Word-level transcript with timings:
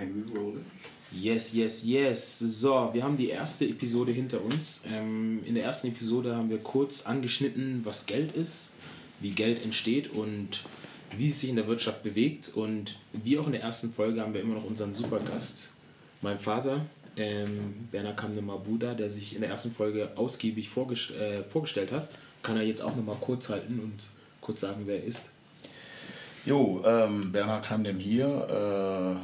And 0.00 0.14
we 0.14 0.38
rolling. 0.38 0.64
Yes, 1.12 1.54
yes, 1.54 1.84
yes. 1.84 2.38
So, 2.38 2.90
wir 2.92 3.02
haben 3.02 3.16
die 3.16 3.28
erste 3.28 3.64
Episode 3.64 4.12
hinter 4.12 4.42
uns. 4.42 4.84
Ähm, 4.92 5.40
in 5.46 5.54
der 5.54 5.64
ersten 5.64 5.88
Episode 5.88 6.36
haben 6.36 6.50
wir 6.50 6.58
kurz 6.58 7.06
angeschnitten, 7.06 7.80
was 7.84 8.06
Geld 8.06 8.32
ist, 8.32 8.74
wie 9.20 9.30
Geld 9.30 9.62
entsteht 9.62 10.10
und 10.10 10.62
wie 11.16 11.28
es 11.28 11.40
sich 11.40 11.50
in 11.50 11.56
der 11.56 11.68
Wirtschaft 11.68 12.02
bewegt. 12.02 12.50
Und 12.54 12.98
wie 13.12 13.38
auch 13.38 13.46
in 13.46 13.52
der 13.52 13.62
ersten 13.62 13.92
Folge 13.92 14.20
haben 14.20 14.34
wir 14.34 14.40
immer 14.40 14.56
noch 14.56 14.64
unseren 14.64 14.92
Supergast, 14.92 15.68
mein 16.22 16.38
Vater, 16.38 16.84
ähm, 17.16 17.88
Berner 17.90 18.12
Kamne 18.12 18.42
Mabuda, 18.42 18.94
der 18.94 19.08
sich 19.08 19.34
in 19.34 19.40
der 19.40 19.50
ersten 19.50 19.70
Folge 19.70 20.10
ausgiebig 20.16 20.68
vorges 20.68 21.12
äh, 21.12 21.44
vorgestellt 21.44 21.92
hat. 21.92 22.10
Kann 22.42 22.56
er 22.56 22.64
jetzt 22.64 22.82
auch 22.82 22.94
nochmal 22.94 23.16
kurz 23.20 23.48
halten 23.48 23.80
und 23.80 23.94
kurz 24.40 24.60
sagen, 24.60 24.82
wer 24.84 24.96
er 24.96 25.04
ist. 25.04 25.32
Jo, 26.44 26.82
ähm, 26.84 27.32
Bernhard 27.32 27.64
Kamdem 27.64 27.98
hier. 27.98 28.26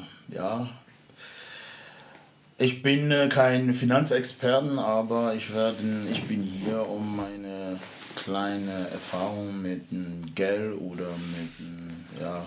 Äh, 0.03 0.12
ja, 0.35 0.69
ich 2.59 2.81
bin 2.83 3.11
äh, 3.11 3.29
kein 3.29 3.75
Finanzexperten, 3.75 4.79
aber 4.79 5.35
ich, 5.35 5.53
werden, 5.53 6.07
ich 6.13 6.23
bin 6.29 6.43
hier, 6.43 6.89
um 6.89 7.17
meine 7.17 7.79
kleine 8.15 8.89
Erfahrung 8.91 9.61
mit 9.61 9.87
Geld 10.37 10.79
oder 10.81 11.09
mit 11.09 12.21
ja, 12.21 12.45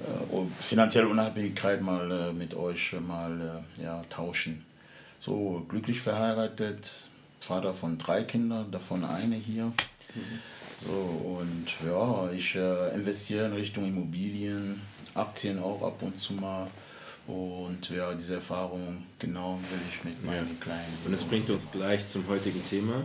äh, 0.00 1.04
Unabhängigkeit 1.06 1.82
mal 1.82 2.10
äh, 2.10 2.32
mit 2.32 2.54
euch 2.54 2.94
mal 3.06 3.62
äh, 3.78 3.82
ja, 3.82 4.00
tauschen. 4.08 4.64
So, 5.18 5.66
glücklich 5.68 6.00
verheiratet, 6.00 7.08
Vater 7.40 7.74
von 7.74 7.98
drei 7.98 8.22
Kindern, 8.22 8.70
davon 8.70 9.04
eine 9.04 9.36
hier. 9.36 9.70
So, 10.78 10.92
und 10.92 11.66
ja, 11.86 12.30
ich 12.32 12.56
investiere 12.94 13.46
in 13.46 13.52
Richtung 13.52 13.84
Immobilien, 13.84 14.80
Aktien 15.14 15.58
auch 15.58 15.82
ab 15.82 16.00
und 16.00 16.18
zu 16.18 16.32
mal. 16.32 16.68
Und 17.30 17.90
ja, 17.90 18.12
diese 18.12 18.34
Erfahrung 18.34 19.04
genau 19.18 19.60
will 19.70 19.78
ich 19.88 20.02
mit 20.04 20.24
meinen 20.24 20.48
ja. 20.48 20.54
kleinen. 20.60 20.98
Und 21.04 21.12
das 21.12 21.22
bringt 21.22 21.48
uns 21.48 21.70
gleich 21.70 22.06
zum 22.08 22.26
heutigen 22.26 22.62
Thema, 22.64 23.04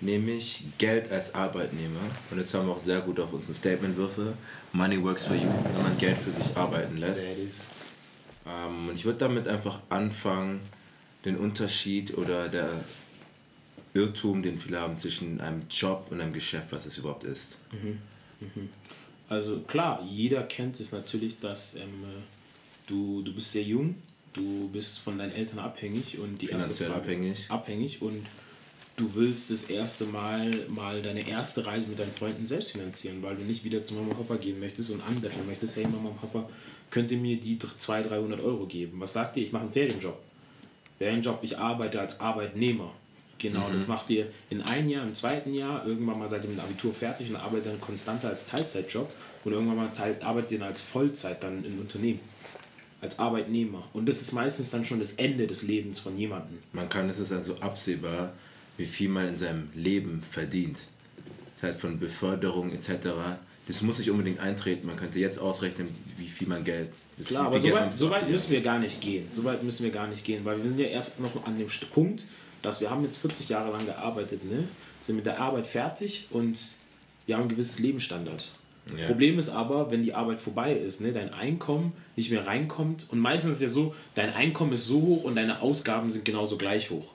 nämlich 0.00 0.62
Geld 0.78 1.10
als 1.10 1.34
Arbeitnehmer. 1.34 1.98
Und 2.30 2.38
das 2.38 2.54
haben 2.54 2.68
wir 2.68 2.74
auch 2.74 2.78
sehr 2.78 3.00
gut 3.00 3.18
auf 3.18 3.32
unseren 3.32 3.56
Statementwürfe. 3.56 4.34
Money 4.72 5.02
works 5.02 5.24
for 5.24 5.34
you, 5.34 5.48
wenn 5.74 5.82
man 5.82 5.98
Geld 5.98 6.16
für 6.16 6.30
sich 6.30 6.56
arbeiten 6.56 6.98
lässt. 6.98 7.26
Ähm, 8.46 8.88
und 8.88 8.94
ich 8.94 9.04
würde 9.04 9.18
damit 9.18 9.48
einfach 9.48 9.80
anfangen, 9.88 10.60
den 11.24 11.36
Unterschied 11.36 12.16
oder 12.16 12.48
der 12.48 12.70
Irrtum, 13.94 14.42
den 14.42 14.60
viele 14.60 14.80
haben 14.80 14.96
zwischen 14.96 15.40
einem 15.40 15.62
Job 15.68 16.06
und 16.10 16.20
einem 16.20 16.32
Geschäft, 16.32 16.70
was 16.70 16.86
es 16.86 16.98
überhaupt 16.98 17.24
ist. 17.24 17.56
Mhm. 17.72 17.98
Mhm. 18.40 18.68
Also 19.28 19.58
klar, 19.62 20.06
jeder 20.08 20.44
kennt 20.44 20.78
es 20.78 20.92
natürlich, 20.92 21.40
dass 21.40 21.74
ähm, 21.74 22.04
du, 22.86 23.22
du 23.22 23.34
bist 23.34 23.52
sehr 23.52 23.62
jung, 23.62 23.96
du 24.32 24.68
bist 24.68 24.98
von 24.98 25.18
deinen 25.18 25.32
Eltern 25.32 25.58
abhängig 25.58 26.18
und 26.18 26.40
die 26.40 26.46
Finanziell 26.46 26.70
erste 26.70 26.84
Frage, 26.84 27.00
abhängig. 27.00 27.46
abhängig 27.48 28.02
und 28.02 28.26
du 28.96 29.14
willst 29.14 29.50
das 29.50 29.64
erste 29.64 30.04
Mal 30.06 30.66
mal 30.68 31.02
deine 31.02 31.28
erste 31.28 31.66
Reise 31.66 31.88
mit 31.88 31.98
deinen 31.98 32.12
Freunden 32.12 32.46
selbst 32.46 32.72
finanzieren, 32.72 33.22
weil 33.22 33.36
du 33.36 33.42
nicht 33.42 33.64
wieder 33.64 33.84
zu 33.84 33.94
Mama 33.94 34.10
und 34.10 34.26
Papa 34.26 34.36
gehen 34.36 34.58
möchtest 34.58 34.90
und 34.90 35.02
anbetteln 35.06 35.46
möchtest, 35.46 35.76
hey 35.76 35.84
Mama 35.84 36.10
und 36.10 36.20
Papa, 36.20 36.48
könnt 36.90 37.10
ihr 37.10 37.18
mir 37.18 37.38
die 37.38 37.58
200, 37.58 38.10
300 38.10 38.40
Euro 38.40 38.66
geben? 38.66 39.00
Was 39.00 39.12
sagt 39.12 39.36
ihr? 39.36 39.44
Ich 39.44 39.52
mache 39.52 39.64
einen 39.64 39.72
Ferienjob. 39.72 40.18
Ferienjob, 40.98 41.40
ich 41.42 41.58
arbeite 41.58 42.00
als 42.00 42.20
Arbeitnehmer. 42.20 42.92
Genau, 43.38 43.68
mhm. 43.68 43.74
das 43.74 43.86
macht 43.86 44.08
ihr 44.08 44.28
in 44.48 44.62
einem 44.62 44.88
Jahr, 44.88 45.02
im 45.02 45.14
zweiten 45.14 45.52
Jahr, 45.52 45.86
irgendwann 45.86 46.18
mal 46.18 46.30
seid 46.30 46.42
ihr 46.44 46.48
mit 46.48 46.58
dem 46.58 46.64
Abitur 46.64 46.94
fertig 46.94 47.28
und 47.28 47.36
arbeitet 47.36 47.66
dann 47.66 47.80
konstanter 47.82 48.28
als 48.28 48.46
Teilzeitjob 48.46 49.10
und 49.44 49.52
irgendwann 49.52 49.76
mal 49.76 49.90
arbeitet 50.22 50.52
ihr 50.52 50.58
dann 50.58 50.68
als 50.68 50.80
Vollzeit 50.80 51.42
dann 51.42 51.62
im 51.62 51.78
Unternehmen 51.80 52.20
als 53.00 53.18
Arbeitnehmer. 53.18 53.88
Und 53.92 54.06
das 54.06 54.20
ist 54.20 54.32
meistens 54.32 54.70
dann 54.70 54.84
schon 54.84 54.98
das 54.98 55.12
Ende 55.14 55.46
des 55.46 55.62
Lebens 55.62 56.00
von 56.00 56.16
jemandem. 56.16 56.58
Man 56.72 56.88
kann, 56.88 57.08
es 57.08 57.18
ist 57.18 57.32
also 57.32 57.56
absehbar, 57.56 58.32
wie 58.76 58.86
viel 58.86 59.08
man 59.08 59.28
in 59.28 59.36
seinem 59.36 59.68
Leben 59.74 60.20
verdient. 60.20 60.86
Das 61.56 61.70
heißt 61.70 61.80
von 61.80 61.98
Beförderung 61.98 62.72
etc. 62.72 62.90
Das 63.66 63.82
muss 63.82 63.98
nicht 63.98 64.10
unbedingt 64.10 64.40
eintreten. 64.40 64.86
Man 64.86 64.96
könnte 64.96 65.18
jetzt 65.18 65.38
ausrechnen, 65.38 65.88
wie 66.16 66.28
viel 66.28 66.48
man 66.48 66.64
Geld. 66.64 66.90
Klar, 67.24 67.46
aber 67.46 67.58
so 67.58 67.72
weit, 67.72 67.92
so 67.92 68.10
weit 68.10 68.28
müssen 68.28 68.50
wir 68.50 68.60
gar 68.60 68.78
nicht 68.78 69.00
gehen. 69.00 69.26
So 69.32 69.44
weit 69.44 69.62
müssen 69.62 69.84
wir 69.84 69.90
gar 69.90 70.06
nicht 70.06 70.24
gehen, 70.24 70.44
weil 70.44 70.62
wir 70.62 70.68
sind 70.68 70.78
ja 70.78 70.86
erst 70.86 71.18
noch 71.20 71.46
an 71.46 71.56
dem 71.58 71.66
Punkt, 71.92 72.26
dass 72.62 72.80
wir 72.80 72.90
haben 72.90 73.04
jetzt 73.04 73.18
40 73.18 73.48
Jahre 73.48 73.72
lang 73.72 73.86
gearbeitet, 73.86 74.44
ne? 74.44 74.64
sind 75.02 75.16
mit 75.16 75.26
der 75.26 75.40
Arbeit 75.40 75.66
fertig 75.66 76.26
und 76.30 76.58
wir 77.26 77.36
haben 77.36 77.44
ein 77.44 77.48
gewisses 77.48 77.78
Lebensstandard. 77.78 78.44
Ja. 78.96 79.06
Problem 79.06 79.38
ist 79.38 79.48
aber, 79.48 79.90
wenn 79.90 80.02
die 80.02 80.14
Arbeit 80.14 80.38
vorbei 80.38 80.74
ist, 80.74 81.00
ne, 81.00 81.12
dein 81.12 81.34
Einkommen 81.34 81.92
nicht 82.14 82.30
mehr 82.30 82.46
reinkommt 82.46 83.06
und 83.10 83.18
meistens 83.18 83.52
ist 83.52 83.56
es 83.56 83.62
ja 83.62 83.68
so, 83.68 83.94
dein 84.14 84.32
Einkommen 84.32 84.72
ist 84.72 84.86
so 84.86 85.02
hoch 85.02 85.24
und 85.24 85.34
deine 85.34 85.60
Ausgaben 85.60 86.10
sind 86.10 86.24
genauso 86.24 86.56
gleich 86.56 86.90
hoch. 86.90 87.12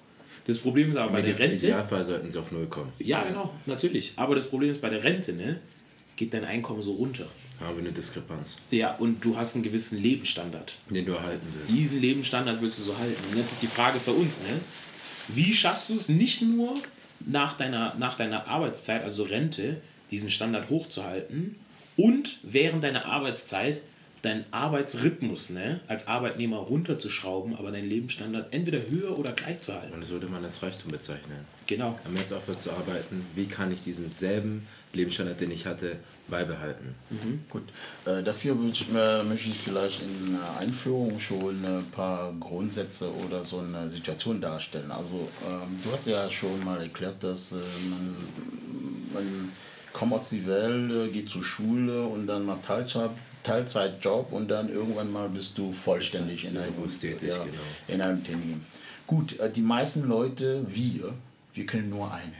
Das 0.47 0.57
Problem 0.57 0.89
ist 0.89 0.97
aber 0.97 1.13
bei 1.13 1.21
der 1.21 1.37
Rente. 1.37 1.55
Im 1.55 1.71
Idealfall 1.71 2.03
sollten 2.03 2.27
sie 2.27 2.37
auf 2.37 2.51
Null 2.51 2.65
kommen. 2.65 2.91
Ja, 2.99 3.23
genau, 3.23 3.53
natürlich. 3.67 4.13
Aber 4.15 4.35
das 4.35 4.49
Problem 4.49 4.69
ist 4.69 4.81
bei 4.81 4.89
der 4.89 5.03
Rente, 5.03 5.33
ne, 5.33 5.59
geht 6.15 6.33
dein 6.33 6.43
Einkommen 6.43 6.81
so 6.81 6.93
runter. 6.93 7.27
Haben 7.59 7.77
wir 7.77 7.83
eine 7.83 7.91
Diskrepanz. 7.91 8.57
Ja, 8.71 8.95
und 8.95 9.23
du 9.23 9.37
hast 9.37 9.55
einen 9.55 9.63
gewissen 9.63 10.01
Lebensstandard. 10.01 10.73
Den 10.89 11.05
du 11.05 11.13
erhalten 11.13 11.45
willst. 11.55 11.73
Diesen 11.73 12.01
Lebensstandard 12.01 12.61
willst 12.61 12.79
du 12.79 12.83
so 12.83 12.97
halten. 12.97 13.21
Und 13.31 13.37
jetzt 13.37 13.53
ist 13.53 13.61
die 13.61 13.67
Frage 13.67 13.99
für 13.99 14.11
uns, 14.11 14.41
ne? 14.41 14.59
Wie 15.27 15.53
schaffst 15.53 15.89
du 15.89 15.95
es 15.95 16.09
nicht 16.09 16.41
nur 16.41 16.73
nach 17.25 17.55
deiner, 17.55 17.95
nach 17.99 18.17
deiner 18.17 18.47
Arbeitszeit, 18.47 19.03
also 19.03 19.23
Rente, 19.23 19.77
diesen 20.11 20.29
Standard 20.29 20.69
hochzuhalten 20.69 21.55
und 21.97 22.37
während 22.43 22.83
deiner 22.83 23.05
Arbeitszeit 23.05 23.81
deinen 24.21 24.45
Arbeitsrhythmus 24.51 25.49
ne, 25.49 25.79
als 25.87 26.07
Arbeitnehmer 26.07 26.57
runterzuschrauben, 26.57 27.55
aber 27.55 27.71
deinen 27.71 27.89
Lebensstandard 27.89 28.53
entweder 28.53 28.87
höher 28.87 29.17
oder 29.17 29.31
gleich 29.31 29.61
zu 29.61 29.73
halten. 29.73 29.93
Und 29.93 30.01
das 30.01 30.11
würde 30.11 30.27
man 30.27 30.43
als 30.43 30.61
Reichtum 30.61 30.91
bezeichnen. 30.91 31.45
Genau. 31.65 31.97
Wenn 32.03 32.13
man 32.13 32.21
jetzt 32.21 32.33
aufhört 32.33 32.59
zu 32.59 32.71
arbeiten, 32.71 33.25
wie 33.33 33.45
kann 33.45 33.71
ich 33.71 33.83
diesen 33.83 34.07
selben 34.07 34.67
Lebensstandard, 34.93 35.39
den 35.39 35.51
ich 35.51 35.65
hatte, 35.65 35.97
beibehalten? 36.27 36.93
Mhm. 37.09 37.41
Gut, 37.49 37.63
äh, 38.05 38.21
dafür 38.21 38.55
ich, 38.71 38.85
äh, 38.93 39.23
möchte 39.23 39.49
ich 39.49 39.57
vielleicht 39.57 40.01
in 40.03 40.33
der 40.33 40.59
Einführung 40.59 41.17
schon 41.17 41.65
ein 41.65 41.85
paar 41.91 42.33
Grundsätze 42.39 43.11
oder 43.25 43.43
so 43.43 43.59
eine 43.59 43.89
Situation 43.89 44.39
darstellen. 44.39 44.91
Also 44.91 45.27
ähm, 45.47 45.79
du 45.83 45.91
hast 45.91 46.07
ja 46.07 46.29
schon 46.29 46.63
mal 46.63 46.79
erklärt, 46.79 47.23
dass 47.23 47.53
äh, 47.53 47.55
man, 47.89 48.15
man 49.13 49.51
kommt 49.93 50.13
aus 50.13 50.29
die 50.29 50.45
Welt, 50.47 50.91
äh, 50.91 51.09
geht 51.09 51.29
zur 51.29 51.43
Schule 51.43 52.03
und 52.03 52.27
dann 52.27 52.45
macht 52.45 52.63
Teilzeit, 52.63 53.11
Teilzeitjob 53.43 54.31
und 54.31 54.49
dann 54.49 54.69
irgendwann 54.69 55.11
mal 55.11 55.29
bist 55.29 55.57
du 55.57 55.71
vollständig 55.71 56.45
in 56.45 56.57
einem, 56.57 56.73
tätig, 56.99 57.29
ja, 57.29 57.37
genau. 57.37 57.57
in 57.87 58.01
einem 58.01 58.17
Unternehmen. 58.19 58.65
Gut, 59.07 59.39
äh, 59.39 59.51
die 59.51 59.61
meisten 59.61 60.07
Leute, 60.07 60.65
wir, 60.67 61.13
wir 61.53 61.65
können 61.65 61.89
nur 61.89 62.11
eine, 62.11 62.33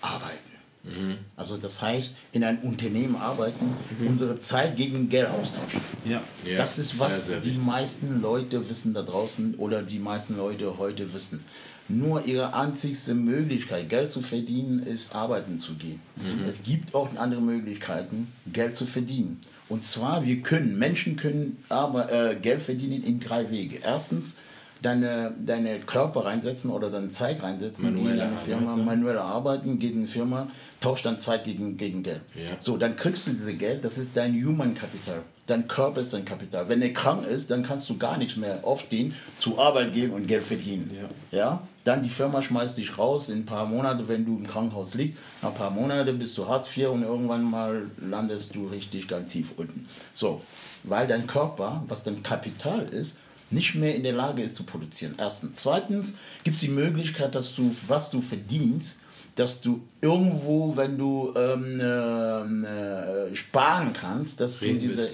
arbeiten. 0.00 0.56
Mhm. 0.86 1.18
Also 1.36 1.56
das 1.56 1.82
heißt, 1.82 2.16
in 2.32 2.44
einem 2.44 2.58
Unternehmen 2.60 3.16
arbeiten, 3.16 3.74
mhm. 3.98 4.06
unsere 4.06 4.38
Zeit 4.38 4.76
gegen 4.76 5.08
Geld 5.08 5.28
austauschen. 5.28 5.80
Ja. 6.04 6.22
ja. 6.44 6.56
Das 6.56 6.78
ist, 6.78 6.98
was 6.98 7.26
sehr, 7.26 7.42
sehr 7.42 7.52
die 7.52 7.58
meisten 7.58 8.22
Leute 8.22 8.68
wissen 8.68 8.94
da 8.94 9.02
draußen 9.02 9.56
oder 9.56 9.82
die 9.82 9.98
meisten 9.98 10.36
Leute 10.36 10.78
heute 10.78 11.12
wissen. 11.12 11.44
Nur 11.88 12.24
ihre 12.24 12.54
einzigste 12.54 13.14
Möglichkeit, 13.14 13.88
Geld 13.88 14.10
zu 14.10 14.20
verdienen, 14.20 14.82
ist 14.82 15.14
arbeiten 15.14 15.58
zu 15.58 15.74
gehen. 15.74 16.00
Mhm. 16.16 16.44
Es 16.44 16.62
gibt 16.62 16.94
auch 16.94 17.08
andere 17.16 17.40
Möglichkeiten, 17.40 18.28
Geld 18.52 18.76
zu 18.76 18.86
verdienen. 18.86 19.40
Und 19.68 19.84
zwar, 19.84 20.26
wir 20.26 20.42
können, 20.42 20.78
Menschen 20.78 21.16
können 21.16 21.62
aber, 21.68 22.12
äh, 22.12 22.36
Geld 22.36 22.60
verdienen 22.60 23.04
in 23.04 23.20
drei 23.20 23.50
Wege. 23.50 23.78
Erstens, 23.84 24.38
deine, 24.82 25.34
deine 25.44 25.80
Körper 25.80 26.24
reinsetzen 26.24 26.70
oder 26.70 26.90
deine 26.90 27.10
Zeit 27.10 27.42
reinsetzen, 27.42 27.84
manuelle 27.86 28.08
geh 28.08 28.14
in 28.14 28.20
eine 28.20 28.38
Firma, 28.38 28.72
Arbeit, 28.72 28.84
manuell 28.84 29.18
arbeiten, 29.18 29.78
geht 29.78 29.92
in 29.92 29.98
eine 29.98 30.08
Firma, 30.08 30.48
tauscht 30.80 31.06
dann 31.06 31.18
Zeit 31.18 31.44
gegen, 31.44 31.76
gegen 31.76 32.02
Geld. 32.02 32.20
Ja. 32.34 32.56
So, 32.58 32.76
dann 32.76 32.96
kriegst 32.96 33.26
du 33.26 33.32
dieses 33.32 33.58
Geld, 33.58 33.84
das 33.84 33.98
ist 33.98 34.16
dein 34.16 34.34
Human 34.34 34.74
Capital. 34.74 35.22
Dein 35.46 35.68
Körper 35.68 36.00
ist 36.00 36.12
dein 36.12 36.24
Kapital. 36.24 36.68
Wenn 36.68 36.82
er 36.82 36.92
krank 36.92 37.24
ist, 37.24 37.50
dann 37.50 37.62
kannst 37.62 37.88
du 37.88 37.96
gar 37.96 38.18
nichts 38.18 38.36
mehr 38.36 38.60
aufstehen, 38.64 39.14
zur 39.38 39.58
Arbeit 39.58 39.92
gehen 39.92 40.10
und 40.10 40.26
Geld 40.26 40.42
verdienen. 40.42 40.90
Ja. 41.30 41.38
ja? 41.38 41.68
Dann 41.84 42.02
die 42.02 42.08
Firma 42.08 42.42
schmeißt 42.42 42.78
dich 42.78 42.98
raus 42.98 43.28
in 43.28 43.38
ein 43.38 43.46
paar 43.46 43.64
Monate, 43.64 44.08
wenn 44.08 44.24
du 44.24 44.36
im 44.36 44.46
Krankenhaus 44.46 44.94
liegst. 44.94 45.18
Nach 45.40 45.50
ein 45.50 45.54
paar 45.54 45.70
Monaten 45.70 46.18
bist 46.18 46.36
du 46.36 46.48
Hartz 46.48 46.76
IV 46.76 46.88
und 46.88 47.04
irgendwann 47.04 47.44
mal 47.44 47.88
landest 47.98 48.56
du 48.56 48.66
richtig 48.66 49.06
ganz 49.06 49.30
tief 49.30 49.52
unten. 49.56 49.88
So, 50.12 50.42
weil 50.82 51.06
dein 51.06 51.28
Körper, 51.28 51.84
was 51.86 52.02
dein 52.02 52.24
Kapital 52.24 52.82
ist, 52.88 53.18
nicht 53.50 53.76
mehr 53.76 53.94
in 53.94 54.02
der 54.02 54.14
Lage 54.14 54.42
ist 54.42 54.56
zu 54.56 54.64
produzieren. 54.64 55.14
Erstens. 55.18 55.60
Zweitens 55.62 56.18
gibt 56.42 56.56
es 56.56 56.60
die 56.60 56.68
Möglichkeit, 56.68 57.36
dass 57.36 57.54
du, 57.54 57.74
was 57.86 58.10
du 58.10 58.20
verdienst, 58.20 58.98
dass 59.36 59.60
du 59.60 59.82
irgendwo, 60.00 60.76
wenn 60.76 60.96
du 60.96 61.32
ähm, 61.36 62.64
äh, 62.64 63.34
sparen 63.36 63.92
kannst, 63.92 64.40
dass 64.40 64.58
du 64.58 64.74
diese 64.74 65.08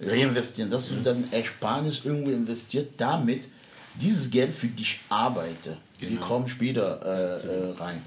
reinvestieren, 0.00 0.70
dass 0.70 0.88
du 0.88 0.96
dann 0.96 1.24
Ersparnis 1.32 2.02
irgendwo 2.04 2.30
investiert, 2.30 2.90
damit 2.96 3.48
dieses 3.94 4.30
Geld 4.30 4.52
für 4.52 4.66
dich 4.66 5.00
arbeite. 5.08 5.76
Genau. 5.98 6.12
Wir 6.12 6.18
kommen 6.20 6.48
später 6.48 7.00
äh, 7.02 7.46
äh, 7.46 7.72
rein. 7.78 8.02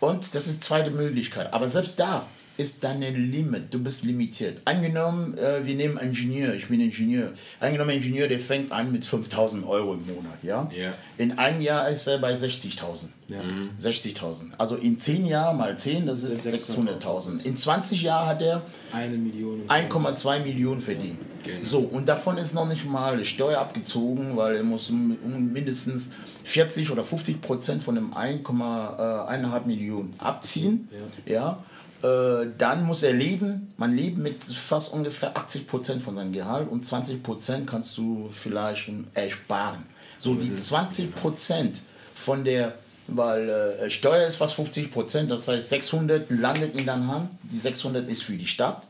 Und 0.00 0.34
das 0.34 0.48
ist 0.48 0.56
die 0.56 0.60
zweite 0.60 0.90
Möglichkeit. 0.90 1.52
Aber 1.54 1.68
selbst 1.68 1.98
da 1.98 2.26
ist 2.56 2.84
deine 2.84 3.10
Limit. 3.10 3.72
Du 3.72 3.82
bist 3.82 4.04
limitiert. 4.04 4.60
Angenommen, 4.64 5.36
äh, 5.38 5.64
wir 5.64 5.74
nehmen 5.74 5.96
Ingenieur, 5.98 6.54
ich 6.54 6.68
bin 6.68 6.80
Ingenieur. 6.80 7.32
Angenommen, 7.60 7.90
Ingenieur, 7.90 8.28
der 8.28 8.38
fängt 8.40 8.72
an 8.72 8.92
mit 8.92 9.04
5000 9.04 9.66
Euro 9.66 9.94
im 9.94 10.06
Monat. 10.06 10.42
Ja? 10.42 10.68
Ja. 10.76 10.92
In 11.18 11.38
einem 11.38 11.60
Jahr 11.60 11.88
ist 11.88 12.06
er 12.06 12.18
bei 12.18 12.34
60.000. 12.34 13.06
Ja. 13.28 13.40
60.000. 13.80 14.52
Also 14.58 14.76
in 14.76 15.00
10 15.00 15.26
Jahren 15.26 15.56
mal 15.56 15.76
10, 15.76 16.06
das 16.06 16.22
ist 16.22 16.46
600.000. 16.46 17.44
In 17.44 17.56
20 17.56 18.02
Jahren 18.02 18.28
hat 18.28 18.42
er 18.42 18.62
Eine 18.92 19.16
Million. 19.16 19.62
und 19.62 19.70
1,2 19.70 20.40
Millionen 20.40 20.80
verdient. 20.80 21.18
Genau. 21.44 21.58
So, 21.62 21.78
und 21.80 22.08
davon 22.08 22.38
ist 22.38 22.54
noch 22.54 22.68
nicht 22.68 22.84
mal 22.84 23.24
Steuer 23.24 23.58
abgezogen, 23.58 24.36
weil 24.36 24.56
er 24.56 24.62
muss 24.62 24.90
mindestens 24.90 26.10
40 26.44 26.90
oder 26.90 27.02
50 27.02 27.40
Prozent 27.40 27.82
von 27.82 27.94
dem 27.96 28.12
1,1 28.12 29.66
Millionen 29.66 30.14
abziehen. 30.18 30.88
Ja. 31.26 31.62
Äh, 32.02 32.48
dann 32.58 32.84
muss 32.84 33.02
er 33.02 33.12
leben. 33.12 33.72
Man 33.76 33.96
lebt 33.96 34.18
mit 34.18 34.42
fast 34.42 34.92
ungefähr 34.92 35.36
80 35.36 35.66
Prozent 35.66 36.02
von 36.02 36.16
seinem 36.16 36.32
Gehalt 36.32 36.68
und 36.68 36.84
20 36.84 37.22
Prozent 37.22 37.66
kannst 37.66 37.96
du 37.96 38.28
vielleicht 38.28 38.90
ersparen. 39.14 39.84
So, 40.18 40.34
die 40.34 40.54
20 40.54 41.14
Prozent 41.14 41.82
von 42.14 42.44
der 42.44 42.74
weil 43.08 43.48
äh, 43.48 43.90
Steuer 43.90 44.26
ist 44.26 44.36
fast 44.36 44.54
50 44.54 44.90
Prozent, 44.92 45.30
das 45.30 45.48
heißt 45.48 45.68
600 45.68 46.30
landet 46.30 46.78
in 46.78 46.86
deiner 46.86 47.06
Hand, 47.08 47.30
die 47.42 47.58
600 47.58 48.08
ist 48.08 48.22
für 48.22 48.36
die 48.36 48.46
Stadt 48.46 48.86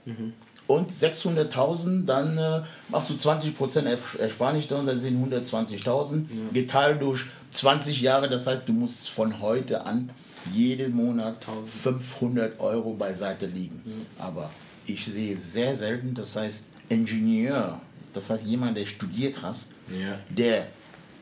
und 0.67 0.91
600.000, 0.91 2.05
dann 2.05 2.38
äh, 2.38 2.61
machst 2.88 3.11
du 3.11 3.17
20 3.17 3.56
Prozent 3.56 3.88
Ersparnis 4.19 4.69
drin, 4.69 4.87
das 4.87 5.00
sind 5.00 5.23
120.000, 5.32 6.53
geteilt 6.53 7.03
durch 7.03 7.25
20 7.50 8.00
Jahre, 8.00 8.29
das 8.29 8.47
heißt 8.47 8.62
du 8.67 8.73
musst 8.73 9.11
von 9.11 9.41
heute 9.41 9.85
an 9.85 10.11
jeden 10.53 10.94
Monat 10.94 11.44
500 11.67 12.59
Euro 12.61 12.94
beiseite 12.94 13.47
liegen. 13.47 13.83
Aber 14.19 14.50
ich 14.87 15.05
sehe 15.05 15.37
sehr 15.39 15.77
selten, 15.77 16.15
das 16.15 16.35
heißt 16.37 16.71
Ingenieur, 16.89 17.81
das 18.12 18.31
heißt 18.31 18.44
jemand, 18.44 18.77
der 18.77 18.87
studiert 18.87 19.43
hast, 19.43 19.71
Ja. 19.89 20.19
der 20.29 20.67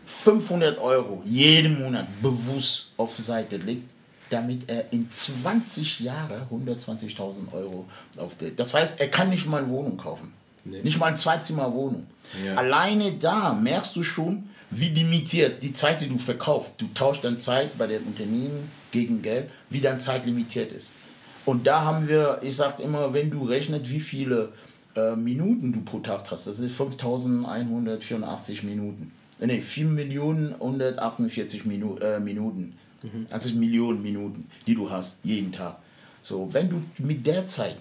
500 0.07 0.79
Euro 0.79 1.21
jeden 1.25 1.81
Monat 1.83 2.07
bewusst 2.21 2.93
auf 2.97 3.17
Seite 3.17 3.57
legt, 3.59 3.89
damit 4.31 4.69
er 4.71 4.93
in 4.93 5.09
20 5.11 6.01
Jahren 6.01 6.43
120.000 6.51 7.53
Euro 7.53 7.87
auf 8.17 8.37
der. 8.37 8.51
Das 8.53 8.75
heißt, 8.75 9.01
er 9.01 9.09
kann 9.09 9.31
nicht 9.31 9.47
mal 9.47 9.59
eine 9.63 9.69
Wohnung 9.71 9.97
kaufen. 9.97 10.33
Nee. 10.65 10.83
Nicht 10.83 10.99
mal 10.99 11.07
eine 11.07 11.17
Zweizimmerwohnung. 11.17 12.07
Ja. 12.45 12.55
Alleine 12.57 13.13
da 13.13 13.53
merkst 13.55 13.95
du 13.97 14.03
schon, 14.03 14.49
wie 14.71 14.89
limitiert 14.89 15.63
die 15.63 15.73
Zeit, 15.73 16.01
die 16.01 16.09
du 16.09 16.19
verkaufst. 16.19 16.75
Du 16.79 16.87
tauschst 16.95 17.25
dann 17.25 17.39
Zeit 17.39 17.77
bei 17.77 17.87
dem 17.87 18.07
Unternehmen 18.07 18.69
gegen 18.91 19.23
Geld, 19.23 19.51
wie 19.69 19.81
dann 19.81 20.01
Zeit 20.01 20.27
limitiert 20.27 20.73
ist. 20.73 20.93
Und 21.45 21.67
da 21.67 21.85
haben 21.85 22.09
wir, 22.09 22.39
ich 22.43 22.57
sage 22.57 22.83
immer, 22.83 23.13
wenn 23.13 23.31
du 23.31 23.45
rechnest, 23.45 23.91
wie 23.91 24.01
viele 24.01 24.53
äh, 24.95 25.17
Minuten 25.17 25.73
du 25.73 25.81
pro 25.81 25.99
Tag 25.99 26.31
hast, 26.31 26.47
das 26.47 26.59
ist 26.61 26.77
5184 26.77 28.63
Minuten. 28.63 29.13
Nee, 29.41 29.61
4 29.61 29.87
Millionen 29.87 30.53
148 30.55 31.65
Minu 31.65 31.97
äh, 31.97 32.21
Minuten. 32.21 32.75
Also 33.31 33.55
Millionen 33.55 34.03
Minuten, 34.03 34.47
die 34.67 34.75
du 34.75 34.91
hast, 34.91 35.21
jeden 35.25 35.53
Tag. 35.53 35.79
So, 36.21 36.53
wenn 36.53 36.69
du 36.69 36.83
mit 36.99 37.27
der 37.27 37.47
Zeit 37.47 37.77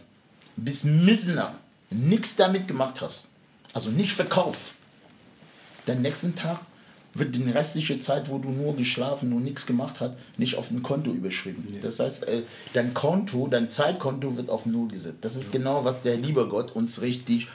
bis 0.55 0.85
Mitternacht 0.85 1.55
nichts 1.89 2.37
damit 2.37 2.67
gemacht 2.67 3.01
hast, 3.01 3.27
also 3.73 3.89
nicht 3.89 4.13
verkauft, 4.13 4.75
den 5.87 6.01
nächsten 6.01 6.35
Tag 6.35 6.59
wird 7.19 7.35
die 7.35 7.49
restliche 7.49 7.99
Zeit, 7.99 8.29
wo 8.29 8.37
du 8.37 8.49
nur 8.49 8.75
geschlafen 8.75 9.33
und 9.33 9.43
nichts 9.43 9.65
gemacht 9.65 9.99
hast, 9.99 10.15
nicht 10.37 10.55
auf 10.55 10.69
dem 10.69 10.83
Konto 10.83 11.11
überschrieben. 11.11 11.65
Das 11.81 11.99
heißt, 11.99 12.27
äh, 12.27 12.43
dein 12.73 12.93
Konto, 12.93 13.47
dein 13.47 13.69
Zeitkonto 13.69 14.37
wird 14.37 14.49
auf 14.49 14.65
Null 14.65 14.89
gesetzt. 14.89 15.17
Das 15.21 15.35
ist 15.35 15.51
genau, 15.51 15.85
was 15.85 16.01
der 16.01 16.17
liebe 16.17 16.47
Gott 16.47 16.71
uns 16.71 17.01
richtig 17.01 17.47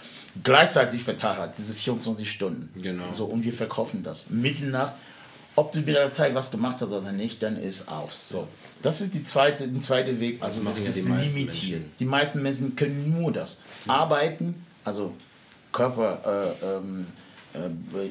gleichzeitig 0.43 1.03
verteilt 1.03 1.39
hat, 1.39 1.59
diese 1.59 1.75
24 1.75 2.31
Stunden. 2.31 2.71
Genau. 2.81 3.13
So, 3.13 3.27
und 3.27 3.45
wir 3.45 3.53
verkaufen 3.53 4.03
das. 4.03 4.31
Mitternacht, 4.31 4.95
ob 5.57 5.71
du 5.73 5.79
mit 5.79 5.89
der 5.89 6.11
Zeit 6.11 6.35
was 6.35 6.51
gemacht 6.51 6.81
hast 6.81 6.91
oder 6.91 7.13
nicht, 7.13 7.43
dann 7.43 7.57
ist 7.57 7.89
aus. 7.89 8.29
So. 8.29 8.49
Das 8.83 9.01
ist 9.01 9.15
die 9.15 9.23
zweite, 9.23 9.69
der 9.69 9.81
zweite 9.81 10.19
Weg, 10.19 10.43
also 10.43 10.61
das 10.61 10.83
ja 10.83 10.89
ist 10.89 10.99
die 10.99 11.03
meisten 11.03 11.35
limitiert. 11.35 11.81
Menschen. 11.81 11.93
Die 11.99 12.05
meisten 12.05 12.43
Menschen 12.43 12.77
können 12.77 13.19
nur 13.19 13.33
das. 13.33 13.59
Arbeiten, 13.87 14.55
also 14.85 15.15
Körper, 15.73 16.55
äh, 16.63 16.67
ähm, 16.67 17.07
äh, 17.07 17.34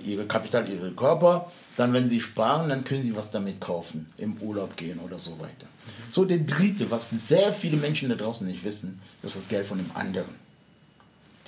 ihre 0.05 0.25
Kapital, 0.25 0.67
ihre 0.69 0.91
Körper. 0.91 1.51
Dann, 1.75 1.91
wenn 1.93 2.07
sie 2.07 2.21
sparen, 2.21 2.69
dann 2.69 2.83
können 2.83 3.01
sie 3.03 3.15
was 3.15 3.31
damit 3.31 3.59
kaufen, 3.59 4.05
im 4.17 4.37
Urlaub 4.37 4.77
gehen 4.77 4.99
oder 4.99 5.17
so 5.17 5.39
weiter. 5.39 5.65
So, 6.09 6.23
der 6.23 6.37
dritte, 6.39 6.89
was 6.91 7.09
sehr 7.09 7.51
viele 7.51 7.77
Menschen 7.77 8.09
da 8.09 8.15
draußen 8.15 8.45
nicht 8.47 8.63
wissen, 8.63 9.01
ist 9.23 9.35
das 9.35 9.47
Geld 9.47 9.65
von 9.65 9.79
dem 9.79 9.89
anderen. 9.95 10.35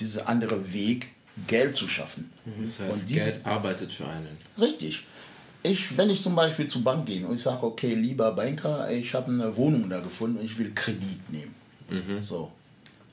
Dieser 0.00 0.28
andere 0.28 0.72
Weg, 0.72 1.08
Geld 1.46 1.76
zu 1.76 1.88
schaffen. 1.88 2.30
Das 2.62 2.80
heißt, 2.80 3.02
Und 3.02 3.10
diese- 3.10 3.24
Geld 3.26 3.46
arbeitet 3.46 3.92
für 3.92 4.06
einen. 4.08 4.28
Richtig. 4.60 5.04
Ich, 5.62 5.96
wenn 5.96 6.10
ich 6.10 6.20
zum 6.22 6.34
Beispiel 6.34 6.66
zur 6.66 6.82
Bank 6.82 7.06
gehe 7.06 7.26
und 7.26 7.34
ich 7.34 7.40
sage, 7.42 7.62
okay, 7.64 7.94
lieber 7.94 8.30
Banker, 8.32 8.90
ich 8.90 9.14
habe 9.14 9.30
eine 9.32 9.56
Wohnung 9.56 9.88
da 9.90 10.00
gefunden 10.00 10.38
und 10.38 10.44
ich 10.44 10.56
will 10.58 10.72
Kredit 10.74 11.30
nehmen. 11.30 11.54
So. 12.20 12.50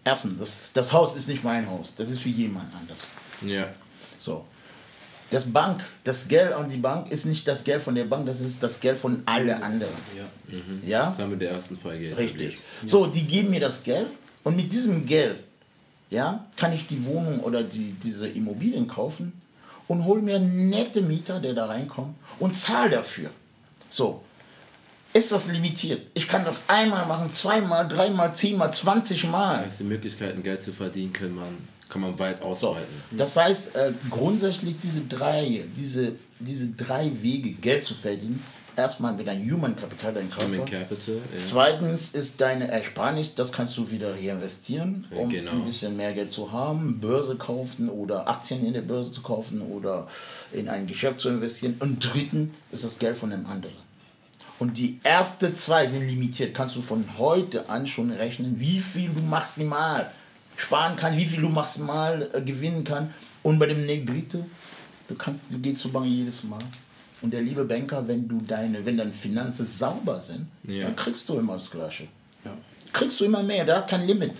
Erstens, 0.03 0.39
das, 0.39 0.71
das 0.73 0.91
Haus 0.93 1.15
ist 1.15 1.27
nicht 1.27 1.43
mein 1.43 1.69
Haus, 1.69 1.93
das 1.95 2.09
ist 2.09 2.19
für 2.19 2.29
jemand 2.29 2.73
anders. 2.75 3.13
Ja. 3.41 3.67
So. 4.19 4.45
Das 5.33 5.45
Bank, 5.45 5.83
das 6.03 6.27
Geld 6.27 6.53
an 6.53 6.69
die 6.69 6.77
Bank 6.77 7.11
ist 7.11 7.25
nicht 7.25 7.47
das 7.47 7.63
Geld 7.63 7.81
von 7.81 7.95
der 7.95 8.05
Bank, 8.05 8.25
das 8.25 8.39
ist 8.39 8.61
das 8.61 8.79
Geld 8.79 8.97
von 8.97 9.23
alle 9.25 9.61
anderen. 9.63 9.93
Ja. 10.15 10.57
Ja? 10.85 11.05
Das 11.05 11.17
haben 11.17 11.29
wir 11.29 11.33
in 11.33 11.39
der 11.39 11.51
ersten 11.51 11.77
Folge. 11.77 12.15
Richtig. 12.15 12.61
So, 12.85 13.07
die 13.07 13.23
geben 13.23 13.49
mir 13.49 13.59
das 13.59 13.81
Geld 13.83 14.07
und 14.43 14.55
mit 14.55 14.71
diesem 14.71 15.05
Geld 15.05 15.37
ja, 16.11 16.45
kann 16.55 16.71
ich 16.71 16.85
die 16.85 17.03
Wohnung 17.05 17.39
oder 17.39 17.63
die, 17.63 17.93
diese 17.93 18.27
Immobilien 18.27 18.87
kaufen 18.87 19.33
und 19.87 20.05
hole 20.05 20.21
mir 20.21 20.35
einen 20.35 20.69
netten 20.69 21.07
Mieter, 21.07 21.39
der 21.39 21.53
da 21.53 21.65
reinkommt 21.65 22.15
und 22.39 22.55
zahle 22.55 22.91
dafür. 22.91 23.31
So, 23.89 24.21
ist 25.13 25.31
das 25.31 25.47
limitiert? 25.47 26.07
Ich 26.13 26.27
kann 26.27 26.45
das 26.45 26.65
einmal 26.67 27.07
machen, 27.07 27.31
zweimal, 27.31 27.87
dreimal, 27.87 28.31
zehnmal, 28.33 28.71
zwanzig 28.71 29.25
Mal. 29.25 29.57
Das 29.57 29.65
heißt, 29.65 29.79
die 29.79 29.85
Möglichkeiten, 29.85 30.43
Geld 30.43 30.61
zu 30.61 30.71
verdienen, 30.71 31.11
kann 31.11 31.33
man, 31.33 31.57
kann 31.93 32.01
man 32.01 32.17
weit 32.19 32.39
So, 32.41 32.45
ausweiten. 32.69 32.87
das 33.11 33.37
heißt, 33.37 33.75
äh, 33.75 33.93
grundsätzlich 34.09 34.75
diese 34.81 35.01
drei, 35.01 35.63
diese, 35.77 36.13
diese 36.39 36.67
drei 36.67 37.11
Wege, 37.21 37.51
Geld 37.51 37.85
zu 37.85 37.93
verdienen, 37.93 38.43
erstmal 38.75 39.13
mit 39.13 39.27
deinem 39.27 39.49
Human 39.51 39.75
Capital, 39.75 40.13
dein 40.15 40.29
Körper. 40.31 40.45
Human 40.51 40.65
Capital. 40.65 41.15
Ja. 41.15 41.39
Zweitens 41.39 42.09
ist 42.15 42.41
deine 42.41 42.67
Ersparnis, 42.69 43.35
das 43.35 43.51
kannst 43.51 43.77
du 43.77 43.89
wieder 43.91 44.13
reinvestieren, 44.15 45.05
um 45.11 45.29
Genau. 45.29 45.51
ein 45.51 45.63
bisschen 45.65 45.95
mehr 45.95 46.11
Geld 46.13 46.31
zu 46.31 46.51
haben, 46.51 46.99
Börse 46.99 47.35
kaufen 47.35 47.87
oder 47.87 48.27
Aktien 48.27 48.65
in 48.65 48.73
der 48.73 48.81
Börse 48.81 49.11
zu 49.11 49.21
kaufen 49.21 49.61
oder 49.61 50.07
in 50.51 50.67
ein 50.67 50.87
Geschäft 50.87 51.19
zu 51.19 51.29
investieren. 51.29 51.75
Und 51.79 51.99
drittens 52.13 52.55
ist 52.71 52.83
das 52.83 52.97
Geld 52.97 53.15
von 53.15 53.29
dem 53.29 53.45
anderen. 53.45 53.75
Und 54.59 54.77
die 54.77 54.99
ersten 55.03 55.55
zwei 55.55 55.85
sind 55.87 56.07
limitiert. 56.07 56.53
Kannst 56.55 56.75
du 56.75 56.81
von 56.81 57.03
heute 57.17 57.69
an 57.69 57.85
schon 57.85 58.11
rechnen, 58.11 58.59
wie 58.59 58.79
viel 58.79 59.09
du 59.09 59.21
maximal 59.21 60.11
sparen 60.55 60.95
kannst, 60.95 61.19
wie 61.19 61.25
viel 61.25 61.41
du 61.41 61.49
maximal 61.49 62.27
äh, 62.33 62.41
gewinnen 62.41 62.83
kannst. 62.83 63.13
Und 63.43 63.59
bei 63.59 63.65
dem 63.67 63.85
ne- 63.85 64.03
dritten, 64.05 64.45
du 65.07 65.15
kannst, 65.15 65.45
du 65.51 65.59
gehst 65.59 65.77
zur 65.81 65.91
Bank 65.91 66.05
jedes 66.07 66.43
Mal. 66.43 66.59
Und 67.21 67.33
der 67.33 67.41
liebe 67.41 67.63
Banker, 67.63 68.05
wenn 68.07 68.27
du 68.27 68.41
deine, 68.45 68.85
wenn 68.85 68.97
deine 68.97 69.13
Finanzen 69.13 69.65
sauber 69.65 70.19
sind, 70.19 70.45
Ja. 70.63 70.83
dann 70.83 70.95
kriegst 70.95 71.27
du 71.29 71.37
immer 71.39 71.53
das 71.53 71.71
Gleiche. 71.71 72.07
Ja. 72.43 72.51
Kriegst 72.91 73.19
du 73.19 73.25
immer 73.25 73.41
mehr, 73.43 73.63
da 73.65 73.77
ist 73.79 73.87
kein 73.87 74.05
Limit. 74.05 74.33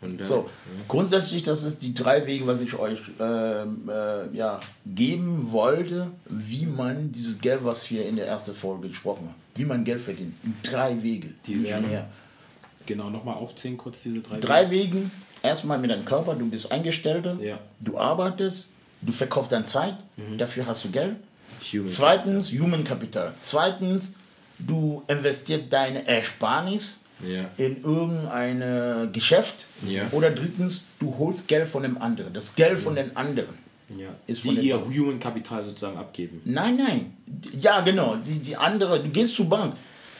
Dann, 0.00 0.22
So, 0.22 0.48
grundsätzlich, 0.88 1.42
das 1.42 1.62
ist 1.62 1.82
die 1.82 1.94
drei 1.94 2.26
Wege, 2.26 2.46
was 2.46 2.60
ich 2.60 2.74
euch 2.74 3.00
ähm, 3.20 3.88
äh, 3.88 4.34
ja, 4.36 4.60
geben 4.84 5.52
wollte, 5.52 6.10
wie 6.28 6.66
man 6.66 7.12
dieses 7.12 7.38
Geld, 7.40 7.60
was 7.64 7.90
wir 7.90 8.06
in 8.06 8.16
der 8.16 8.26
ersten 8.26 8.54
Folge 8.54 8.88
gesprochen 8.88 9.28
haben, 9.28 9.34
wie 9.54 9.64
man 9.64 9.84
Geld 9.84 10.00
verdient. 10.00 10.34
In 10.44 10.54
drei 10.62 11.02
Wege, 11.02 11.28
Die 11.46 11.62
wären- 11.62 11.88
mehr. 11.88 12.06
Genau, 12.84 13.10
nochmal 13.10 13.34
aufzählen 13.36 13.76
kurz 13.76 14.02
diese 14.02 14.20
drei. 14.20 14.38
Drei 14.38 14.70
Wegen, 14.70 15.10
erstmal 15.46 15.78
mit 15.78 15.90
deinem 15.90 16.04
Körper, 16.04 16.34
du 16.34 16.48
bist 16.48 16.70
Angestellter, 16.72 17.36
Ja. 17.40 17.58
du 17.80 17.98
arbeitest, 17.98 18.72
du 19.02 19.12
verkaufst 19.12 19.52
deine 19.52 19.66
Zeit, 19.66 19.94
dafür 20.38 20.66
hast 20.66 20.84
du 20.84 20.90
Geld. 20.90 21.16
Human 21.72 21.86
Zweitens, 21.88 22.52
Human 22.52 22.84
Capital. 22.84 23.32
Zweitens, 23.42 24.12
du 24.58 25.02
investierst 25.08 25.64
deine 25.70 26.06
Ersparnis 26.06 27.02
Ja. 27.26 27.44
in 27.56 27.82
irgendein 27.82 29.10
Geschäft. 29.12 29.66
Ja. 29.86 30.02
Oder 30.12 30.30
drittens, 30.30 30.86
du 30.98 31.14
holst 31.18 31.48
Geld 31.48 31.66
von 31.68 31.82
dem 31.82 32.00
anderen. 32.00 32.32
Das 32.32 32.54
Geld 32.54 32.78
von 32.78 32.94
den 32.94 33.16
anderen. 33.16 33.54
Ja. 33.96 34.08
Ist 34.26 34.42
von 34.42 34.56
die 34.56 34.62
ihr 34.68 34.78
Bank. 34.78 34.94
Human 34.96 35.20
Kapital 35.20 35.64
sozusagen 35.64 35.96
abgeben. 35.96 36.40
Nein, 36.44 36.76
nein. 36.76 37.16
Ja, 37.60 37.80
genau. 37.82 38.16
Die, 38.16 38.40
die 38.40 38.56
andere, 38.56 39.00
du 39.02 39.08
gehst 39.10 39.34
zur 39.36 39.48
Bank. 39.48 39.74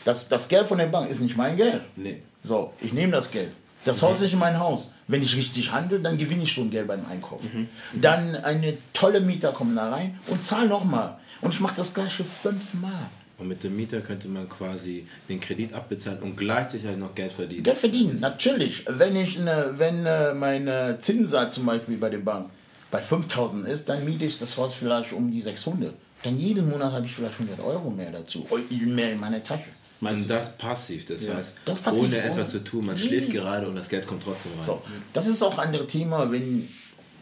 Das, 0.04 0.28
das 0.28 0.46
Geld 0.48 0.66
von 0.66 0.78
der 0.78 0.86
Bank 0.86 1.10
ist 1.10 1.20
nicht 1.20 1.36
mein 1.36 1.56
Geld. 1.56 1.82
Nee. 1.96 2.22
So, 2.42 2.72
ich 2.80 2.92
nehme 2.92 3.12
das 3.12 3.28
Geld. 3.30 3.50
Das 3.86 4.02
Haus 4.02 4.16
ist 4.16 4.22
nicht 4.22 4.38
mein 4.38 4.58
Haus. 4.58 4.92
Wenn 5.06 5.22
ich 5.22 5.36
richtig 5.36 5.72
handle, 5.72 6.00
dann 6.00 6.18
gewinne 6.18 6.42
ich 6.42 6.52
schon 6.52 6.70
Geld 6.70 6.88
beim 6.88 7.06
Einkaufen. 7.06 7.68
Dann 7.94 8.34
eine 8.36 8.76
tolle 8.92 9.20
Mieter 9.20 9.52
kommen 9.52 9.76
da 9.76 9.90
rein 9.90 10.18
und 10.26 10.42
zahlen 10.42 10.68
nochmal. 10.68 11.18
Und 11.40 11.54
ich 11.54 11.60
mache 11.60 11.76
das 11.76 11.94
gleiche 11.94 12.24
fünfmal. 12.24 13.08
Und 13.38 13.48
mit 13.48 13.62
dem 13.62 13.76
Mieter 13.76 14.00
könnte 14.00 14.28
man 14.28 14.48
quasi 14.48 15.06
den 15.28 15.40
Kredit 15.40 15.74
abbezahlen 15.74 16.20
und 16.20 16.36
gleichzeitig 16.36 16.86
halt 16.86 16.98
noch 16.98 17.14
Geld 17.14 17.34
verdienen. 17.34 17.62
Geld 17.62 17.76
verdienen, 17.76 18.18
natürlich. 18.20 18.84
Wenn 18.88 19.14
ich 19.14 19.38
eine, 19.38 19.74
wenn 19.76 20.06
äh, 20.06 20.32
meine 20.32 20.98
Zinssatz 21.00 21.54
zum 21.54 21.66
Beispiel 21.66 21.98
bei 21.98 22.08
der 22.08 22.18
Bank 22.18 22.48
bei 22.90 23.02
5000 23.02 23.68
ist, 23.68 23.88
dann 23.88 24.04
miete 24.04 24.24
ich 24.24 24.38
das 24.38 24.56
Haus 24.56 24.72
vielleicht 24.72 25.12
um 25.12 25.30
die 25.30 25.42
600. 25.42 25.92
Dann 26.22 26.38
jeden 26.38 26.70
Monat 26.70 26.92
habe 26.92 27.04
ich 27.04 27.14
vielleicht 27.14 27.38
100 27.38 27.60
Euro 27.60 27.90
mehr 27.90 28.10
dazu, 28.10 28.46
mehr 28.86 29.12
in 29.12 29.20
meine 29.20 29.42
Tasche. 29.42 29.68
Und 30.00 30.28
das 30.28 30.58
passiv, 30.58 31.06
das 31.06 31.26
ja. 31.26 31.34
heißt, 31.34 31.58
das 31.64 31.78
passiv 31.78 32.04
ohne 32.04 32.18
etwas 32.18 32.50
zu 32.50 32.62
tun, 32.62 32.86
man 32.86 32.96
schläft 32.96 33.30
gerade 33.30 33.66
und 33.66 33.76
das 33.76 33.88
Geld 33.88 34.06
kommt 34.06 34.22
trotzdem 34.22 34.52
rein. 34.52 34.62
So, 34.62 34.82
das 35.12 35.26
ist 35.26 35.42
auch 35.42 35.58
ein 35.58 35.68
anderes 35.68 35.86
Thema, 35.86 36.30
wenn, 36.30 36.68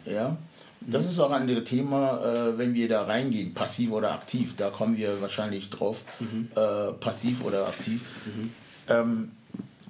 ja, 0.07 0.37
das 0.81 1.07
ist 1.07 1.19
auch 1.21 1.31
ein 1.31 1.43
anderes 1.43 1.65
Thema, 1.65 2.21
äh, 2.21 2.59
wenn 2.59 2.75
wir 2.75 2.89
da 2.89 3.05
reingehen, 3.05 3.55
passiv 3.55 3.91
oder 3.93 4.13
aktiv. 4.13 4.55
Da 4.57 4.71
kommen 4.71 4.97
wir 4.97 5.21
wahrscheinlich 5.21 5.71
drauf, 5.71 6.03
mhm. 6.21 6.49
äh, 6.55 6.93
passiv 6.95 7.43
oder 7.45 7.69
aktiv. 7.69 8.03
Mhm. 8.27 8.51
Ähm, 8.89 9.31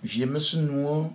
wir 0.02 0.26
müssen 0.26 0.66
nur, 0.66 1.12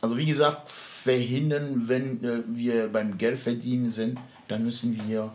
also 0.00 0.16
wie 0.16 0.26
gesagt, 0.26 0.70
verhindern, 0.70 1.84
wenn 1.86 2.22
äh, 2.22 2.42
wir 2.46 2.88
beim 2.88 3.18
Geldverdienen 3.18 3.90
sind, 3.90 4.18
dann 4.48 4.62
müssen 4.62 5.00
wir 5.08 5.32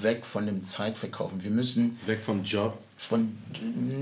weg 0.00 0.24
von 0.24 0.46
dem 0.46 0.64
Zeitverkaufen. 0.64 1.42
Wir 1.42 1.50
müssen 1.50 1.98
weg 2.06 2.20
vom 2.24 2.42
Job. 2.42 2.78
Von, 3.04 3.36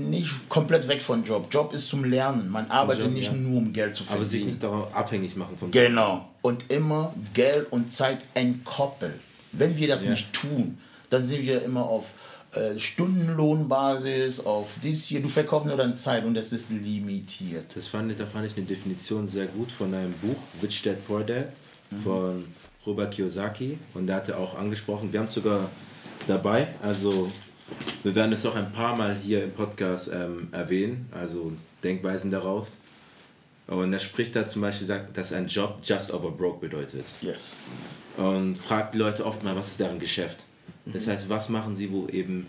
nicht 0.09 0.49
komplett 0.49 0.87
weg 0.87 1.01
vom 1.01 1.23
Job. 1.23 1.47
Job 1.51 1.73
ist 1.73 1.89
zum 1.89 2.05
Lernen. 2.05 2.49
Man 2.49 2.69
arbeitet 2.71 3.05
Job, 3.05 3.13
nicht 3.13 3.31
ja. 3.31 3.37
nur 3.37 3.57
um 3.57 3.73
Geld 3.73 3.95
zu 3.95 4.03
verdienen. 4.03 4.21
Aber 4.21 4.29
sich 4.29 4.45
nicht 4.45 4.63
darauf 4.63 4.95
abhängig 4.95 5.35
machen 5.35 5.57
Job. 5.59 5.71
Genau. 5.71 6.29
Und 6.41 6.71
immer 6.71 7.13
Geld 7.33 7.71
und 7.71 7.91
Zeit 7.91 8.25
entkoppeln. 8.33 9.13
Wenn 9.51 9.77
wir 9.77 9.87
das 9.87 10.03
ja. 10.03 10.11
nicht 10.11 10.31
tun, 10.33 10.77
dann 11.09 11.23
sind 11.25 11.43
wir 11.43 11.63
immer 11.63 11.83
auf 11.83 12.13
äh, 12.55 12.79
Stundenlohnbasis, 12.79 14.41
auf 14.45 14.75
dies 14.81 15.05
hier. 15.05 15.21
Du 15.21 15.29
verkaufst 15.29 15.67
nur 15.67 15.77
deine 15.77 15.95
Zeit 15.95 16.23
und 16.23 16.35
das 16.35 16.53
ist 16.53 16.69
limitiert. 16.69 17.75
Das 17.75 17.87
fand, 17.87 18.19
da 18.19 18.25
fand 18.25 18.47
ich 18.47 18.57
eine 18.57 18.65
Definition 18.65 19.27
sehr 19.27 19.47
gut 19.47 19.71
von 19.71 19.93
einem 19.93 20.13
Buch, 20.13 20.37
Rich 20.61 20.83
Dad 20.83 21.05
Poor 21.07 21.23
Dad, 21.23 21.47
mhm. 21.89 21.97
von 21.97 22.45
Robert 22.85 23.13
Kiyosaki. 23.13 23.79
Und 23.93 24.07
der 24.07 24.17
hatte 24.17 24.37
auch 24.37 24.57
angesprochen, 24.57 25.11
wir 25.11 25.19
haben 25.19 25.27
es 25.27 25.33
sogar 25.33 25.69
dabei, 26.27 26.67
also 26.81 27.31
wir 28.03 28.15
werden 28.15 28.33
es 28.33 28.45
auch 28.45 28.55
ein 28.55 28.71
paar 28.71 28.95
Mal 28.97 29.15
hier 29.15 29.43
im 29.43 29.51
Podcast 29.51 30.11
ähm, 30.13 30.49
erwähnen, 30.51 31.07
also 31.11 31.53
Denkweisen 31.83 32.31
daraus. 32.31 32.73
Und 33.67 33.93
er 33.93 33.99
spricht 33.99 34.35
da 34.35 34.47
zum 34.47 34.61
Beispiel, 34.61 34.87
sagt, 34.87 35.17
dass 35.17 35.31
ein 35.31 35.47
Job 35.47 35.79
just 35.83 36.11
over 36.11 36.31
broke 36.31 36.59
bedeutet. 36.59 37.05
Yes. 37.21 37.55
Und 38.17 38.57
fragt 38.57 38.93
die 38.93 38.97
Leute 38.97 39.25
oft 39.25 39.43
mal, 39.43 39.55
was 39.55 39.69
ist 39.69 39.79
deren 39.79 39.99
Geschäft? 39.99 40.43
Das 40.85 41.05
mhm. 41.05 41.11
heißt, 41.11 41.29
was 41.29 41.49
machen 41.49 41.75
sie, 41.75 41.91
wo 41.91 42.07
eben 42.07 42.45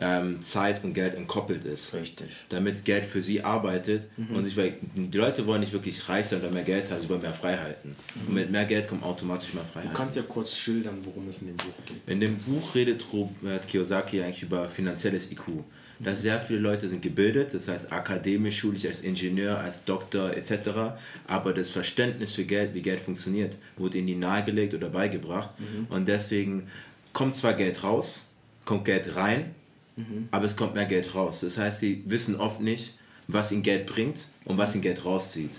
ähm, 0.00 0.40
Zeit 0.42 0.84
und 0.84 0.94
Geld 0.94 1.14
entkoppelt 1.14 1.64
ist. 1.64 1.94
Richtig. 1.94 2.28
Damit 2.48 2.84
Geld 2.84 3.04
für 3.04 3.22
sie 3.22 3.42
arbeitet 3.42 4.08
mhm. 4.16 4.36
und 4.36 4.44
sich, 4.44 4.56
weil 4.56 4.74
die 4.94 5.16
Leute 5.16 5.46
wollen 5.46 5.60
nicht 5.60 5.72
wirklich 5.72 6.08
reich 6.08 6.26
sein 6.26 6.40
oder 6.40 6.50
mehr 6.50 6.64
Geld 6.64 6.90
haben, 6.90 7.00
sie 7.00 7.08
wollen 7.08 7.22
mehr 7.22 7.32
Freiheiten. 7.32 7.96
Mhm. 8.14 8.28
Und 8.28 8.34
mit 8.34 8.50
mehr 8.50 8.64
Geld 8.64 8.88
kommt 8.88 9.02
automatisch 9.02 9.54
mehr 9.54 9.64
Freiheit. 9.64 9.90
Du 9.90 9.96
kannst 9.96 10.16
ja 10.16 10.22
kurz 10.22 10.56
schildern, 10.56 10.98
worum 11.02 11.28
es 11.28 11.40
in 11.40 11.48
dem 11.48 11.56
Buch 11.56 11.74
geht. 11.86 11.96
In 12.06 12.20
dem 12.20 12.36
Buch 12.36 12.74
redet 12.74 13.04
Robert 13.12 13.66
Kiyosaki 13.66 14.22
eigentlich 14.22 14.42
über 14.42 14.68
finanzielles 14.68 15.30
IQ. 15.32 15.64
Dass 15.98 16.20
sehr 16.20 16.38
viele 16.38 16.58
Leute 16.58 16.90
sind 16.90 17.00
gebildet, 17.00 17.54
das 17.54 17.68
heißt 17.68 17.90
akademisch, 17.90 18.58
schulisch, 18.58 18.84
als 18.84 19.00
Ingenieur, 19.00 19.58
als 19.58 19.84
Doktor 19.86 20.36
etc. 20.36 20.98
Aber 21.26 21.54
das 21.54 21.70
Verständnis 21.70 22.34
für 22.34 22.44
Geld, 22.44 22.74
wie 22.74 22.82
Geld 22.82 23.00
funktioniert, 23.00 23.56
wurde 23.78 23.96
ihnen 23.96 24.20
nahegelegt 24.20 24.74
oder 24.74 24.90
beigebracht. 24.90 25.58
Mhm. 25.58 25.86
Und 25.88 26.06
deswegen 26.06 26.68
kommt 27.14 27.34
zwar 27.34 27.54
Geld 27.54 27.82
raus, 27.82 28.26
kommt 28.66 28.84
Geld 28.84 29.16
rein, 29.16 29.54
Mhm. 29.96 30.28
Aber 30.30 30.44
es 30.44 30.56
kommt 30.56 30.74
mehr 30.74 30.86
Geld 30.86 31.14
raus. 31.14 31.40
Das 31.40 31.58
heißt, 31.58 31.80
sie 31.80 32.02
wissen 32.06 32.36
oft 32.36 32.60
nicht, 32.60 32.94
was 33.28 33.52
ihnen 33.52 33.62
Geld 33.62 33.86
bringt 33.86 34.26
und 34.44 34.58
was 34.58 34.74
ihnen 34.74 34.82
Geld 34.82 35.04
rauszieht. 35.04 35.50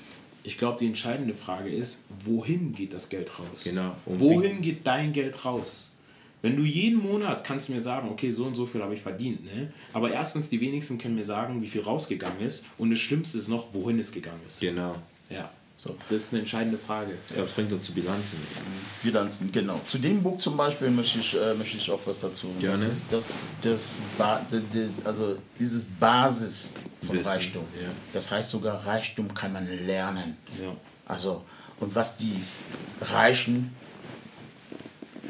Ich 0.44 0.58
glaube, 0.58 0.78
die 0.80 0.88
entscheidende 0.88 1.34
Frage 1.34 1.70
ist, 1.70 2.06
wohin 2.24 2.74
geht 2.74 2.94
das 2.94 3.10
Geld 3.10 3.38
raus? 3.38 3.64
Genau. 3.64 3.96
Und 4.06 4.20
wohin 4.20 4.62
geht 4.62 4.88
dein 4.88 5.12
Geld 5.12 5.44
raus? 5.44 5.96
Wenn 6.42 6.56
du 6.56 6.64
jeden 6.64 7.02
Monat 7.02 7.44
kannst 7.44 7.70
mir 7.70 7.82
sagen, 7.82 8.10
okay, 8.10 8.30
so 8.30 8.46
und 8.46 8.56
so 8.56 8.66
viel 8.66 8.82
habe 8.82 8.94
ich 8.94 9.02
verdient, 9.02 9.44
ne? 9.44 9.74
Aber 9.92 10.12
erstens, 10.12 10.50
die 10.50 10.62
wenigsten 10.62 10.98
können 10.98 11.16
mir 11.16 11.26
sagen, 11.26 11.62
wie 11.62 11.68
viel 11.68 11.82
rausgegangen 11.82 12.40
ist. 12.42 12.66
Und 12.78 12.92
das 12.92 13.00
Schlimmste 13.00 13.40
ist 13.40 13.48
noch, 13.48 13.74
wohin 13.74 14.00
es 14.00 14.12
gegangen 14.12 14.40
ist. 14.48 14.62
Genau. 14.62 14.96
Ja. 15.30 15.52
So. 15.80 15.96
Das 16.10 16.24
ist 16.24 16.34
eine 16.34 16.40
entscheidende 16.40 16.80
Frage. 16.80 17.14
Ja, 17.36 17.44
was 17.44 17.52
bringt 17.52 17.72
uns 17.72 17.84
zu 17.84 17.94
Bilanzen? 17.94 18.40
Bilanzen, 19.04 19.52
genau. 19.52 19.80
Zu 19.86 20.00
dem 20.00 20.24
Buch 20.24 20.40
zum 20.40 20.58
Beispiel 20.58 20.90
möchte 20.90 21.20
ich, 21.20 21.36
äh, 21.36 21.54
möchte 21.54 21.78
ich 21.78 21.92
auch 21.92 22.00
was 22.04 22.20
dazu. 22.20 22.48
Gerne. 22.60 22.80
Das 22.80 22.88
ist 22.88 23.14
das, 23.14 23.34
das 23.62 24.02
ba 24.18 24.44
also 25.04 25.36
dieses 25.60 25.86
Basis 25.86 26.74
von 27.04 27.18
Wissen. 27.20 27.30
Reichtum. 27.30 27.64
Ja. 27.80 27.90
Das 28.12 28.32
heißt 28.32 28.50
sogar, 28.50 28.84
Reichtum 28.88 29.32
kann 29.36 29.54
man 29.54 29.68
lernen. 29.86 30.38
Ja. 30.60 30.76
Also, 31.06 31.46
und 31.80 31.94
was 31.94 32.16
die 32.16 32.42
Reichen 33.00 33.76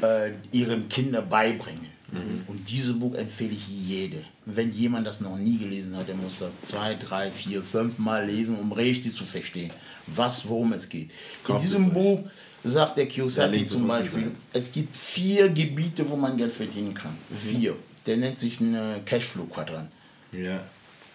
äh, 0.00 0.32
ihren 0.52 0.88
Kindern 0.88 1.28
beibringen. 1.28 1.88
Mhm. 2.10 2.44
Und 2.46 2.70
dieses 2.70 2.98
Buch 2.98 3.14
empfehle 3.14 3.52
ich 3.52 3.68
jedem. 3.68 4.24
Wenn 4.50 4.72
jemand 4.72 5.06
das 5.06 5.20
noch 5.20 5.36
nie 5.36 5.58
gelesen 5.58 5.94
hat, 5.94 6.08
der 6.08 6.14
muss 6.14 6.38
das 6.38 6.54
zwei, 6.62 6.94
drei, 6.94 7.30
vier, 7.30 7.62
fünf 7.62 7.98
Mal 7.98 8.24
lesen, 8.24 8.58
um 8.58 8.72
richtig 8.72 9.14
zu 9.14 9.24
verstehen, 9.24 9.70
was, 10.06 10.48
worum 10.48 10.72
es 10.72 10.88
geht. 10.88 11.10
In 11.46 11.58
diesem 11.58 11.92
Buch 11.92 12.20
sagt 12.64 12.96
der 12.96 13.06
Kiyosaki 13.06 13.66
zum 13.66 13.86
Beispiel, 13.86 14.32
es 14.54 14.72
gibt 14.72 14.96
vier 14.96 15.50
Gebiete, 15.50 16.08
wo 16.08 16.16
man 16.16 16.36
Geld 16.38 16.52
verdienen 16.52 16.94
kann. 16.94 17.12
Mhm. 17.28 17.36
Vier. 17.36 17.76
Der 18.06 18.16
nennt 18.16 18.38
sich 18.38 18.58
ein 18.58 19.04
Cashflow-Quadrant. 19.04 19.90
Ja. 20.32 20.64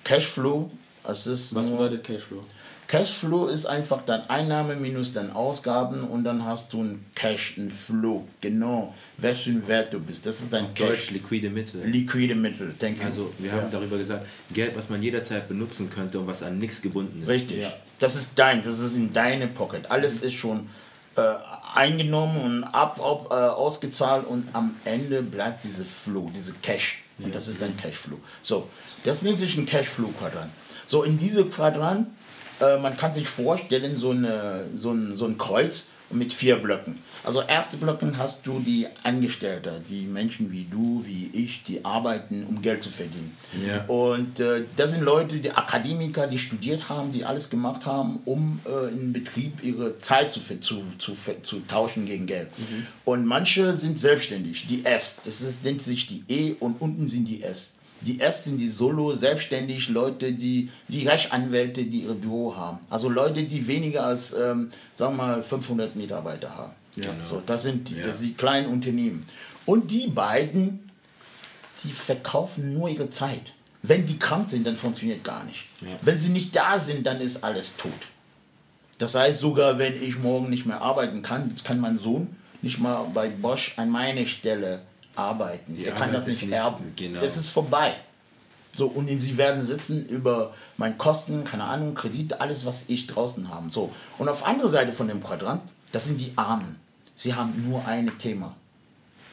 Cashflow, 0.03 0.69
das 1.01 1.25
ist. 1.25 1.55
Was 1.55 1.67
bedeutet 1.67 2.03
Cashflow? 2.03 2.41
Cashflow 2.93 3.47
ist 3.47 3.65
einfach 3.65 4.03
dann 4.05 4.21
Einnahme 4.29 4.75
minus 4.75 5.13
dann 5.13 5.31
Ausgaben 5.31 6.03
und 6.03 6.23
dann 6.23 6.45
hast 6.45 6.73
du 6.73 6.83
ein 6.83 7.03
Cash, 7.15 7.57
ein 7.57 7.71
Flow. 7.71 8.27
Genau, 8.39 8.93
welchen 9.17 9.67
Wert 9.67 9.93
du 9.93 10.00
bist. 10.00 10.27
Das 10.27 10.41
ist 10.41 10.53
dein 10.53 10.65
Auf 10.65 10.75
Cash. 10.75 10.88
Deutsch 10.89 11.09
liquide 11.09 11.50
Mittel. 11.50 11.83
Liquide 11.88 12.35
Mittel, 12.35 12.71
denke 12.73 13.00
ich. 13.00 13.05
Also 13.05 13.33
wir 13.39 13.50
ja. 13.50 13.57
haben 13.57 13.71
darüber 13.71 13.97
gesagt, 13.97 14.27
Geld, 14.53 14.77
was 14.77 14.91
man 14.91 15.01
jederzeit 15.01 15.47
benutzen 15.47 15.89
könnte 15.89 16.19
und 16.19 16.27
was 16.27 16.43
an 16.43 16.59
nichts 16.59 16.83
gebunden 16.83 17.23
ist. 17.23 17.27
Richtig. 17.27 17.63
Ja. 17.63 17.73
Das 17.97 18.15
ist 18.15 18.38
dein, 18.38 18.62
das 18.62 18.77
ist 18.77 18.95
in 18.95 19.12
deine 19.12 19.47
Pocket. 19.47 19.89
Alles 19.89 20.19
ist 20.19 20.33
schon 20.33 20.69
äh, 21.15 21.21
eingenommen 21.73 22.41
und 22.43 22.63
ab, 22.63 23.01
ab 23.01 23.29
äh, 23.31 23.33
ausgezahlt 23.33 24.27
und 24.27 24.53
am 24.53 24.75
Ende 24.85 25.23
bleibt 25.23 25.63
diese 25.63 25.83
Flow, 25.83 26.31
diese 26.35 26.53
Cash. 26.62 27.03
Und 27.17 27.29
ja. 27.29 27.31
das 27.31 27.47
ist 27.47 27.59
dein 27.59 27.75
Cashflow. 27.75 28.19
So, 28.43 28.69
das 29.03 29.23
nennt 29.23 29.39
sich 29.39 29.57
ein 29.57 29.65
Cashflow-Quadrant. 29.65 30.51
So, 30.85 31.01
in 31.01 31.17
diesem 31.17 31.50
Quadrant 31.50 32.07
äh, 32.63 32.77
man 32.79 32.98
kann 32.98 33.13
sich 33.13 33.27
vorstellen, 33.27 33.98
so, 33.98 34.12
eine, 34.12 34.65
so, 34.75 34.91
ein, 34.91 35.15
so 35.15 35.25
ein 35.25 35.38
Kreuz 35.38 35.88
mit 36.13 36.32
vier 36.32 36.58
Blöcken. 36.58 37.00
Also 37.24 37.41
erste 37.41 37.77
Blöcken 37.77 38.17
hast 38.17 38.46
du 38.46 38.60
die 38.60 38.88
Angestellten, 39.03 39.84
die 39.89 40.05
Menschen 40.05 40.51
wie 40.51 40.65
du, 40.70 41.03
wie 41.05 41.29
ich, 41.34 41.63
die 41.63 41.84
arbeiten, 41.84 42.46
um 42.48 42.62
Geld 42.62 42.84
zu 42.84 42.89
verdienen. 42.89 43.36
Ja. 43.65 43.86
Und 43.86 44.39
äh, 44.39 44.63
das 44.75 44.91
sind 44.91 45.03
Leute, 45.03 45.39
die 45.39 45.51
Akademiker, 45.51 46.27
die 46.27 46.38
studiert 46.38 46.89
haben, 46.89 47.12
die 47.12 47.25
alles 47.25 47.50
gemacht 47.50 47.86
haben, 47.86 48.20
um 48.25 48.60
äh, 48.65 48.91
im 48.91 49.13
Betrieb 49.13 49.63
ihre 49.63 49.98
Zeit 50.00 50.32
zu, 50.32 50.41
zu, 50.60 50.84
zu, 50.98 51.13
zu 51.41 51.60
tauschen 51.67 52.05
gegen 52.05 52.27
Geld. 52.27 52.50
Mhm. 52.58 52.88
Und 53.05 53.25
manche 53.25 53.75
sind 53.75 54.00
selbstständig, 54.00 54.67
die 54.67 54.86
S, 54.86 55.20
das 55.24 55.41
ist, 55.41 55.63
nennt 55.63 55.82
sich 55.82 56.05
die 56.05 56.24
E 56.27 56.55
und 56.60 56.82
unten 56.82 57.08
sind 57.08 57.27
die 57.27 57.41
S. 57.41 57.75
Die 58.05 58.19
ersten 58.19 58.51
sind 58.51 58.60
die 58.60 58.67
Solo, 58.67 59.13
selbstständig, 59.13 59.89
Leute, 59.89 60.33
die, 60.33 60.69
die 60.88 61.07
Rechtsanwälte, 61.07 61.86
die 61.86 62.01
ihr 62.01 62.13
Büro 62.13 62.55
haben. 62.55 62.79
Also 62.89 63.10
Leute, 63.10 63.43
die 63.43 63.67
weniger 63.67 64.05
als, 64.05 64.33
ähm, 64.33 64.72
sagen 64.95 65.15
wir 65.15 65.24
mal, 65.24 65.43
500 65.43 65.95
Mitarbeiter 65.95 66.55
haben. 66.55 66.74
Ja, 66.95 67.12
genau. 67.12 67.24
so, 67.24 67.41
das, 67.45 67.63
sind 67.63 67.89
die, 67.89 67.95
ja. 67.95 68.07
das 68.07 68.19
sind 68.19 68.29
die 68.29 68.33
kleinen 68.36 68.67
Unternehmen. 68.67 69.25
Und 69.65 69.91
die 69.91 70.07
beiden, 70.07 70.91
die 71.83 71.91
verkaufen 71.91 72.74
nur 72.74 72.89
ihre 72.89 73.10
Zeit. 73.10 73.53
Wenn 73.81 74.05
die 74.05 74.19
krank 74.19 74.50
sind, 74.50 74.67
dann 74.67 74.77
funktioniert 74.77 75.24
gar 75.24 75.43
nicht. 75.45 75.65
Ja. 75.81 75.88
Wenn 76.01 76.19
sie 76.19 76.29
nicht 76.29 76.55
da 76.55 76.79
sind, 76.79 77.05
dann 77.05 77.19
ist 77.19 77.43
alles 77.43 77.75
tot. 77.75 77.91
Das 78.98 79.15
heißt, 79.15 79.39
sogar 79.39 79.79
wenn 79.79 80.01
ich 80.01 80.19
morgen 80.19 80.50
nicht 80.50 80.65
mehr 80.65 80.81
arbeiten 80.81 81.22
kann, 81.22 81.53
kann 81.63 81.79
mein 81.79 82.00
Sohn 82.00 82.36
nicht 82.62 82.79
mal 82.79 83.05
bei 83.13 83.27
Bosch 83.27 83.74
an 83.77 83.89
meine 83.89 84.25
Stelle 84.25 84.81
arbeiten. 85.15 85.75
Die 85.75 85.86
er 85.86 85.93
kann 85.93 86.12
das 86.12 86.27
nicht, 86.27 86.41
nicht 86.41 86.51
erben. 86.51 86.93
Genau. 86.96 87.22
Das 87.22 87.38
ist 87.38 87.48
vorbei. 87.48 87.93
So, 88.75 88.88
und 88.88 89.08
sie 89.08 89.38
werden 89.38 89.63
sitzen 89.63 90.05
über 90.08 90.53
meine 90.77 90.96
Kosten, 90.96 91.43
keine 91.43 91.65
Ahnung, 91.65 91.93
Kredite, 91.93 92.41
alles, 92.41 92.65
was 92.65 92.86
ich 92.88 93.05
draußen 93.05 93.50
habe. 93.50 93.70
So, 93.70 93.91
und 94.17 94.27
auf 94.27 94.46
andere 94.46 94.67
Seite 94.67 94.91
von 94.93 95.08
dem 95.08 95.22
Quadrant, 95.22 95.62
das 95.91 96.05
sind 96.05 96.20
die 96.20 96.34
Armen. 96.36 96.79
Sie 97.13 97.36
haben 97.36 97.70
nur 97.70 97.86
ein 97.86 98.17
Thema: 98.17 98.55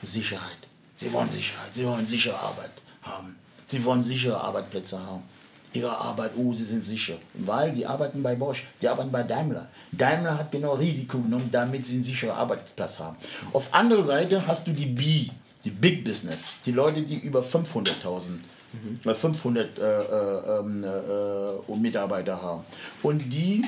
Sicherheit. 0.02 0.58
Sie 0.96 1.10
wollen 1.14 1.30
Sicherheit, 1.30 1.74
sie 1.74 1.86
wollen 1.86 2.04
sichere 2.04 2.38
Arbeit 2.38 2.72
haben. 3.02 3.36
Sie 3.66 3.82
wollen 3.84 4.02
sichere 4.02 4.38
Arbeitsplätze 4.38 4.98
haben. 4.98 5.22
Ihre 5.72 5.96
Arbeit, 5.96 6.32
oh, 6.36 6.52
sie 6.52 6.64
sind 6.64 6.84
sicher. 6.84 7.14
Weil 7.34 7.70
die 7.72 7.86
arbeiten 7.86 8.22
bei 8.22 8.34
Bosch, 8.34 8.64
die 8.82 8.88
arbeiten 8.88 9.12
bei 9.12 9.22
Daimler. 9.22 9.68
Daimler 9.92 10.36
hat 10.36 10.50
genau 10.50 10.74
Risiko 10.74 11.20
genommen, 11.20 11.48
damit 11.50 11.86
sie 11.86 11.94
einen 11.94 12.02
sicheren 12.02 12.34
Arbeitsplatz 12.34 12.98
haben. 12.98 13.16
Auf 13.52 13.72
andere 13.72 14.02
Seite 14.02 14.44
hast 14.46 14.66
du 14.66 14.72
die 14.72 14.86
B, 14.86 15.30
die 15.64 15.70
Big 15.70 16.04
Business, 16.04 16.48
die 16.64 16.72
Leute, 16.72 17.02
die 17.02 17.18
über 17.18 17.40
500.000 17.40 18.30
mhm. 18.72 19.14
500 19.14 19.78
äh, 19.78 19.82
äh, 19.82 20.58
ähm, 20.58 20.84
äh, 20.84 21.76
Mitarbeiter 21.76 22.40
haben. 22.40 22.64
Und 23.02 23.32
die, 23.32 23.62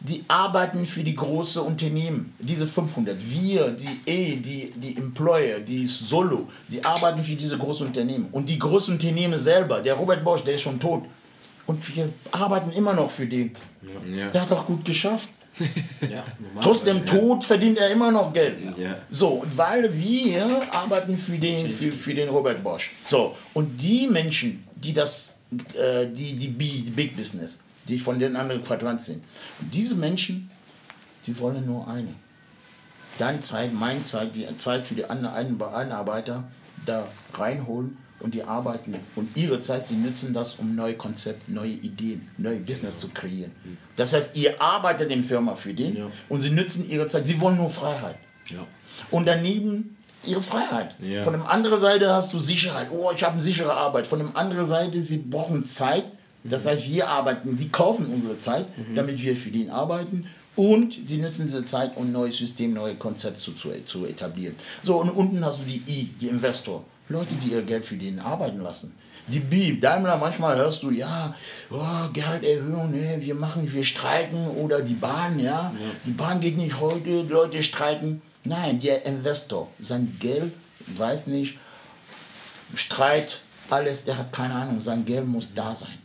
die 0.00 0.24
arbeiten 0.28 0.84
für 0.84 1.02
die 1.02 1.14
großen 1.14 1.62
Unternehmen, 1.62 2.34
diese 2.38 2.66
500. 2.66 3.16
Wir, 3.18 3.70
die 3.70 4.10
E, 4.10 4.36
die, 4.36 4.70
die 4.76 4.96
Employer, 4.96 5.60
die 5.60 5.86
Solo, 5.86 6.48
die 6.68 6.84
arbeiten 6.84 7.22
für 7.22 7.36
diese 7.36 7.56
großen 7.56 7.86
Unternehmen. 7.86 8.28
Und 8.32 8.48
die 8.48 8.58
großen 8.58 8.94
Unternehmen 8.94 9.38
selber, 9.38 9.80
der 9.80 9.94
Robert 9.94 10.24
Bosch, 10.24 10.42
der 10.42 10.54
ist 10.54 10.62
schon 10.62 10.78
tot. 10.78 11.04
Und 11.66 11.96
wir 11.96 12.12
arbeiten 12.32 12.72
immer 12.72 12.92
noch 12.92 13.10
für 13.10 13.26
den. 13.26 13.54
Ja. 14.10 14.28
Der 14.28 14.42
hat 14.42 14.52
auch 14.52 14.66
gut 14.66 14.84
geschafft. 14.84 15.30
Ja, 16.08 16.24
Trotz 16.60 16.84
dem 16.84 17.04
Tod 17.04 17.44
verdient 17.44 17.78
er 17.78 17.90
immer 17.90 18.10
noch 18.10 18.32
Geld. 18.32 18.76
Ja. 18.78 18.96
So, 19.10 19.44
weil 19.54 19.94
wir 19.96 20.62
arbeiten 20.72 21.16
für 21.16 21.38
den, 21.38 21.70
für, 21.70 21.92
für 21.92 22.14
den 22.14 22.28
Robert 22.28 22.62
Bosch. 22.62 22.90
So, 23.04 23.36
und 23.52 23.76
die 23.80 24.06
Menschen, 24.06 24.64
die 24.74 24.92
das, 24.92 25.40
äh, 25.74 26.06
die, 26.06 26.36
die, 26.36 26.48
B, 26.48 26.64
die 26.64 26.90
Big 26.90 27.16
Business, 27.16 27.58
die 27.86 27.98
von 27.98 28.18
den 28.18 28.36
anderen 28.36 28.64
Quadrant 28.64 29.02
sind, 29.02 29.22
diese 29.60 29.94
Menschen, 29.94 30.50
die 31.26 31.38
wollen 31.38 31.64
nur 31.66 31.86
eine. 31.86 32.14
Deine 33.18 33.40
Zeit, 33.40 33.72
meine 33.74 34.02
Zeit, 34.02 34.34
die 34.34 34.46
Zeit 34.56 34.86
für 34.86 34.94
die 34.94 35.04
Einarbeiter 35.04 36.44
da 36.86 37.06
reinholen 37.34 37.98
und 38.22 38.34
die 38.34 38.42
arbeiten 38.42 38.94
und 39.16 39.36
ihre 39.36 39.60
Zeit, 39.60 39.88
sie 39.88 39.96
nutzen 39.96 40.32
das, 40.32 40.54
um 40.54 40.74
neue 40.74 40.94
Konzepte, 40.94 41.50
neue 41.50 41.70
Ideen, 41.70 42.28
neue 42.38 42.60
Business 42.60 42.98
zu 42.98 43.08
kreieren. 43.08 43.52
Das 43.96 44.12
heißt, 44.12 44.36
ihr 44.36 44.60
arbeitet 44.60 45.10
in 45.10 45.24
Firma 45.24 45.54
für 45.54 45.74
den 45.74 45.96
ja. 45.96 46.06
und 46.28 46.40
sie 46.40 46.50
nutzen 46.50 46.88
ihre 46.88 47.08
Zeit, 47.08 47.26
sie 47.26 47.40
wollen 47.40 47.56
nur 47.56 47.70
Freiheit. 47.70 48.16
Ja. 48.48 48.66
Und 49.10 49.26
daneben 49.26 49.96
ihre 50.24 50.40
Freiheit. 50.40 50.94
Ja. 51.00 51.22
Von 51.22 51.34
der 51.34 51.50
anderen 51.50 51.80
Seite 51.80 52.12
hast 52.12 52.32
du 52.32 52.38
Sicherheit. 52.38 52.88
Oh, 52.90 53.10
ich 53.14 53.22
habe 53.22 53.34
eine 53.34 53.42
sichere 53.42 53.72
Arbeit. 53.72 54.06
Von 54.06 54.20
der 54.20 54.36
anderen 54.36 54.66
Seite, 54.66 55.02
sie 55.02 55.18
brauchen 55.18 55.64
Zeit. 55.64 56.04
Das 56.44 56.64
mhm. 56.64 56.68
heißt, 56.70 56.88
wir 56.90 57.08
arbeiten, 57.08 57.56
sie 57.56 57.68
kaufen 57.68 58.06
unsere 58.06 58.38
Zeit, 58.38 58.66
mhm. 58.76 58.94
damit 58.94 59.22
wir 59.22 59.36
für 59.36 59.50
den 59.50 59.70
arbeiten. 59.70 60.26
Und 60.54 60.98
sie 61.06 61.18
nutzen 61.18 61.46
diese 61.46 61.64
Zeit, 61.64 61.96
um 61.96 62.06
ein 62.06 62.12
neues 62.12 62.36
System, 62.36 62.74
neue 62.74 62.94
Konzepte 62.96 63.40
zu, 63.40 63.52
zu, 63.52 63.70
zu 63.84 64.04
etablieren. 64.04 64.54
So, 64.82 65.00
und 65.00 65.10
unten 65.10 65.44
hast 65.44 65.60
du 65.60 65.64
die 65.64 65.82
I, 65.88 66.14
die 66.20 66.28
Investor. 66.28 66.84
Leute, 67.12 67.34
die 67.34 67.48
ihr 67.48 67.62
Geld 67.62 67.84
für 67.84 67.96
den 67.96 68.18
arbeiten 68.18 68.60
lassen. 68.60 68.96
Die 69.28 69.38
Bib, 69.38 69.80
Daimler, 69.80 70.16
manchmal 70.16 70.56
hörst 70.56 70.82
du, 70.82 70.90
ja, 70.90 71.32
oh, 71.70 72.08
Gehalterhöhung, 72.12 72.90
ne, 72.90 73.18
wir 73.20 73.36
machen, 73.36 73.70
wir 73.72 73.84
streiken 73.84 74.48
oder 74.48 74.80
die 74.80 74.94
Bahn, 74.94 75.38
ja, 75.38 75.44
ja, 75.44 75.72
die 76.04 76.10
Bahn 76.10 76.40
geht 76.40 76.56
nicht 76.56 76.80
heute, 76.80 77.22
Leute 77.22 77.62
streiken. 77.62 78.20
Nein, 78.44 78.80
der 78.80 79.06
Investor, 79.06 79.68
sein 79.78 80.16
Geld, 80.18 80.52
weiß 80.86 81.28
nicht, 81.28 81.58
Streit, 82.74 83.38
alles, 83.70 84.04
der 84.04 84.18
hat 84.18 84.32
keine 84.32 84.54
Ahnung, 84.54 84.80
sein 84.80 85.04
Geld 85.04 85.26
muss 85.26 85.54
da 85.54 85.74
sein. 85.74 86.01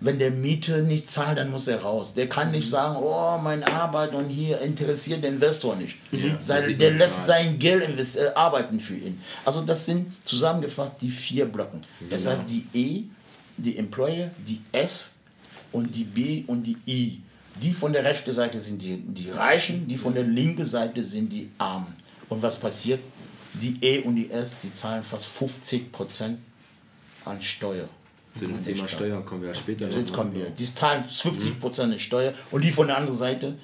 Wenn 0.00 0.18
der 0.18 0.30
Miete 0.30 0.82
nicht 0.82 1.10
zahlt, 1.10 1.38
dann 1.38 1.50
muss 1.50 1.66
er 1.66 1.82
raus. 1.82 2.14
Der 2.14 2.28
kann 2.28 2.50
nicht 2.50 2.68
sagen, 2.68 2.96
oh, 3.00 3.38
meine 3.38 3.66
Arbeit 3.66 4.14
und 4.14 4.28
hier 4.28 4.60
interessiert 4.60 5.24
den 5.24 5.34
Investor 5.34 5.76
nicht. 5.76 5.96
Ja, 6.12 6.38
sein, 6.38 6.78
der 6.78 6.92
lässt 6.92 7.26
sein 7.26 7.58
Geld 7.58 7.84
äh, 8.16 8.34
arbeiten 8.34 8.80
für 8.80 8.94
ihn. 8.94 9.20
Also 9.44 9.62
das 9.62 9.86
sind 9.86 10.12
zusammengefasst 10.24 11.00
die 11.00 11.10
vier 11.10 11.46
Blöcken. 11.46 11.80
Das 12.10 12.24
genau. 12.24 12.36
heißt 12.36 12.50
die 12.50 12.66
E, 12.74 13.02
die 13.56 13.76
Employer, 13.78 14.30
die 14.38 14.60
S 14.72 15.12
und 15.72 15.94
die 15.94 16.04
B 16.04 16.44
und 16.46 16.62
die 16.62 16.76
I. 16.86 17.20
Die 17.62 17.72
von 17.72 17.92
der 17.92 18.04
rechten 18.04 18.32
Seite 18.32 18.60
sind 18.60 18.82
die, 18.82 18.96
die 18.96 19.30
Reichen, 19.30 19.86
die 19.86 19.96
von 19.96 20.12
der 20.12 20.24
linken 20.24 20.64
Seite 20.64 21.04
sind 21.04 21.32
die 21.32 21.50
Armen. 21.58 21.94
Und 22.28 22.42
was 22.42 22.56
passiert? 22.56 23.00
Die 23.54 23.76
E 23.80 24.00
und 24.00 24.16
die 24.16 24.30
S, 24.30 24.54
die 24.62 24.74
zahlen 24.74 25.04
fast 25.04 25.28
50% 25.28 26.36
an 27.24 27.42
Steuer. 27.42 27.88
Zu 28.34 28.46
dem 28.46 28.60
Thema 28.60 28.88
Steuern 28.88 29.24
kommen 29.24 29.42
wir 29.42 29.50
ja 29.50 29.54
später 29.54 29.86
noch. 29.86 30.12
kommen 30.12 30.34
wir. 30.34 30.50
Die 30.50 30.64
zahlen 30.64 31.04
50 31.04 31.60
Prozent 31.60 32.00
Steuer 32.00 32.34
und 32.50 32.64
die 32.64 32.72
von 32.72 32.88
der 32.88 32.96
anderen 32.96 33.16
Seite, 33.16 33.54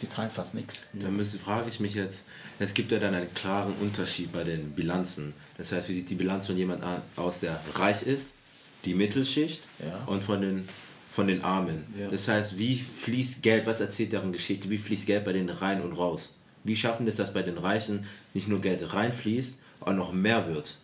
die 0.00 0.06
zahlen 0.06 0.30
fast 0.30 0.54
nichts. 0.54 0.88
Da 0.92 1.08
müsste, 1.08 1.38
frage 1.38 1.68
ich 1.68 1.80
mich 1.80 1.94
jetzt, 1.94 2.26
es 2.58 2.74
gibt 2.74 2.92
ja 2.92 2.98
dann 2.98 3.14
einen 3.14 3.32
klaren 3.34 3.72
Unterschied 3.80 4.32
bei 4.32 4.44
den 4.44 4.72
Bilanzen. 4.72 5.32
Das 5.56 5.72
heißt, 5.72 5.88
wie 5.88 5.94
sieht 5.94 6.10
die 6.10 6.16
Bilanz 6.16 6.46
von 6.46 6.56
jemandem 6.56 6.88
aus, 7.16 7.40
der 7.40 7.60
reich 7.74 8.02
ist, 8.02 8.34
die 8.84 8.94
Mittelschicht 8.94 9.62
ja. 9.78 10.04
und 10.06 10.22
von 10.22 10.40
den, 10.40 10.68
von 11.10 11.26
den 11.26 11.42
Armen. 11.42 11.84
Ja. 11.98 12.08
Das 12.08 12.28
heißt, 12.28 12.58
wie 12.58 12.76
fließt 12.76 13.42
Geld, 13.42 13.66
was 13.66 13.80
erzählt 13.80 14.12
deren 14.12 14.32
Geschichte, 14.32 14.70
wie 14.70 14.78
fließt 14.78 15.06
Geld 15.06 15.24
bei 15.24 15.32
denen 15.32 15.48
rein 15.48 15.80
und 15.80 15.92
raus? 15.94 16.34
Wie 16.62 16.76
schaffen 16.76 17.06
es, 17.08 17.16
dass 17.16 17.32
bei 17.32 17.42
den 17.42 17.58
Reichen 17.58 18.06
nicht 18.34 18.48
nur 18.48 18.60
Geld 18.60 18.92
reinfließt, 18.92 19.60
auch 19.80 19.92
noch 19.92 20.12
mehr 20.12 20.46
wird 20.48 20.76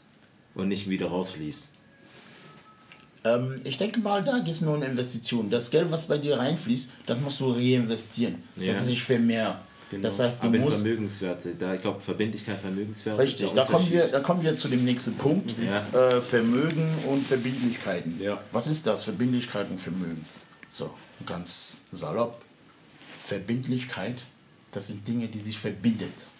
und 0.55 0.68
nicht 0.68 0.88
wieder 0.88 1.09
rausfließt? 1.09 1.73
Ähm, 3.24 3.60
ich 3.64 3.76
denke 3.78 4.00
mal, 4.00 4.22
da 4.22 4.38
geht 4.38 4.54
es 4.54 4.60
nur 4.60 4.74
um 4.74 4.82
Investitionen. 4.82 5.50
Das 5.50 5.70
Geld, 5.70 5.90
was 5.90 6.06
bei 6.06 6.18
dir 6.18 6.38
reinfließt, 6.38 6.90
das 7.06 7.18
musst 7.20 7.40
du 7.40 7.52
reinvestieren. 7.52 8.42
Ja. 8.56 8.72
Das 8.72 8.82
ist 8.82 8.88
nicht 8.88 9.02
für 9.02 9.18
mehr. 9.18 9.58
Genau. 9.90 10.02
Das 10.02 10.18
heißt, 10.18 10.42
du 10.42 10.48
Aber 10.48 10.58
musst 10.58 10.82
Vermögenswerte, 10.82 11.54
da 11.54 11.74
ich 11.74 11.80
glaube 11.80 12.00
Verbindlichkeit, 12.00 12.58
Vermögenswerte. 12.60 13.22
Richtig, 13.22 13.50
da 13.52 13.64
kommen 13.64 13.90
wir, 13.90 14.06
da 14.08 14.20
kommen 14.20 14.42
wir 14.42 14.56
zu 14.56 14.68
dem 14.68 14.84
nächsten 14.84 15.14
Punkt. 15.14 15.54
Ja. 15.62 16.16
Äh, 16.16 16.20
Vermögen 16.20 16.88
und 17.08 17.26
Verbindlichkeiten. 17.26 18.20
Ja. 18.20 18.40
Was 18.50 18.66
ist 18.66 18.87
das? 18.87 19.02
Verbindlichkeit 19.04 19.70
und 19.70 19.80
Vermögen. 19.80 20.24
So, 20.70 20.90
ganz 21.24 21.82
salopp. 21.92 22.42
Verbindlichkeit, 23.24 24.22
das 24.72 24.88
sind 24.88 25.06
Dinge, 25.06 25.28
die 25.28 25.38
sich 25.38 25.58
verbindet. 25.58 26.30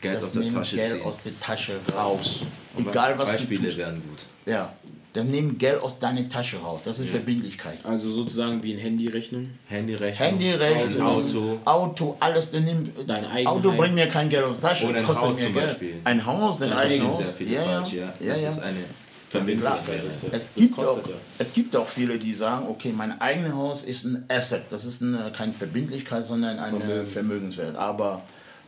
Geld 0.00 0.16
das 0.16 0.24
aus 0.24 0.32
der 0.32 0.52
Tasche 0.52 0.76
Geld 0.76 0.92
ziehen. 0.92 1.02
aus 1.02 1.22
der 1.22 1.40
Tasche 1.40 1.80
raus. 1.94 2.42
Egal 2.76 3.16
was 3.18 3.30
Beispiele 3.30 3.60
du 3.60 3.66
tust. 3.66 3.78
wären 3.78 3.94
gut. 4.02 4.24
Ja, 4.44 4.74
dann 5.16 5.30
nimm 5.30 5.56
Geld 5.56 5.80
aus 5.80 5.98
deiner 5.98 6.28
Tasche 6.28 6.58
raus. 6.58 6.82
Das 6.84 6.98
ist 6.98 7.06
ja. 7.06 7.12
Verbindlichkeit. 7.12 7.78
Also 7.84 8.10
sozusagen 8.12 8.62
wie 8.62 8.74
eine 8.74 8.82
Handyrechnung? 8.82 9.48
Handyrechnung. 9.66 10.28
Handyrechnung. 10.28 11.02
Auto. 11.02 11.58
Auto, 11.64 12.16
alles. 12.20 12.50
Dann 12.50 12.64
nimm, 12.64 12.90
Dein 13.06 13.46
Auto 13.46 13.72
bringt 13.72 13.94
mir 13.94 14.08
kein 14.08 14.28
Geld 14.28 14.44
aus 14.44 14.60
der 14.60 14.70
Tasche. 14.70 14.84
Oder 14.84 14.92
das 14.94 15.04
kostet 15.04 15.28
Haus 15.30 15.40
mir 15.40 15.50
Geld. 15.50 15.66
Beispiel. 15.66 15.94
Ein 16.04 16.26
Haus, 16.26 16.58
dein 16.58 16.72
eigenes 16.72 17.02
Haus. 17.02 17.38
Ja, 17.40 17.46
ja. 17.48 17.86
ja. 17.86 18.14
Das 18.18 18.42
ja, 18.42 18.48
ist 18.50 18.58
eine 18.58 18.84
Verbindlichkeit. 19.30 20.02
Es 20.32 20.54
gibt, 20.54 20.78
auch, 20.78 21.00
es 21.38 21.52
gibt 21.52 21.74
auch 21.76 21.88
viele, 21.88 22.18
die 22.18 22.34
sagen, 22.34 22.66
okay, 22.68 22.92
mein 22.94 23.18
eigenes 23.18 23.52
Haus 23.54 23.84
ist 23.84 24.04
ein 24.04 24.24
Asset. 24.28 24.64
Das 24.68 24.84
ist 24.84 25.02
eine, 25.02 25.32
keine 25.34 25.54
Verbindlichkeit, 25.54 26.26
sondern 26.26 26.58
ein 26.58 26.78
Vermögen. 26.78 27.06
Vermögenswert. 27.06 27.76
Aber 27.76 28.22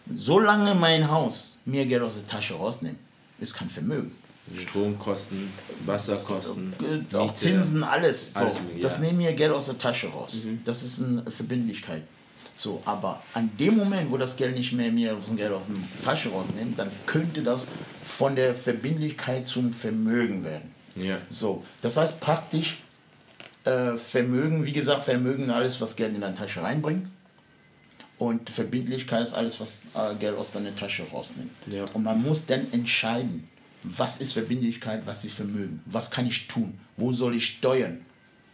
solange 0.08 0.74
mein 0.74 1.10
Haus 1.10 1.58
mir 1.66 1.84
Geld 1.84 2.02
aus 2.02 2.14
der 2.14 2.26
Tasche 2.26 2.54
rausnimmt, 2.54 2.98
ist 3.38 3.54
kein 3.54 3.68
Vermögen. 3.68 4.12
Stromkosten, 4.56 5.50
Wasserkosten, 5.84 6.74
auch 7.12 7.26
Miete, 7.26 7.34
Zinsen, 7.34 7.84
alles. 7.84 8.34
So, 8.34 8.40
alles 8.40 8.58
das 8.80 8.96
ja. 8.96 9.04
nehmen 9.04 9.18
wir 9.20 9.32
Geld 9.32 9.52
aus 9.52 9.66
der 9.66 9.78
Tasche 9.78 10.08
raus. 10.08 10.44
Mhm. 10.44 10.60
Das 10.64 10.82
ist 10.82 11.00
eine 11.02 11.30
Verbindlichkeit. 11.30 12.02
So, 12.54 12.82
aber 12.84 13.22
an 13.34 13.50
dem 13.58 13.76
Moment, 13.76 14.10
wo 14.10 14.16
das 14.16 14.36
Geld 14.36 14.56
nicht 14.56 14.72
mehr 14.72 14.90
mir 14.90 15.16
aus 15.16 15.30
Geld 15.36 15.52
aus 15.52 15.62
der 15.68 16.04
Tasche 16.04 16.30
rausnimmt, 16.30 16.76
dann 16.76 16.90
könnte 17.06 17.42
das 17.42 17.68
von 18.02 18.34
der 18.34 18.52
Verbindlichkeit 18.54 19.46
zum 19.46 19.72
Vermögen 19.72 20.44
werden. 20.44 20.74
Ja. 20.96 21.18
So, 21.28 21.62
das 21.82 21.96
heißt 21.96 22.18
praktisch 22.18 22.78
äh, 23.64 23.96
Vermögen, 23.96 24.66
wie 24.66 24.72
gesagt, 24.72 25.04
Vermögen 25.04 25.50
alles, 25.50 25.80
was 25.80 25.94
Geld 25.94 26.14
in 26.14 26.20
deine 26.20 26.34
Tasche 26.34 26.62
reinbringt. 26.62 27.08
Und 28.18 28.50
Verbindlichkeit 28.50 29.22
ist 29.22 29.34
alles, 29.34 29.60
was 29.60 29.82
äh, 29.94 30.16
Geld 30.16 30.36
aus 30.36 30.50
deiner 30.50 30.74
Tasche 30.74 31.04
rausnimmt. 31.12 31.52
Ja. 31.68 31.84
Und 31.94 32.02
man 32.02 32.20
muss 32.20 32.46
dann 32.46 32.66
entscheiden, 32.72 33.48
was 33.82 34.18
ist 34.18 34.32
Verbindlichkeit, 34.32 35.06
was 35.06 35.24
ist 35.24 35.34
Vermögen, 35.34 35.82
was 35.86 36.10
kann 36.10 36.26
ich 36.26 36.48
tun, 36.48 36.78
wo 36.96 37.12
soll 37.12 37.36
ich 37.36 37.46
steuern. 37.46 37.98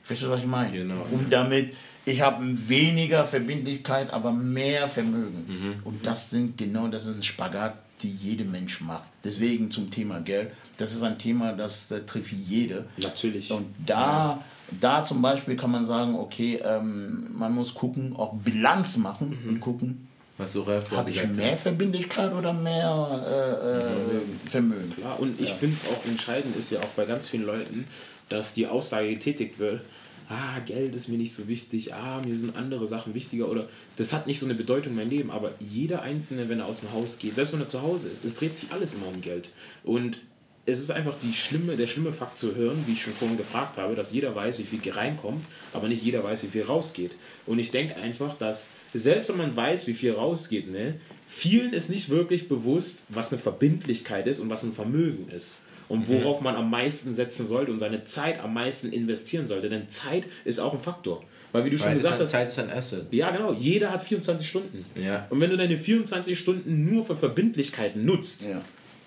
Verstehst 0.03 0.29
du, 0.29 0.33
was 0.33 0.41
ich 0.41 0.47
meine? 0.47 0.71
Genau. 0.71 1.07
Um 1.11 1.31
damit, 1.31 1.75
ich 2.05 2.21
habe 2.21 2.45
weniger 2.69 3.25
Verbindlichkeit, 3.25 4.13
aber 4.13 4.33
mehr 4.33 4.87
Vermögen. 4.87 5.47
Mhm. 5.49 5.75
Und 5.85 6.05
das 6.05 6.31
sind 6.31 6.59
genau, 6.59 6.89
das 6.89 7.07
ist 7.07 7.17
ein 7.17 7.23
Spagat, 7.23 7.79
die 8.03 8.11
jeder 8.11 8.45
Mensch 8.45 8.83
macht. 8.83 9.09
Deswegen 9.23 9.71
zum 9.71 9.91
Thema 9.91 10.21
Geld, 10.21 10.51
das 10.77 10.95
ist 10.95 11.03
ein 11.03 11.17
Thema, 11.17 11.53
das, 11.53 11.89
das 11.89 12.05
trifft 12.05 12.33
jede. 12.33 12.85
Natürlich. 12.99 13.51
Und 13.51 13.67
da, 13.87 14.45
da 14.79 15.05
zum 15.05 15.23
Beispiel 15.23 15.57
kann 15.57 15.71
man 15.71 15.87
sagen, 15.87 16.15
okay, 16.15 16.61
ähm, 16.63 17.29
man 17.33 17.55
muss 17.55 17.73
gucken, 17.73 18.15
auch 18.15 18.35
Bilanz 18.35 18.99
machen 18.99 19.39
mhm. 19.43 19.49
und 19.49 19.61
gucken, 19.61 20.09
was 20.37 20.53
so 20.53 20.62
Ralf 20.62 20.90
Habe 20.90 21.11
ich 21.11 21.27
mehr 21.29 21.53
hat. 21.53 21.59
Verbindlichkeit 21.59 22.33
oder 22.33 22.53
mehr 22.53 23.25
äh, 23.27 24.16
äh, 24.16 24.49
Vermögen? 24.51 24.92
Klar, 24.97 25.20
und 25.20 25.40
ich 25.40 25.51
ja. 25.51 25.55
finde 25.55 25.77
auch 25.92 26.05
entscheidend 26.09 26.57
ist 26.57 26.70
ja 26.70 26.81
auch 26.81 26.88
bei 26.97 27.05
ganz 27.05 27.29
vielen 27.29 27.44
Leuten, 27.44 27.85
dass 28.29 28.55
die 28.55 28.66
Aussage 28.66 29.09
getätigt 29.09 29.59
wird, 29.59 29.83
ah, 30.29 30.59
Geld 30.64 30.94
ist 30.94 31.09
mir 31.09 31.18
nicht 31.18 31.33
so 31.33 31.49
wichtig, 31.49 31.94
ah, 31.94 32.20
mir 32.25 32.35
sind 32.35 32.57
andere 32.57 32.87
Sachen 32.87 33.14
wichtiger 33.14 33.49
oder 33.49 33.68
das 33.97 34.12
hat 34.12 34.27
nicht 34.27 34.40
so 34.40 34.47
eine 34.47 34.55
Bedeutung 34.55 34.92
in 34.92 34.99
meinem 34.99 35.11
Leben, 35.11 35.31
aber 35.31 35.53
jeder 35.61 36.03
Einzelne, 36.03 36.49
wenn 36.49 36.61
er 36.61 36.66
aus 36.66 36.81
dem 36.81 36.92
Haus 36.92 37.18
geht, 37.18 37.37
selbst 37.37 37.53
wenn 37.53 37.61
er 37.61 37.68
zu 37.68 37.83
Hause 37.83 38.09
ist, 38.09 38.25
es 38.25 38.35
dreht 38.35 38.57
sich 38.57 38.73
alles 38.73 38.94
immer 38.94 39.09
um 39.09 39.20
Geld. 39.20 39.49
Und 39.85 40.18
es 40.66 40.81
ist 40.81 40.90
einfach 40.90 41.14
die 41.23 41.35
schlimme, 41.35 41.77
der 41.77 41.87
schlimme 41.87 42.12
Fakt 42.12 42.38
zu 42.38 42.55
hören, 42.55 42.83
wie 42.87 42.92
ich 42.92 43.03
schon 43.03 43.12
vorhin 43.12 43.37
gefragt 43.37 43.77
habe, 43.77 43.94
dass 43.94 44.12
jeder 44.12 44.35
weiß, 44.35 44.59
wie 44.61 44.62
viel 44.62 44.92
reinkommt, 44.92 45.44
aber 45.75 45.88
nicht 45.88 46.03
jeder 46.03 46.25
weiß, 46.25 46.44
wie 46.44 46.49
viel 46.49 46.62
rausgeht. 46.62 47.12
Und 47.47 47.59
ich 47.59 47.70
denke 47.70 47.97
einfach, 47.97 48.37
dass 48.38 48.70
selbst 48.94 49.28
wenn 49.28 49.37
man 49.37 49.54
weiß, 49.54 49.87
wie 49.87 49.94
viel 49.94 50.12
rausgeht, 50.12 50.70
ne, 50.70 50.94
vielen 51.26 51.72
ist 51.72 51.90
nicht 51.90 52.09
wirklich 52.11 52.48
bewusst, 52.48 53.07
was 53.09 53.33
eine 53.33 53.42
Verbindlichkeit 53.42 54.26
ist 54.26 54.40
und 54.40 54.48
was 54.50 54.62
ein 54.62 54.72
Vermögen 54.72 55.28
ist. 55.30 55.62
und 55.88 56.09
mhm. 56.09 56.14
worauf 56.14 56.40
mhm. 56.40 56.44
man 56.44 56.57
am 56.57 56.70
meisten 56.70 57.12
setzen 57.12 57.46
sollte 57.46 57.70
und 57.70 57.78
seine 57.78 58.04
Zeit 58.07 58.40
am 58.40 58.54
meisten 58.54 58.90
investieren 58.90 59.46
sollte. 59.46 59.68
Denn 59.68 59.90
Zeit 59.90 60.24
ist 60.44 60.59
auch 60.59 60.72
ein 60.72 60.80
Faktor. 60.80 61.22
Weil 61.52 61.66
wie 61.66 61.70
du 61.70 61.78
Weil 61.78 61.88
schon 61.88 61.94
gesagt 61.94 62.20
hast. 62.20 62.30
Zeit 62.30 62.48
ist 62.48 62.59
ein 62.59 62.70
Asset. 62.70 63.07
Ja, 63.12 63.30
genau. 63.30 63.52
Jeder 63.52 63.92
hat 63.92 64.02
24 64.02 64.48
Stunden. 64.48 64.85
Ja. 64.96 65.26
Und 65.30 65.40
wenn 65.40 65.50
du 65.50 65.57
deine 65.57 65.76
24 65.76 66.37
Stunden 66.37 66.85
nur 66.85 67.04
für 67.04 67.14
Verbindlichkeiten 67.14 68.04
nutzt, 68.04 68.44
ja. 68.48 68.61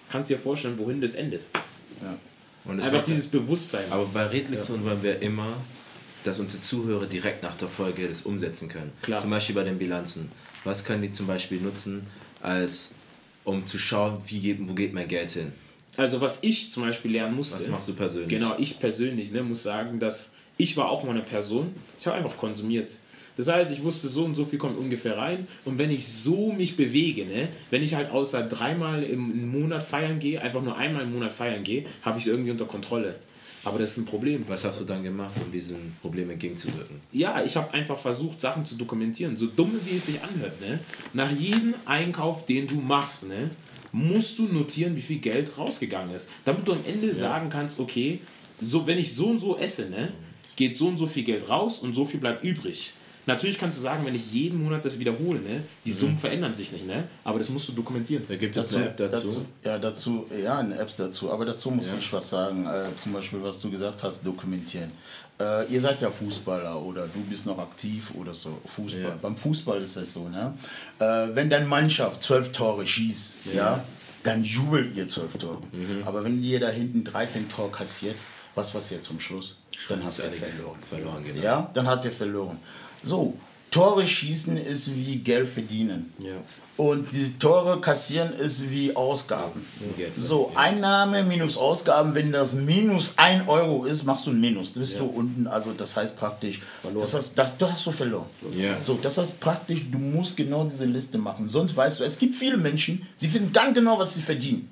kannst 0.10 0.30
du 0.30 0.36
dir 0.36 0.40
vorstellen, 0.40 0.78
wohin 0.78 1.02
das 1.02 1.16
endet. 1.16 1.42
Ja. 2.02 2.18
Und 2.64 2.82
Einfach 2.82 3.04
dieses 3.04 3.28
Bewusstsein. 3.28 3.86
Aber 3.90 4.06
bei 4.14 4.28
Redlektion 4.28 4.80
ja. 4.80 4.92
wollen 4.92 5.04
wir 5.04 5.22
immer, 5.22 5.54
dass 6.28 6.40
unsere 6.40 6.62
Zuhörer 6.62 7.06
direkt 7.06 7.44
nach 7.44 7.56
der 7.56 7.68
Folge 7.68 8.08
das 8.08 8.22
umsetzen 8.22 8.68
können. 8.68 8.92
Klar. 9.02 9.22
Zum 9.22 9.30
Beispiel 9.30 9.56
bei 9.56 9.64
den 9.64 9.78
Bilanzen. 9.78 10.32
Was 10.64 10.84
können 10.84 11.02
die 11.02 11.12
zum 11.12 11.28
Beispiel 11.28 11.60
nutzen, 11.62 12.06
als 12.42 12.96
um 13.44 13.64
zu 13.64 13.78
schauen, 13.78 14.22
wie 14.28 14.40
geht, 14.40 14.58
wo 14.62 14.74
geht 14.74 14.94
mein 14.94 15.08
Geld 15.08 15.32
hin? 15.32 15.54
Also 15.96 16.22
was 16.22 16.44
ich 16.44 16.72
zum 16.72 16.84
Beispiel 16.84 17.12
lernen 17.12 17.36
musste. 17.36 17.60
Was 17.60 17.68
machst 17.70 17.88
du 17.88 17.94
persönlich? 17.94 18.30
Genau, 18.30 18.56
ich 18.58 18.80
persönlich 18.80 19.32
ne, 19.32 19.42
muss 19.42 19.64
sagen, 19.64 20.00
dass 20.00 20.36
ich 20.58 20.76
war 20.76 20.90
auch 20.90 21.04
mal 21.04 21.12
eine 21.12 21.22
Person, 21.22 21.74
ich 22.00 22.06
habe 22.08 22.18
einfach 22.18 22.36
konsumiert. 22.38 22.92
Das 23.38 23.48
heißt, 23.48 23.72
ich 23.72 23.84
wusste, 23.84 24.08
so 24.08 24.26
und 24.26 24.36
so 24.36 24.46
viel 24.46 24.58
kommt 24.58 24.78
ungefähr 24.78 25.16
rein. 25.16 25.48
Und 25.64 25.78
wenn 25.78 25.92
ich 25.92 26.08
so 26.08 26.52
mich 26.52 26.76
bewege, 26.76 27.24
ne, 27.24 27.48
wenn 27.70 27.84
ich 27.84 27.94
halt 27.94 28.12
außer 28.12 28.44
dreimal 28.44 29.04
im 29.04 29.52
Monat 29.52 29.84
feiern 29.84 30.20
gehe, 30.20 30.42
einfach 30.42 30.62
nur 30.62 30.76
einmal 30.76 31.04
im 31.04 31.14
Monat 31.14 31.32
feiern 31.32 31.64
gehe, 31.64 31.86
habe 32.02 32.18
ich 32.18 32.26
es 32.26 32.32
irgendwie 32.32 32.52
unter 32.52 32.66
Kontrolle. 32.66 33.16
Aber 33.68 33.80
das 33.80 33.92
ist 33.92 33.98
ein 33.98 34.06
Problem. 34.06 34.46
Was 34.48 34.64
hast 34.64 34.80
du 34.80 34.86
dann 34.86 35.04
gemacht, 35.04 35.34
um 35.44 35.52
diesen 35.52 35.98
Problemen 36.02 36.32
entgegenzuwirken? 36.32 37.02
Ja, 37.12 37.44
ich 37.44 37.58
habe 37.58 37.74
einfach 37.74 37.98
versucht, 37.98 38.40
Sachen 38.40 38.66
zu 38.66 38.76
dokumentieren. 38.76 39.36
So 39.36 39.48
dumm, 39.48 39.78
wie 39.84 39.98
es 39.98 40.06
sich 40.06 40.22
anhört. 40.24 40.62
Ne? 40.62 40.80
Nach 41.14 41.30
jedem 41.30 41.74
Einkauf, 41.86 42.46
den 42.46 42.66
du 42.66 42.76
machst, 42.76 43.28
ne, 43.28 43.50
musst 43.92 44.40
du 44.40 44.48
notieren, 44.48 44.96
wie 44.96 45.02
viel 45.02 45.20
Geld 45.20 45.58
rausgegangen 45.58 46.16
ist. 46.16 46.30
Damit 46.46 46.66
du 46.66 46.72
am 46.74 46.86
Ende 46.88 47.08
ja. 47.08 47.14
sagen 47.14 47.50
kannst, 47.50 47.80
okay, 47.80 48.22
so, 48.62 48.88
wenn 48.88 48.98
ich 48.98 49.14
so 49.14 49.28
und 49.28 49.40
so 49.40 49.58
esse, 49.58 49.90
ne, 49.90 50.14
geht 50.56 50.78
so 50.78 50.88
und 50.88 50.98
so 50.98 51.06
viel 51.06 51.24
Geld 51.24 51.50
raus 51.50 51.80
und 51.80 51.94
so 51.94 52.06
viel 52.06 52.22
bleibt 52.22 52.46
übrig. 52.46 52.94
Natürlich 53.28 53.60
kannst 53.60 53.78
du 53.78 53.84
sagen, 53.84 54.06
wenn 54.06 54.16
ich 54.16 54.32
jeden 54.32 54.64
Monat 54.64 54.86
das 54.86 54.98
wiederhole, 55.00 55.42
ne, 55.42 55.62
die 55.84 55.92
mhm. 55.92 55.96
Summen 55.96 56.18
verändern 56.18 56.56
sich 56.56 56.72
nicht, 56.72 56.88
ne? 56.88 57.04
aber 57.26 57.38
das 57.38 57.50
musst 57.50 57.68
du 57.68 57.74
dokumentieren. 57.74 58.24
Da 58.28 58.38
gibt 58.38 58.56
es 58.56 58.74
eine 58.74 58.86
App 58.86 58.98
dazu. 58.98 59.22
dazu. 59.22 59.46
Ja, 59.66 59.78
dazu, 59.78 60.26
ja, 60.42 60.58
eine 60.60 60.78
App 60.78 60.90
dazu. 60.96 61.30
Aber 61.30 61.46
dazu 61.46 61.70
muss 61.70 61.92
ja. 61.92 61.98
ich 62.00 62.12
was 62.14 62.30
sagen. 62.30 62.66
Äh, 62.66 62.96
zum 62.96 63.12
Beispiel, 63.12 63.44
was 63.44 63.60
du 63.60 63.70
gesagt 63.70 64.02
hast, 64.02 64.26
dokumentieren. 64.26 64.92
Äh, 65.40 65.72
ihr 65.72 65.82
seid 65.82 66.02
ja 66.02 66.10
Fußballer 66.10 66.82
oder 66.82 67.08
du 67.08 67.20
bist 67.30 67.46
noch 67.46 67.60
aktiv 67.60 68.12
oder 68.16 68.34
so. 68.34 68.58
Fußball. 68.66 69.02
Ja. 69.02 69.18
Beim 69.22 69.36
Fußball 69.36 69.82
ist 69.82 69.98
das 69.98 70.14
so. 70.14 70.30
Ne? 70.30 70.54
Äh, 71.00 71.36
wenn 71.36 71.50
deine 71.50 71.66
Mannschaft 71.66 72.24
zwölf 72.24 72.54
Tore 72.54 72.88
schießt, 72.88 73.38
ja. 73.46 73.54
ja 73.54 73.84
dann 74.24 74.44
jubelt 74.44 74.96
ihr 74.96 75.10
zwölf 75.10 75.34
Tore. 75.34 75.60
Mhm. 75.74 76.04
Aber 76.06 76.24
wenn 76.24 76.42
ihr 76.42 76.62
da 76.62 76.70
hinten 76.70 77.04
13 77.04 77.50
Tore 77.50 77.72
kassiert, 77.72 78.16
was 78.56 78.72
passiert 78.72 79.04
zum 79.04 79.20
Schluss? 79.20 79.58
Dann 79.90 80.04
habt 80.04 80.18
ihr 80.18 80.32
verloren. 80.32 80.80
verloren 80.90 81.24
genau. 81.24 81.42
Ja, 81.42 81.70
dann 81.74 81.88
habt 81.88 82.06
ihr 82.06 82.12
verloren. 82.12 82.58
So, 83.04 83.36
Tore 83.72 84.06
schießen 84.06 84.58
ist 84.58 84.96
wie 84.96 85.18
Geld 85.18 85.48
verdienen. 85.48 86.14
Ja. 86.20 86.36
Und 86.78 87.12
die 87.12 87.34
Tore 87.40 87.82
kassieren 87.82 88.32
ist 88.34 88.70
wie 88.70 88.96
Ausgaben. 88.96 89.66
Ja. 89.98 90.06
So, 90.16 90.52
Einnahme 90.54 91.24
minus 91.24 91.58
Ausgaben, 91.58 92.14
wenn 92.14 92.32
das 92.32 92.54
minus 92.54 93.18
1 93.18 93.48
Euro 93.48 93.86
ist, 93.86 94.04
machst 94.04 94.28
du 94.28 94.32
ein 94.32 94.40
Minus. 94.40 94.74
Bist 94.74 94.94
ja. 94.94 95.00
du 95.00 95.06
unten, 95.06 95.48
also 95.48 95.74
das 95.74 95.96
heißt 95.98 96.16
praktisch, 96.16 96.62
das 96.84 97.16
heißt, 97.16 97.32
das, 97.36 97.58
das 97.58 97.72
hast 97.72 97.86
du 97.88 97.92
verloren. 97.92 98.28
Ja. 98.52 98.80
So, 98.80 99.00
das 99.02 99.18
heißt 99.18 99.40
praktisch, 99.40 99.90
du 99.92 99.98
musst 99.98 100.38
genau 100.38 100.66
diese 100.66 100.86
Liste 100.86 101.18
machen. 101.18 101.50
Sonst 101.50 101.76
weißt 101.76 102.00
du, 102.00 102.04
es 102.04 102.18
gibt 102.20 102.36
viele 102.36 102.58
Menschen, 102.58 103.08
sie 103.16 103.34
wissen 103.34 103.52
ganz 103.52 103.76
genau, 103.76 103.98
was 103.98 104.14
sie 104.14 104.22
verdienen. 104.22 104.72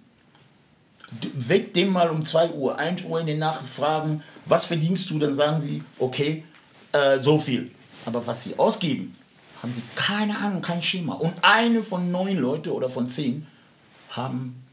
Weg 1.33 1.73
dem 1.73 1.91
mal 1.91 2.09
um 2.11 2.23
2 2.23 2.51
Uhr, 2.51 2.77
1 2.77 3.03
Uhr 3.03 3.19
in 3.19 3.25
den 3.25 3.39
Nacht 3.39 3.65
fragen, 3.65 4.21
was 4.45 4.65
verdienst 4.65 5.09
du? 5.09 5.17
Dann 5.17 5.33
sagen 5.33 5.59
sie, 5.59 5.83
okay, 5.97 6.43
äh, 6.91 7.17
so 7.17 7.39
viel. 7.39 7.71
Aber 8.05 8.25
was 8.25 8.43
sie 8.43 8.57
ausgeben, 8.57 9.15
haben 9.61 9.73
sie 9.73 9.81
keine 9.95 10.37
Ahnung, 10.37 10.61
kein 10.61 10.81
Schema. 10.81 11.15
Und 11.15 11.33
eine 11.41 11.81
von 11.81 12.11
neun 12.11 12.37
Leute 12.37 12.73
oder 12.73 12.89
von 12.89 13.09
zehn 13.09 13.47
haben 14.11 14.63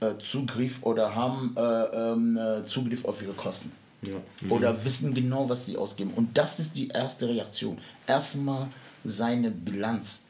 äh, 0.00 0.14
Zugriff 0.18 0.82
oder 0.82 1.14
haben 1.14 1.54
äh, 1.56 1.60
ähm, 1.60 2.36
äh, 2.36 2.64
Zugriff 2.64 3.04
auf 3.04 3.22
ihre 3.22 3.32
Kosten. 3.32 3.72
Ja. 4.02 4.14
Mhm. 4.40 4.52
Oder 4.52 4.84
wissen 4.84 5.14
genau, 5.14 5.48
was 5.48 5.66
sie 5.66 5.76
ausgeben. 5.76 6.12
Und 6.14 6.36
das 6.36 6.58
ist 6.58 6.76
die 6.76 6.88
erste 6.88 7.28
Reaktion. 7.28 7.78
Erstmal 8.06 8.68
seine 9.04 9.50
Bilanz, 9.50 10.26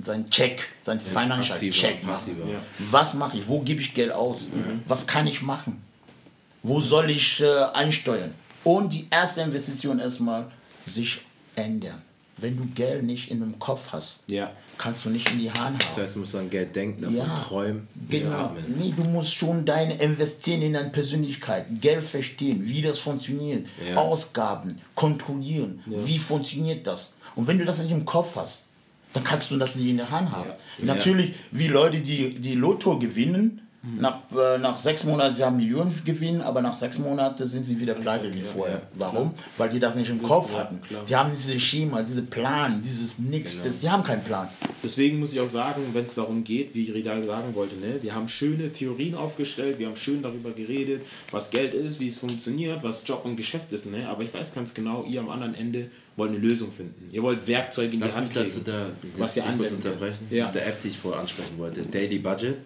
sein 0.00 0.28
Check, 0.30 0.68
sein 0.82 0.98
ja, 0.98 1.20
Financial 1.20 1.54
aktiver, 1.54 1.74
Check. 1.74 2.06
Passiver. 2.06 2.46
Ja. 2.46 2.58
Was 2.90 3.14
mache 3.14 3.38
ich? 3.38 3.48
Wo 3.48 3.60
gebe 3.60 3.80
ich 3.80 3.94
Geld 3.94 4.12
aus? 4.12 4.50
Mhm. 4.50 4.82
Was 4.86 5.06
kann 5.06 5.26
ich 5.26 5.42
machen? 5.42 5.82
Wo 6.62 6.80
soll 6.80 7.10
ich 7.10 7.40
äh, 7.40 7.46
ansteuern? 7.46 8.34
Und 8.62 8.92
die 8.92 9.06
erste 9.10 9.40
Investition 9.40 9.98
erstmal 9.98 10.50
sich 10.86 11.20
ändern. 11.56 12.02
Wenn 12.36 12.56
du 12.56 12.64
Geld 12.74 13.04
nicht 13.04 13.30
in 13.30 13.40
dem 13.40 13.58
Kopf 13.58 13.92
hast, 13.92 14.24
ja. 14.26 14.50
kannst 14.78 15.04
du 15.04 15.10
nicht 15.10 15.30
in 15.30 15.40
die 15.40 15.50
Hand 15.50 15.82
hauen. 15.82 15.90
Das 15.94 15.96
heißt, 15.98 16.16
du 16.16 16.20
musst 16.20 16.34
an 16.34 16.48
Geld 16.48 16.74
denken, 16.74 17.14
ja. 17.14 17.26
träumen, 17.46 17.86
genau. 18.08 18.56
Nee, 18.78 18.94
du 18.96 19.04
musst 19.04 19.34
schon 19.34 19.66
deine 19.66 19.94
investieren 19.94 20.62
in 20.62 20.72
deine 20.72 20.88
Persönlichkeit, 20.88 21.66
Geld 21.80 22.02
verstehen, 22.02 22.62
wie 22.64 22.80
das 22.80 22.98
funktioniert, 22.98 23.66
ja. 23.86 23.96
Ausgaben 23.96 24.80
kontrollieren, 24.94 25.82
wie 25.84 26.18
funktioniert 26.18 26.86
das. 26.86 27.16
Und 27.36 27.46
wenn 27.46 27.58
du 27.58 27.64
das 27.66 27.82
nicht 27.82 27.92
im 27.92 28.06
Kopf 28.06 28.36
hast, 28.36 28.68
dann 29.12 29.24
kannst 29.24 29.50
du 29.50 29.58
das 29.58 29.76
nicht 29.76 29.88
in 29.88 29.96
der 29.98 30.10
Hand 30.10 30.32
haben. 30.32 30.50
Natürlich, 30.78 31.34
wie 31.50 31.68
Leute, 31.68 32.00
die 32.00 32.34
die 32.34 32.54
Lotto 32.54 32.98
gewinnen, 32.98 33.60
hm. 33.82 33.96
Nach, 33.96 34.20
äh, 34.36 34.58
nach 34.58 34.76
sechs 34.76 35.04
Monaten, 35.04 35.34
sie 35.34 35.42
haben 35.42 35.56
Millionen 35.56 35.90
gewinnen, 36.04 36.42
aber 36.42 36.60
nach 36.60 36.76
sechs 36.76 36.98
Monaten 36.98 37.46
sind 37.46 37.62
sie 37.62 37.80
wieder 37.80 37.94
pleite 37.94 38.32
wie 38.34 38.42
vorher. 38.42 38.76
Ja, 38.76 38.82
Warum? 38.94 39.34
Klar. 39.34 39.48
Weil 39.56 39.68
die 39.70 39.80
das 39.80 39.94
nicht 39.94 40.10
im 40.10 40.22
Kopf 40.22 40.52
hatten. 40.52 40.82
Klar. 40.82 41.02
Die 41.06 41.16
haben 41.16 41.30
dieses 41.30 41.62
Schema, 41.62 42.02
diesen 42.02 42.26
Plan, 42.26 42.82
dieses 42.82 43.18
Nix, 43.18 43.54
genau. 43.54 43.64
das, 43.64 43.80
die 43.80 43.88
haben 43.88 44.02
keinen 44.02 44.22
Plan. 44.22 44.48
Deswegen 44.82 45.18
muss 45.18 45.32
ich 45.32 45.40
auch 45.40 45.48
sagen, 45.48 45.80
wenn 45.94 46.04
es 46.04 46.14
darum 46.14 46.44
geht, 46.44 46.74
wie 46.74 46.90
Ridal 46.90 47.24
sagen 47.24 47.54
wollte, 47.54 47.76
ne, 47.76 47.98
die 48.02 48.12
haben 48.12 48.28
schöne 48.28 48.70
Theorien 48.70 49.14
aufgestellt, 49.14 49.78
wir 49.78 49.86
haben 49.86 49.96
schön 49.96 50.20
darüber 50.20 50.50
geredet, 50.50 51.02
was 51.30 51.50
Geld 51.50 51.72
ist, 51.72 52.00
wie 52.00 52.08
es 52.08 52.18
funktioniert, 52.18 52.82
was 52.82 53.06
Job 53.08 53.24
und 53.24 53.36
Geschäft 53.36 53.72
ist. 53.72 53.86
Ne? 53.86 54.06
Aber 54.10 54.22
ich 54.22 54.34
weiß 54.34 54.54
ganz 54.54 54.74
genau, 54.74 55.04
ihr 55.04 55.20
am 55.20 55.30
anderen 55.30 55.54
Ende 55.54 55.90
wollt 56.16 56.32
eine 56.32 56.38
Lösung 56.38 56.70
finden. 56.70 57.08
Ihr 57.12 57.22
wollt 57.22 57.46
Werkzeuge 57.46 57.94
in 57.94 58.00
die 58.00 58.06
Lass 58.06 58.16
Hand 58.16 58.30
kriegen, 58.30 58.44
dazu 58.44 58.60
da, 58.60 58.90
was 59.16 59.38
ihr 59.38 59.46
anwenden 59.46 59.76
unterbrechen. 59.76 60.26
Ja. 60.28 60.50
Der 60.50 60.66
App, 60.66 60.82
die 60.82 60.88
ich 60.88 60.98
vorher 60.98 61.22
ansprechen 61.22 61.56
wollte, 61.56 61.80
Daily 61.80 62.18
Budget 62.18 62.56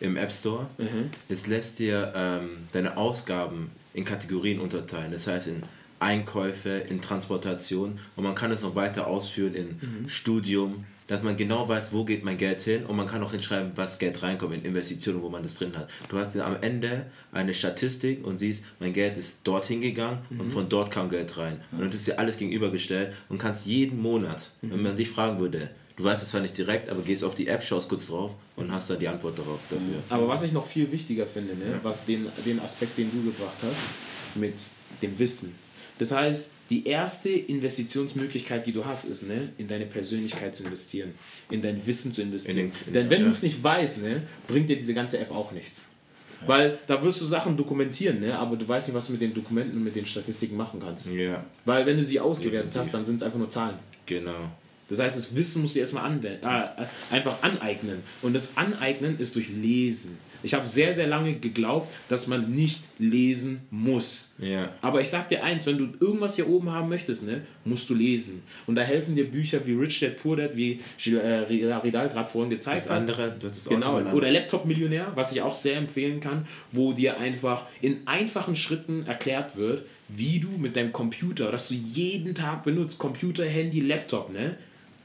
im 0.00 0.16
App 0.16 0.32
Store. 0.32 0.66
Mhm. 0.78 1.10
Es 1.28 1.46
lässt 1.46 1.78
dir 1.78 2.12
ähm, 2.14 2.68
deine 2.72 2.96
Ausgaben 2.96 3.70
in 3.94 4.04
Kategorien 4.04 4.60
unterteilen. 4.60 5.12
Das 5.12 5.26
heißt 5.26 5.48
in 5.48 5.62
Einkäufe, 5.98 6.70
in 6.70 7.00
Transportation 7.00 7.98
und 8.16 8.24
man 8.24 8.34
kann 8.34 8.52
es 8.52 8.62
noch 8.62 8.74
weiter 8.74 9.06
ausführen 9.06 9.54
in 9.54 9.66
mhm. 9.66 10.08
Studium, 10.08 10.84
dass 11.06 11.22
man 11.22 11.36
genau 11.36 11.68
weiß, 11.68 11.92
wo 11.92 12.04
geht 12.04 12.24
mein 12.24 12.36
Geld 12.36 12.60
hin 12.60 12.84
und 12.84 12.96
man 12.96 13.06
kann 13.06 13.22
auch 13.22 13.30
hinschreiben, 13.30 13.72
was 13.76 13.98
Geld 13.98 14.22
reinkommt 14.22 14.54
in 14.54 14.64
Investitionen, 14.64 15.22
wo 15.22 15.28
man 15.28 15.42
das 15.42 15.54
drin 15.54 15.76
hat. 15.76 15.88
Du 16.08 16.18
hast 16.18 16.34
dann 16.34 16.42
am 16.42 16.62
Ende 16.62 17.06
eine 17.32 17.54
Statistik 17.54 18.26
und 18.26 18.38
siehst, 18.38 18.64
mein 18.80 18.92
Geld 18.92 19.16
ist 19.16 19.46
dorthin 19.46 19.80
gegangen 19.80 20.18
mhm. 20.28 20.40
und 20.40 20.50
von 20.50 20.68
dort 20.68 20.90
kam 20.90 21.08
Geld 21.08 21.38
rein. 21.38 21.60
Und 21.72 21.80
du 21.80 21.92
hast 21.92 22.06
dir 22.06 22.18
alles 22.18 22.38
gegenübergestellt 22.38 23.14
und 23.28 23.38
kannst 23.38 23.66
jeden 23.66 24.02
Monat, 24.02 24.50
mhm. 24.62 24.72
wenn 24.72 24.82
man 24.82 24.96
dich 24.96 25.08
fragen 25.08 25.38
würde, 25.40 25.70
Du 25.96 26.04
weißt 26.04 26.22
es 26.22 26.30
zwar 26.30 26.42
nicht 26.42 26.56
direkt, 26.58 26.90
aber 26.90 27.00
gehst 27.00 27.24
auf 27.24 27.34
die 27.34 27.48
App, 27.48 27.64
schaust 27.64 27.88
kurz 27.88 28.08
drauf 28.08 28.34
und 28.54 28.70
hast 28.70 28.90
da 28.90 28.96
die 28.96 29.08
Antwort 29.08 29.38
darauf 29.38 29.58
dafür. 29.70 29.96
Aber 30.10 30.28
was 30.28 30.42
ich 30.42 30.52
noch 30.52 30.66
viel 30.66 30.92
wichtiger 30.92 31.26
finde, 31.26 31.54
ne, 31.54 31.80
was 31.82 32.04
den, 32.04 32.26
den 32.44 32.60
Aspekt, 32.60 32.98
den 32.98 33.10
du 33.10 33.30
gebracht 33.30 33.56
hast, 33.62 34.36
mit 34.36 34.54
dem 35.00 35.18
Wissen. 35.18 35.54
Das 35.98 36.12
heißt, 36.12 36.50
die 36.68 36.86
erste 36.86 37.30
Investitionsmöglichkeit, 37.30 38.66
die 38.66 38.72
du 38.72 38.84
hast, 38.84 39.06
ist, 39.06 39.26
ne, 39.26 39.48
in 39.56 39.68
deine 39.68 39.86
Persönlichkeit 39.86 40.54
zu 40.54 40.64
investieren, 40.64 41.14
in 41.50 41.62
dein 41.62 41.86
Wissen 41.86 42.12
zu 42.12 42.20
investieren. 42.20 42.58
In 42.58 42.72
den, 42.72 42.86
in 42.88 42.92
Denn 42.92 43.10
wenn 43.10 43.20
ja. 43.20 43.26
du 43.26 43.32
es 43.32 43.42
nicht 43.42 43.64
weißt, 43.64 44.02
ne, 44.02 44.22
bringt 44.46 44.68
dir 44.68 44.76
diese 44.76 44.92
ganze 44.92 45.18
App 45.18 45.30
auch 45.30 45.52
nichts. 45.52 45.94
Ja. 46.42 46.48
Weil 46.48 46.78
da 46.86 47.02
wirst 47.02 47.22
du 47.22 47.24
Sachen 47.24 47.56
dokumentieren, 47.56 48.20
ne? 48.20 48.38
aber 48.38 48.56
du 48.56 48.68
weißt 48.68 48.88
nicht, 48.88 48.94
was 48.94 49.06
du 49.06 49.12
mit 49.12 49.22
den 49.22 49.32
Dokumenten 49.32 49.78
und 49.78 49.84
mit 49.84 49.96
den 49.96 50.04
Statistiken 50.04 50.54
machen 50.54 50.80
kannst. 50.80 51.10
Ja. 51.10 51.42
Weil 51.64 51.86
wenn 51.86 51.96
du 51.96 52.04
sie 52.04 52.20
ausgewertet 52.20 52.66
Definitiv. 52.66 52.80
hast, 52.80 52.94
dann 52.94 53.06
sind 53.06 53.16
es 53.16 53.22
einfach 53.22 53.38
nur 53.38 53.48
Zahlen. 53.48 53.78
Genau. 54.04 54.50
Das 54.88 55.00
heißt, 55.00 55.16
das 55.16 55.34
Wissen 55.34 55.62
musst 55.62 55.74
du 55.74 55.80
erstmal 55.80 56.04
anwenden, 56.04 56.44
äh, 56.44 56.86
einfach 57.10 57.42
aneignen. 57.42 58.02
Und 58.22 58.34
das 58.34 58.56
Aneignen 58.56 59.18
ist 59.18 59.34
durch 59.34 59.48
Lesen. 59.48 60.18
Ich 60.42 60.54
habe 60.54 60.66
sehr, 60.68 60.94
sehr 60.94 61.08
lange 61.08 61.34
geglaubt, 61.34 61.92
dass 62.08 62.28
man 62.28 62.54
nicht 62.54 62.84
lesen 62.98 63.62
muss. 63.70 64.36
Ja. 64.38 64.70
Aber 64.80 65.00
ich 65.00 65.08
sag 65.08 65.28
dir 65.28 65.42
eins, 65.42 65.66
wenn 65.66 65.78
du 65.78 65.88
irgendwas 65.98 66.36
hier 66.36 66.48
oben 66.48 66.70
haben 66.70 66.88
möchtest, 66.88 67.26
ne, 67.26 67.42
musst 67.64 67.90
du 67.90 67.94
lesen. 67.94 68.42
Und 68.66 68.76
da 68.76 68.82
helfen 68.82 69.16
dir 69.16 69.28
Bücher 69.28 69.66
wie 69.66 69.72
Rich 69.72 70.00
Dad 70.00 70.16
Poor 70.22 70.36
Dad, 70.36 70.56
wie 70.56 70.80
äh, 71.06 71.18
Ridal 71.18 72.08
gerade 72.08 72.30
vorhin 72.30 72.50
gezeigt 72.50 72.82
das 72.82 72.90
hat. 72.90 72.98
Andere, 72.98 73.34
das 73.40 73.56
ist 73.56 73.68
genau. 73.68 73.98
auch 73.98 74.12
Oder 74.12 74.30
Laptop 74.30 74.66
Millionär, 74.66 75.10
was 75.14 75.32
ich 75.32 75.42
auch 75.42 75.54
sehr 75.54 75.78
empfehlen 75.78 76.20
kann, 76.20 76.46
wo 76.70 76.92
dir 76.92 77.18
einfach 77.18 77.64
in 77.80 78.06
einfachen 78.06 78.54
Schritten 78.54 79.06
erklärt 79.06 79.56
wird, 79.56 79.84
wie 80.08 80.38
du 80.38 80.50
mit 80.50 80.76
deinem 80.76 80.92
Computer, 80.92 81.50
das 81.50 81.68
du 81.68 81.74
jeden 81.74 82.34
Tag 82.34 82.62
benutzt, 82.62 82.98
Computer, 82.98 83.44
Handy, 83.44 83.80
Laptop, 83.80 84.32
ne, 84.32 84.56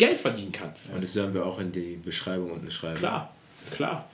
Geld 0.02 0.20
verdienen 0.20 0.52
kannst. 0.52 0.96
Und 0.96 1.04
das 1.04 1.16
werden 1.16 1.36
wir 1.36 1.46
auch 1.46 1.60
in 1.60 1.72
die 1.72 2.00
Beschreibung 2.04 2.50
unten 2.50 2.72
schreiben. 2.72 2.98
Klar, 2.98 3.36
klar. 3.70 4.10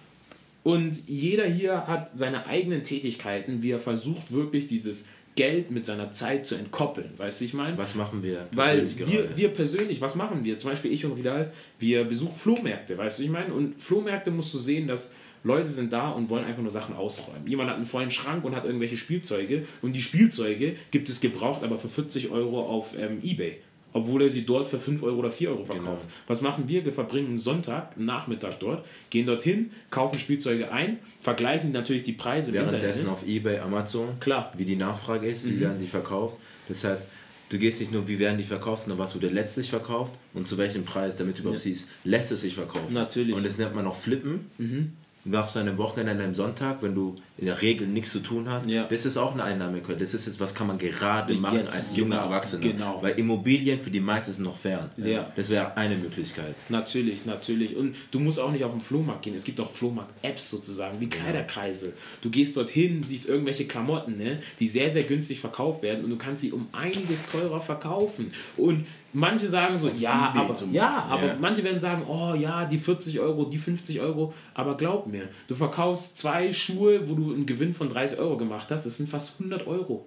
Und 0.63 1.07
jeder 1.07 1.45
hier 1.45 1.87
hat 1.87 2.11
seine 2.13 2.45
eigenen 2.45 2.83
Tätigkeiten, 2.83 3.63
wie 3.63 3.71
er 3.71 3.79
versucht 3.79 4.33
wirklich 4.33 4.67
dieses 4.67 5.07
Geld 5.37 5.71
mit 5.71 5.85
seiner 5.85 6.11
Zeit 6.11 6.45
zu 6.45 6.55
entkoppeln. 6.55 7.11
Weißt 7.15 7.39
du, 7.39 7.45
ich 7.45 7.53
meine? 7.53 7.77
Was 7.77 7.95
machen 7.95 8.21
wir? 8.21 8.47
Weil 8.51 8.85
wir, 8.97 9.37
wir 9.37 9.47
persönlich, 9.47 10.01
was 10.01 10.15
machen 10.15 10.43
wir? 10.43 10.57
Zum 10.57 10.71
Beispiel 10.71 10.91
ich 10.91 11.05
und 11.05 11.13
Ridal, 11.13 11.53
wir 11.79 12.03
besuchen 12.03 12.35
Flohmärkte, 12.35 12.97
weißt 12.97 13.19
du, 13.19 13.23
ich 13.23 13.29
meine? 13.29 13.53
Und 13.53 13.81
Flohmärkte 13.81 14.29
musst 14.29 14.53
du 14.53 14.57
sehen, 14.57 14.89
dass 14.89 15.15
Leute 15.45 15.69
sind 15.69 15.93
da 15.93 16.09
und 16.09 16.27
wollen 16.27 16.43
einfach 16.43 16.63
nur 16.63 16.71
Sachen 16.71 16.97
ausräumen. 16.97 17.47
Jemand 17.47 17.69
hat 17.69 17.77
einen 17.77 17.85
vollen 17.85 18.11
Schrank 18.11 18.43
und 18.43 18.53
hat 18.57 18.65
irgendwelche 18.65 18.97
Spielzeuge 18.97 19.65
und 19.81 19.93
die 19.93 20.01
Spielzeuge 20.01 20.75
gibt 20.91 21.07
es 21.07 21.21
gebraucht, 21.21 21.63
aber 21.63 21.77
für 21.77 21.87
40 21.87 22.29
Euro 22.31 22.59
auf 22.59 22.93
ähm, 22.99 23.19
Ebay 23.23 23.57
obwohl 23.93 24.21
er 24.23 24.29
sie 24.29 24.45
dort 24.45 24.67
für 24.67 24.79
5 24.79 25.01
Euro 25.03 25.17
oder 25.17 25.31
4 25.31 25.49
Euro 25.49 25.65
verkauft. 25.65 26.03
Genau. 26.03 26.13
Was 26.27 26.41
machen 26.41 26.67
wir? 26.67 26.85
Wir 26.85 26.93
verbringen 26.93 27.29
einen 27.29 27.39
Sonntag, 27.39 27.95
einen 27.95 28.05
Nachmittag 28.05 28.59
dort, 28.59 28.85
gehen 29.09 29.25
dorthin, 29.25 29.71
kaufen 29.89 30.19
Spielzeuge 30.19 30.71
ein, 30.71 30.99
vergleichen 31.21 31.71
natürlich 31.71 32.03
die 32.03 32.13
Preise. 32.13 32.53
Währenddessen 32.53 33.07
auf 33.07 33.25
Ebay, 33.25 33.59
Amazon, 33.59 34.19
Klar. 34.19 34.51
wie 34.55 34.65
die 34.65 34.75
Nachfrage 34.75 35.27
ist, 35.27 35.45
wie 35.45 35.51
mhm. 35.51 35.61
werden 35.61 35.77
sie 35.77 35.87
verkauft. 35.87 36.37
Das 36.67 36.83
heißt, 36.83 37.07
du 37.49 37.57
gehst 37.57 37.79
nicht 37.79 37.91
nur, 37.91 38.07
wie 38.07 38.19
werden 38.19 38.37
die 38.37 38.43
verkauft, 38.43 38.83
sondern 38.83 38.99
was 38.99 39.15
wurde 39.15 39.29
letztlich 39.29 39.69
verkauft 39.69 40.13
und 40.33 40.47
zu 40.47 40.57
welchem 40.57 40.83
Preis, 40.83 41.15
damit 41.15 41.37
du 41.37 41.41
überhaupt 41.41 41.59
ja. 41.59 41.63
siehst, 41.63 41.89
lässt 42.03 42.31
es 42.31 42.41
sich 42.41 42.55
verkaufen. 42.55 42.93
Natürlich. 42.93 43.35
Und 43.35 43.45
das 43.45 43.57
nennt 43.57 43.73
man 43.73 43.87
auch 43.87 43.95
Flippen. 43.95 44.51
Mhm 44.57 44.93
machst 45.27 45.55
du 45.55 45.59
an 45.59 45.67
einem 45.67 45.77
Wochenende, 45.77 46.11
an 46.11 46.21
einem 46.21 46.35
Sonntag, 46.35 46.81
wenn 46.81 46.95
du 46.95 47.15
in 47.37 47.45
der 47.45 47.61
Regel 47.61 47.87
nichts 47.87 48.11
zu 48.11 48.19
tun 48.19 48.49
hast, 48.49 48.67
ja. 48.67 48.85
das 48.85 49.05
ist 49.05 49.17
auch 49.17 49.33
eine 49.33 49.43
Einnahmequelle. 49.43 49.97
Das 49.97 50.13
ist 50.13 50.25
jetzt, 50.25 50.39
was 50.39 50.55
kann 50.55 50.67
man 50.67 50.77
gerade 50.77 51.33
machen 51.35 51.59
jetzt, 51.59 51.75
als 51.75 51.95
junger 51.95 52.17
genau, 52.17 52.27
Erwachsener. 52.27 52.61
Genau. 52.61 52.99
Weil 53.01 53.19
Immobilien 53.19 53.79
für 53.79 53.91
die 53.91 53.99
meisten 53.99 54.31
sind 54.31 54.45
noch 54.45 54.55
fern. 54.55 54.89
Ja. 54.97 55.31
Das 55.35 55.49
wäre 55.49 55.77
eine 55.77 55.95
Möglichkeit. 55.95 56.55
Natürlich, 56.69 57.25
natürlich. 57.25 57.75
Und 57.75 57.95
du 58.11 58.19
musst 58.19 58.39
auch 58.39 58.51
nicht 58.51 58.63
auf 58.63 58.71
den 58.71 58.81
Flohmarkt 58.81 59.23
gehen. 59.23 59.35
Es 59.35 59.43
gibt 59.43 59.59
auch 59.59 59.69
Flohmarkt-Apps 59.71 60.49
sozusagen, 60.49 60.99
wie 60.99 61.09
genau. 61.09 61.23
Kleiderkreise. 61.23 61.93
Du 62.21 62.29
gehst 62.29 62.57
dorthin, 62.57 63.03
siehst 63.03 63.29
irgendwelche 63.29 63.65
Klamotten, 63.65 64.17
ne, 64.17 64.39
die 64.59 64.67
sehr, 64.67 64.91
sehr 64.91 65.03
günstig 65.03 65.39
verkauft 65.39 65.83
werden 65.83 66.03
und 66.03 66.09
du 66.09 66.17
kannst 66.17 66.41
sie 66.41 66.51
um 66.51 66.67
einiges 66.71 67.27
teurer 67.27 67.61
verkaufen. 67.61 68.31
Und 68.55 68.85
manche 69.17 69.47
sagen 69.47 69.75
so, 69.75 69.89
ja, 69.89 70.33
aber, 70.35 70.55
ja, 70.71 71.07
aber 71.09 71.27
ja. 71.27 71.35
manche 71.39 71.63
werden 71.63 71.81
sagen, 71.81 72.03
oh 72.07 72.35
ja, 72.35 72.65
die 72.65 72.77
40 72.77 73.19
Euro, 73.19 73.45
die 73.45 73.57
50 73.57 73.99
Euro, 73.99 74.33
aber 74.53 74.77
glaub 74.77 75.07
mir, 75.07 75.27
du 75.47 75.55
verkaufst 75.55 76.19
zwei 76.19 76.53
Schuhe, 76.53 77.09
wo 77.09 77.15
du 77.15 77.33
einen 77.33 77.45
Gewinn 77.45 77.73
von 77.73 77.89
30 77.89 78.19
Euro 78.19 78.37
gemacht 78.37 78.67
hast, 78.69 78.85
das 78.85 78.97
sind 78.97 79.09
fast 79.09 79.33
100 79.39 79.65
Euro. 79.65 80.05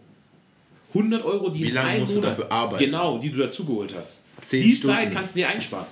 100 0.94 1.24
Euro, 1.24 1.50
die 1.50 1.64
Wie 1.64 1.70
lange 1.70 2.00
musst 2.00 2.14
Monat, 2.14 2.30
du 2.30 2.42
dafür 2.42 2.52
arbeiten? 2.52 2.84
Genau, 2.84 3.18
die 3.18 3.30
du 3.30 3.38
dazugeholt 3.38 3.94
hast. 3.96 4.26
Die 4.50 4.74
Stunden. 4.74 4.96
Zeit 4.96 5.12
kannst 5.12 5.34
du 5.34 5.40
dir 5.40 5.48
einsparen. 5.48 5.86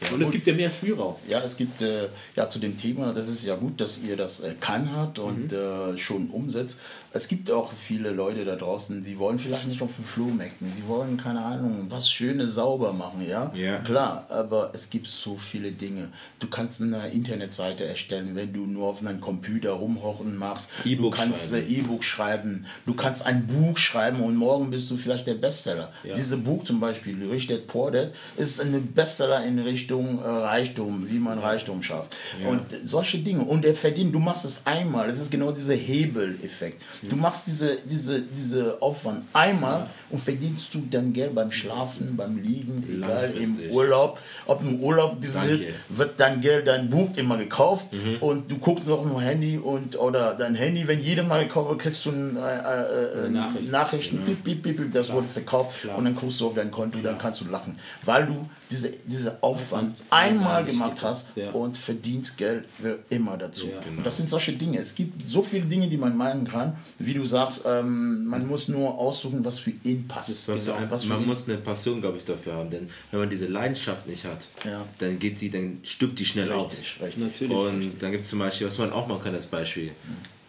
Ja, 0.00 0.10
und 0.10 0.20
es 0.20 0.30
gibt 0.30 0.46
ja 0.46 0.54
mehr 0.54 0.70
Spielraum. 0.70 1.14
Ja, 1.28 1.40
es 1.42 1.56
gibt 1.56 1.80
äh, 1.80 2.08
ja 2.36 2.48
zu 2.48 2.58
dem 2.58 2.76
Thema, 2.76 3.12
das 3.12 3.28
ist 3.28 3.44
ja 3.46 3.54
gut, 3.54 3.80
dass 3.80 4.00
ihr 4.02 4.16
das 4.16 4.40
äh, 4.40 4.54
kann 4.60 4.90
habt 4.94 5.18
und 5.18 5.52
mhm. 5.52 5.58
äh, 5.94 5.96
schon 5.96 6.28
umsetzt. 6.28 6.78
Es 7.16 7.28
gibt 7.28 7.48
auch 7.52 7.70
viele 7.70 8.10
Leute 8.10 8.44
da 8.44 8.56
draußen, 8.56 9.00
die 9.04 9.16
wollen 9.20 9.38
vielleicht 9.38 9.68
nicht 9.68 9.80
auf 9.82 9.94
den 9.94 10.04
Flohmärkten, 10.04 10.66
sie 10.72 10.82
wollen, 10.88 11.16
keine 11.16 11.44
Ahnung, 11.44 11.86
was 11.88 12.10
Schönes 12.10 12.54
sauber 12.54 12.92
machen, 12.92 13.24
ja? 13.24 13.52
ja. 13.54 13.78
Klar, 13.78 14.26
aber 14.30 14.72
es 14.74 14.90
gibt 14.90 15.06
so 15.06 15.36
viele 15.36 15.70
Dinge. 15.70 16.08
Du 16.40 16.48
kannst 16.48 16.82
eine 16.82 17.08
Internetseite 17.10 17.84
erstellen, 17.84 18.34
wenn 18.34 18.52
du 18.52 18.66
nur 18.66 18.88
auf 18.88 19.00
einem 19.00 19.20
Computer 19.20 19.70
rumhocken 19.70 20.36
machst. 20.36 20.70
E 20.84 20.96
du 20.96 21.08
kannst 21.10 21.52
äh, 21.52 21.60
E-Book 21.60 22.02
schreiben, 22.02 22.66
du 22.84 22.94
kannst 22.94 23.24
ein 23.24 23.46
Buch 23.46 23.78
schreiben 23.78 24.20
und 24.20 24.34
morgen 24.34 24.70
bist 24.70 24.90
du 24.90 24.96
vielleicht 24.96 25.28
der 25.28 25.34
Bestseller. 25.34 25.92
Ja. 26.02 26.14
Dieses 26.14 26.42
Buch 26.42 26.64
zum 26.64 26.80
Beispiel, 26.80 27.16
Rich 27.30 27.46
Dad 27.46 27.68
Poor 27.68 27.92
Dad, 27.92 28.10
ist 28.36 28.60
ein 28.60 28.92
Bestseller 28.92 29.44
in 29.44 29.60
Richtung 29.60 30.18
äh, 30.18 30.26
Reichtum, 30.26 31.08
wie 31.08 31.20
man 31.20 31.38
Reichtum 31.38 31.80
schafft. 31.80 32.16
Ja. 32.42 32.48
Und 32.48 32.64
solche 32.82 33.18
Dinge. 33.18 33.44
Und 33.44 33.64
er 33.64 33.76
verdient, 33.76 34.12
du 34.12 34.18
machst 34.18 34.44
es 34.44 34.66
einmal, 34.66 35.08
es 35.08 35.20
ist 35.20 35.30
genau 35.30 35.52
dieser 35.52 35.74
Hebeleffekt. 35.74 36.82
Du 37.08 37.16
machst 37.16 37.46
diese, 37.46 37.76
diese, 37.84 38.22
diese 38.22 38.80
Aufwand 38.80 39.24
einmal 39.32 39.88
und 40.10 40.18
verdienst 40.18 40.74
du 40.74 40.82
dein 40.90 41.12
Geld 41.12 41.34
beim 41.34 41.50
Schlafen, 41.50 42.16
beim 42.16 42.36
Liegen, 42.38 42.84
egal 42.88 43.32
im 43.38 43.70
Urlaub. 43.70 44.18
Ob 44.46 44.62
im 44.62 44.80
Urlaub 44.80 45.16
wird, 45.20 45.60
wird 45.88 46.20
dein 46.20 46.40
Geld, 46.40 46.66
dein 46.66 46.88
Buch 46.90 47.10
immer 47.16 47.36
gekauft 47.36 47.92
mhm. 47.92 48.16
und 48.20 48.50
du 48.50 48.58
guckst 48.58 48.86
noch 48.86 49.04
im 49.04 49.18
Handy 49.18 49.58
und 49.58 49.98
oder 49.98 50.34
dein 50.34 50.54
Handy, 50.54 50.86
wenn 50.86 51.00
jeder 51.00 51.22
mal 51.22 51.44
gekauft 51.44 51.70
wird, 51.70 51.80
kriegst 51.80 52.04
du 52.06 52.10
ein, 52.10 52.36
äh, 52.36 53.26
äh, 53.26 53.28
Nachricht. 53.28 53.70
Nachrichten, 53.70 54.16
ja. 54.18 54.34
bip, 54.42 54.62
bip, 54.62 54.76
bip, 54.76 54.92
das 54.92 55.06
Klar. 55.06 55.18
wurde 55.18 55.28
verkauft 55.28 55.82
Klar. 55.82 55.96
und 55.98 56.04
dann 56.04 56.14
guckst 56.14 56.40
du 56.40 56.46
auf 56.46 56.54
dein 56.54 56.70
Konto, 56.70 56.98
Klar. 56.98 57.12
dann 57.12 57.20
kannst 57.20 57.40
du 57.40 57.46
lachen, 57.46 57.76
weil 58.02 58.26
du 58.26 58.48
diese, 58.70 58.90
diese 59.04 59.42
Aufwand 59.42 60.02
einmal 60.10 60.64
gemacht 60.64 61.02
hast 61.02 61.28
ja. 61.36 61.50
und 61.50 61.76
verdienst 61.76 62.36
Geld 62.38 62.64
für 62.80 62.98
immer 63.10 63.36
dazu. 63.36 63.66
Ja, 63.66 63.80
genau. 63.80 64.02
Das 64.02 64.16
sind 64.16 64.28
solche 64.28 64.52
Dinge. 64.52 64.78
Es 64.78 64.94
gibt 64.94 65.22
so 65.22 65.42
viele 65.42 65.66
Dinge, 65.66 65.88
die 65.88 65.96
man 65.96 66.16
meinen 66.16 66.46
kann, 66.46 66.76
wie 66.98 67.14
du 67.14 67.24
sagst, 67.24 67.64
ähm, 67.66 68.24
man 68.26 68.46
muss 68.46 68.68
nur 68.68 68.98
aussuchen, 68.98 69.44
was 69.44 69.58
für 69.58 69.72
ihn 69.82 70.08
passt. 70.08 70.48
Was 70.48 70.64
genau, 70.64 70.76
was 70.88 71.06
man 71.06 71.26
muss 71.26 71.48
eine 71.48 71.58
Passion, 71.58 72.00
glaube 72.00 72.18
ich, 72.18 72.24
dafür 72.24 72.54
haben, 72.54 72.70
denn 72.70 72.88
wenn 73.10 73.20
man 73.20 73.30
diese 73.30 73.46
Leidenschaft 73.46 74.06
nicht 74.06 74.24
hat, 74.24 74.46
ja. 74.64 74.84
dann 74.98 75.18
geht 75.18 75.38
sie, 75.38 75.50
dann 75.50 75.80
stirbt 75.82 76.18
die 76.18 76.24
schnell 76.24 76.50
richtig, 76.50 76.96
aus. 77.00 77.06
Richtig. 77.06 77.24
Natürlich, 77.24 77.56
und 77.56 77.78
richtig. 77.78 77.98
dann 77.98 78.12
gibt 78.12 78.24
es 78.24 78.30
zum 78.30 78.38
Beispiel, 78.38 78.66
was 78.66 78.78
man 78.78 78.92
auch 78.92 79.06
machen 79.06 79.22
kann 79.22 79.34
als 79.34 79.46
Beispiel, 79.46 79.92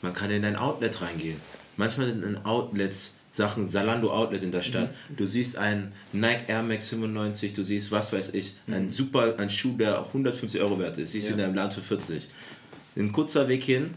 man 0.01 0.13
kann 0.13 0.31
in 0.31 0.45
ein 0.45 0.55
Outlet 0.55 1.01
reingehen. 1.01 1.39
Manchmal 1.77 2.07
sind 2.07 2.23
in 2.23 2.37
Outlets 2.45 3.15
Sachen, 3.35 3.69
Salando 3.69 4.11
Outlet 4.11 4.43
in 4.43 4.51
der 4.51 4.61
Stadt. 4.61 4.91
Mhm. 5.09 5.17
Du 5.17 5.25
siehst 5.25 5.57
ein 5.57 5.91
Nike 6.13 6.43
Air 6.47 6.63
Max 6.63 6.89
95, 6.89 7.53
du 7.53 7.63
siehst, 7.63 7.91
was 7.91 8.13
weiß 8.13 8.33
ich, 8.33 8.53
mhm. 8.65 8.73
ein 8.73 8.87
super, 8.87 9.35
ein 9.37 9.49
Schuh, 9.49 9.75
der 9.77 10.05
150 10.05 10.61
Euro 10.61 10.79
wert 10.79 10.97
ist, 10.97 11.11
siehst 11.11 11.27
du 11.27 11.31
ja. 11.31 11.37
in 11.37 11.41
deinem 11.43 11.55
Land 11.55 11.73
für 11.73 11.81
40. 11.81 12.27
Ein 12.95 13.11
kurzer 13.11 13.49
Weg 13.49 13.63
hin, 13.63 13.93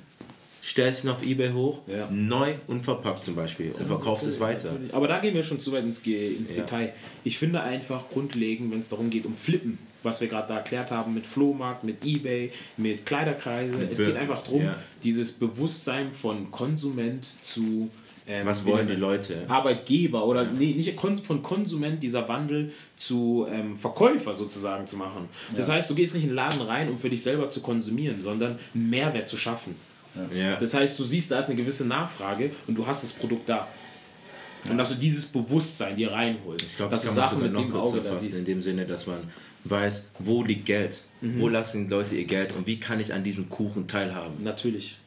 stellst 0.60 1.04
ihn 1.04 1.10
auf 1.10 1.22
Ebay 1.22 1.52
hoch, 1.52 1.82
ja. 1.86 2.08
neu 2.10 2.54
und 2.66 2.82
verpackt 2.82 3.22
zum 3.22 3.36
Beispiel 3.36 3.70
und 3.70 3.86
verkaufst 3.86 4.26
es 4.26 4.40
weiter. 4.40 4.76
Aber 4.90 5.06
da 5.06 5.18
gehen 5.18 5.34
wir 5.34 5.44
schon 5.44 5.60
zu 5.60 5.72
weit 5.72 5.84
ins, 5.84 6.04
ins 6.04 6.50
ja. 6.50 6.56
Detail. 6.56 6.92
Ich 7.22 7.38
finde 7.38 7.60
einfach 7.60 8.08
grundlegend, 8.12 8.72
wenn 8.72 8.80
es 8.80 8.88
darum 8.88 9.08
geht, 9.08 9.24
um 9.24 9.36
Flippen, 9.36 9.78
was 10.02 10.20
wir 10.20 10.26
gerade 10.26 10.48
da 10.48 10.56
erklärt 10.56 10.90
haben, 10.90 11.14
mit 11.14 11.26
Flohmarkt, 11.26 11.84
mit 11.84 12.04
Ebay, 12.04 12.50
mit 12.76 13.06
Kleiderkreise. 13.06 13.88
Es 13.90 14.00
geht 14.00 14.16
einfach 14.16 14.42
darum, 14.42 14.64
ja. 14.64 14.76
dieses 15.04 15.32
Bewusstsein 15.32 16.12
von 16.12 16.50
Konsument 16.50 17.28
zu 17.42 17.88
ähm, 18.28 18.44
Was 18.46 18.66
wollen 18.66 18.86
die 18.86 18.94
Leute? 18.94 19.44
Arbeitgeber 19.48 20.26
oder 20.26 20.42
ja. 20.42 20.50
nee, 20.50 20.74
nicht 20.74 21.00
von 21.00 21.42
Konsument 21.42 22.02
dieser 22.02 22.28
Wandel 22.28 22.72
zu 22.96 23.46
ähm, 23.50 23.76
Verkäufer 23.76 24.34
sozusagen 24.34 24.86
zu 24.86 24.96
machen. 24.98 25.28
Das 25.56 25.68
ja. 25.68 25.74
heißt, 25.74 25.88
du 25.88 25.94
gehst 25.94 26.14
nicht 26.14 26.24
in 26.24 26.30
den 26.30 26.36
Laden 26.36 26.60
rein, 26.60 26.90
um 26.90 26.98
für 26.98 27.08
dich 27.08 27.22
selber 27.22 27.48
zu 27.48 27.62
konsumieren, 27.62 28.22
sondern 28.22 28.58
einen 28.74 28.90
Mehrwert 28.90 29.28
zu 29.28 29.38
schaffen. 29.38 29.74
Ja. 30.34 30.56
Das 30.56 30.74
heißt, 30.74 30.98
du 30.98 31.04
siehst, 31.04 31.30
da 31.30 31.38
ist 31.38 31.46
eine 31.46 31.56
gewisse 31.56 31.86
Nachfrage 31.86 32.50
und 32.66 32.74
du 32.76 32.86
hast 32.86 33.02
das 33.02 33.12
Produkt 33.12 33.48
da. 33.48 33.66
Und 34.68 34.76
dass 34.76 34.90
du 34.90 34.96
dieses 34.96 35.26
Bewusstsein 35.26 35.96
dir 35.96 36.12
reinholst. 36.12 36.64
Ich 36.64 36.76
glaube, 36.76 36.90
das 36.90 37.06
kann 37.06 37.14
man 37.14 37.30
sogar 37.30 37.48
noch 37.48 37.74
Auge 37.74 38.00
da 38.00 38.14
siehst. 38.14 38.40
in 38.40 38.44
dem 38.44 38.60
Sinne, 38.60 38.84
dass 38.84 39.06
man 39.06 39.20
weiß, 39.64 40.08
wo 40.18 40.42
liegt 40.42 40.66
Geld, 40.66 41.02
mhm. 41.20 41.40
wo 41.40 41.48
lassen 41.48 41.88
Leute 41.88 42.16
ihr 42.16 42.24
Geld 42.24 42.54
und 42.56 42.66
wie 42.66 42.78
kann 42.78 43.00
ich 43.00 43.14
an 43.14 43.22
diesem 43.22 43.48
Kuchen 43.48 43.86
teilhaben. 43.86 44.42
Natürlich. 44.42 44.98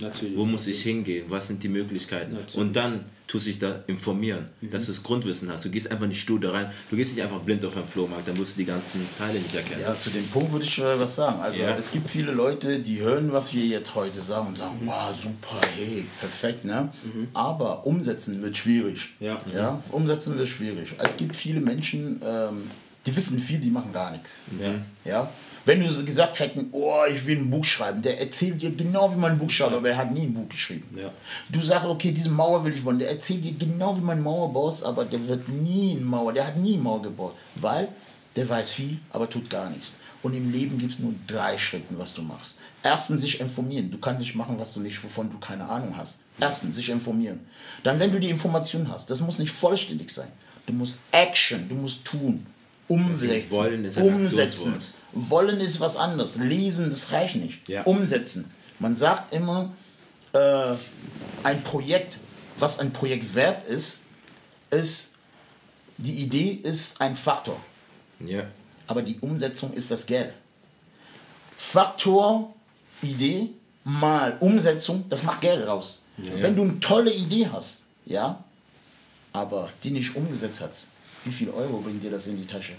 Natürlich. 0.00 0.36
Wo 0.36 0.44
muss 0.44 0.66
ich 0.68 0.80
hingehen? 0.82 1.24
Was 1.28 1.48
sind 1.48 1.60
die 1.62 1.68
Möglichkeiten? 1.68 2.34
Natürlich. 2.34 2.56
Und 2.56 2.76
dann 2.76 3.06
tust 3.26 3.46
du 3.46 3.50
dich 3.50 3.58
da 3.58 3.82
informieren, 3.88 4.46
mhm. 4.60 4.70
dass 4.70 4.86
du 4.86 4.92
das 4.92 5.02
Grundwissen 5.02 5.50
hast. 5.50 5.64
Du 5.64 5.70
gehst 5.70 5.90
einfach 5.90 6.06
nicht 6.06 6.20
stur 6.20 6.38
da 6.38 6.52
rein. 6.52 6.70
Du 6.88 6.96
gehst 6.96 7.14
nicht 7.14 7.22
einfach 7.22 7.40
blind 7.40 7.64
auf 7.64 7.76
einen 7.76 7.86
Flohmarkt, 7.86 8.28
dann 8.28 8.38
wirst 8.38 8.54
du 8.54 8.60
die 8.60 8.64
ganzen 8.64 9.06
Teile 9.18 9.40
nicht 9.40 9.54
erkennen. 9.54 9.82
Ja, 9.82 9.98
zu 9.98 10.10
dem 10.10 10.26
Punkt 10.28 10.52
würde 10.52 10.64
ich 10.64 10.78
was 10.78 11.16
sagen. 11.16 11.40
Also 11.40 11.60
ja. 11.60 11.76
es 11.76 11.90
gibt 11.90 12.08
viele 12.08 12.30
Leute, 12.30 12.78
die 12.78 13.00
hören, 13.00 13.32
was 13.32 13.52
wir 13.52 13.66
jetzt 13.66 13.94
heute 13.96 14.20
sagen 14.20 14.48
und 14.48 14.58
sagen, 14.58 14.78
mhm. 14.80 14.86
wow, 14.86 15.14
super, 15.16 15.60
hey, 15.76 16.04
perfekt, 16.20 16.64
ne? 16.64 16.92
Mhm. 17.04 17.28
Aber 17.34 17.84
umsetzen 17.84 18.40
wird 18.40 18.56
schwierig. 18.56 19.08
Ja. 19.18 19.42
ja. 19.52 19.82
Umsetzen 19.90 20.38
wird 20.38 20.48
schwierig. 20.48 20.94
Es 20.98 21.16
gibt 21.16 21.34
viele 21.34 21.60
Menschen, 21.60 22.22
ähm, 22.24 22.70
die 23.04 23.16
wissen 23.16 23.40
viel, 23.40 23.58
die 23.58 23.70
machen 23.70 23.92
gar 23.92 24.12
nichts. 24.12 24.38
Ja. 24.60 24.74
ja? 25.04 25.30
Wenn 25.68 25.82
wir 25.82 26.02
gesagt 26.02 26.38
hätten, 26.38 26.68
oh, 26.72 27.02
ich 27.12 27.26
will 27.26 27.36
ein 27.36 27.50
Buch 27.50 27.62
schreiben, 27.62 28.00
der 28.00 28.18
erzählt 28.18 28.62
dir 28.62 28.70
genau, 28.70 29.12
wie 29.12 29.18
man 29.18 29.32
ein 29.32 29.38
Buch 29.38 29.50
schreibt, 29.50 29.74
aber 29.74 29.90
er 29.90 29.98
hat 29.98 30.10
nie 30.10 30.22
ein 30.22 30.32
Buch 30.32 30.48
geschrieben. 30.48 30.88
Ja. 30.98 31.12
Du 31.50 31.60
sagst, 31.60 31.84
okay, 31.84 32.10
diese 32.10 32.30
Mauer 32.30 32.64
will 32.64 32.72
ich 32.72 32.82
bauen, 32.82 32.98
der 32.98 33.10
erzählt 33.10 33.44
dir 33.44 33.52
genau, 33.52 33.94
wie 33.94 34.00
man 34.00 34.22
Mauer 34.22 34.50
baut, 34.50 34.82
aber 34.82 35.04
der 35.04 35.28
wird 35.28 35.46
nie 35.50 35.90
eine 35.90 36.06
Mauer, 36.06 36.32
der 36.32 36.46
hat 36.46 36.56
nie 36.56 36.72
eine 36.72 36.82
Mauer 36.82 37.02
gebaut, 37.02 37.34
weil 37.56 37.88
der 38.34 38.48
weiß 38.48 38.70
viel, 38.70 38.96
aber 39.10 39.28
tut 39.28 39.50
gar 39.50 39.68
nichts. 39.68 39.88
Und 40.22 40.32
im 40.32 40.50
Leben 40.50 40.78
gibt 40.78 40.94
es 40.94 40.98
nur 41.00 41.12
drei 41.26 41.58
Schritte, 41.58 41.98
was 41.98 42.14
du 42.14 42.22
machst. 42.22 42.54
Erstens 42.82 43.20
sich 43.20 43.38
informieren. 43.38 43.90
Du 43.90 43.98
kannst 43.98 44.20
nicht 44.20 44.34
machen, 44.34 44.58
was 44.58 44.72
du 44.72 44.80
nicht, 44.80 45.04
wovon 45.04 45.30
du 45.30 45.36
keine 45.36 45.68
Ahnung 45.68 45.94
hast. 45.94 46.20
Erstens 46.40 46.76
sich 46.76 46.88
informieren. 46.88 47.40
Dann, 47.82 48.00
wenn 48.00 48.10
du 48.10 48.18
die 48.18 48.30
Information 48.30 48.88
hast, 48.90 49.10
das 49.10 49.20
muss 49.20 49.38
nicht 49.38 49.52
vollständig 49.52 50.10
sein. 50.10 50.28
Du 50.64 50.72
musst 50.72 51.00
Action, 51.12 51.68
du 51.68 51.74
musst 51.74 52.06
tun, 52.06 52.46
umsetzen, 52.88 53.50
wollen 53.50 53.84
umsetzen. 53.84 54.72
Wollen 55.18 55.60
ist 55.60 55.80
was 55.80 55.96
anderes. 55.96 56.36
Lesen, 56.36 56.90
das 56.90 57.12
reicht 57.12 57.36
nicht. 57.36 57.68
Ja. 57.68 57.82
Umsetzen. 57.82 58.50
Man 58.78 58.94
sagt 58.94 59.34
immer, 59.34 59.72
äh, 60.32 60.74
ein 61.42 61.62
Projekt, 61.62 62.18
was 62.58 62.78
ein 62.78 62.92
Projekt 62.92 63.34
wert 63.34 63.64
ist, 63.64 64.02
ist, 64.70 65.14
die 65.96 66.22
Idee 66.22 66.60
ist 66.62 67.00
ein 67.00 67.16
Faktor. 67.16 67.58
Ja. 68.20 68.44
Aber 68.86 69.02
die 69.02 69.18
Umsetzung 69.20 69.72
ist 69.72 69.90
das 69.90 70.06
Geld. 70.06 70.32
Faktor, 71.56 72.54
Idee, 73.02 73.50
mal 73.84 74.36
Umsetzung, 74.40 75.04
das 75.08 75.22
macht 75.22 75.40
Geld 75.40 75.66
raus. 75.66 76.02
Ja. 76.18 76.42
Wenn 76.42 76.56
du 76.56 76.62
eine 76.62 76.80
tolle 76.80 77.12
Idee 77.12 77.48
hast, 77.52 77.86
ja, 78.06 78.44
aber 79.32 79.70
die 79.82 79.90
nicht 79.90 80.14
umgesetzt 80.16 80.60
hast, 80.60 80.86
wie 81.24 81.32
viel 81.32 81.50
Euro 81.50 81.78
bringt 81.78 82.02
dir 82.02 82.10
das 82.10 82.26
in 82.26 82.36
die 82.36 82.46
Tasche? 82.46 82.74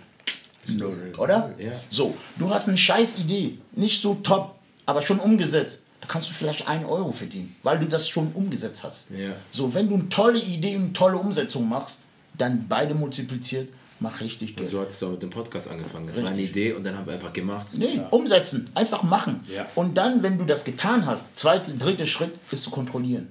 Oder? 1.17 1.54
Ja. 1.58 1.72
So, 1.89 2.15
du 2.38 2.50
hast 2.50 2.67
eine 2.67 2.78
scheiß 2.78 3.19
Idee, 3.19 3.58
nicht 3.72 4.02
so 4.02 4.15
top, 4.15 4.56
aber 4.86 5.02
schon 5.02 5.19
umgesetzt. 5.19 5.82
Da 6.02 6.08
kannst 6.08 6.30
du 6.30 6.34
vielleicht 6.34 6.67
einen 6.67 6.86
Euro 6.86 7.12
verdienen, 7.12 7.56
weil 7.63 7.80
du 7.80 7.88
das 7.88 8.08
schon 8.08 8.32
umgesetzt 8.34 8.84
hast. 8.84 9.12
Ja. 9.12 9.32
So, 9.50 9.74
wenn 9.74 9.89
du 9.89 9.95
eine 9.95 10.10
tolle 10.10 10.39
Idee 10.39 10.76
und 10.76 10.84
eine 10.84 10.93
tolle 10.93 11.17
Umsetzung 11.17 11.67
machst, 11.67 12.00
dann 12.38 12.67
beide 12.69 12.93
multipliziert, 12.93 13.69
mach 14.00 14.22
richtig 14.22 14.56
Geld. 14.56 14.69
So 14.69 14.80
hast 14.86 15.02
du 15.02 15.08
auch 15.08 15.12
mit 15.12 15.22
dem 15.22 15.30
Podcast 15.30 15.69
angefangen. 15.69 16.08
Das 16.08 16.15
richtig. 16.15 16.32
war 16.32 16.38
eine 16.38 16.48
Idee 16.48 16.74
und 16.74 16.84
dann 16.84 16.98
haben 16.98 17.06
wir 17.06 17.13
einfach 17.13 17.34
gemacht. 17.34 17.67
Nee, 17.74 17.98
ja. 17.98 18.08
umsetzen, 18.10 18.69
einfach 18.76 19.04
machen. 19.04 19.41
Ja. 19.54 19.65
Und 19.76 19.98
dann, 19.98 20.24
wenn 20.24 20.38
du 20.38 20.45
das 20.45 20.63
getan 20.63 21.06
hast, 21.06 21.38
zweiter, 21.38 21.74
dritter 21.74 22.06
Schritt 22.06 22.32
ist 22.52 22.63
zu 22.63 22.69
kontrollieren. 22.69 23.28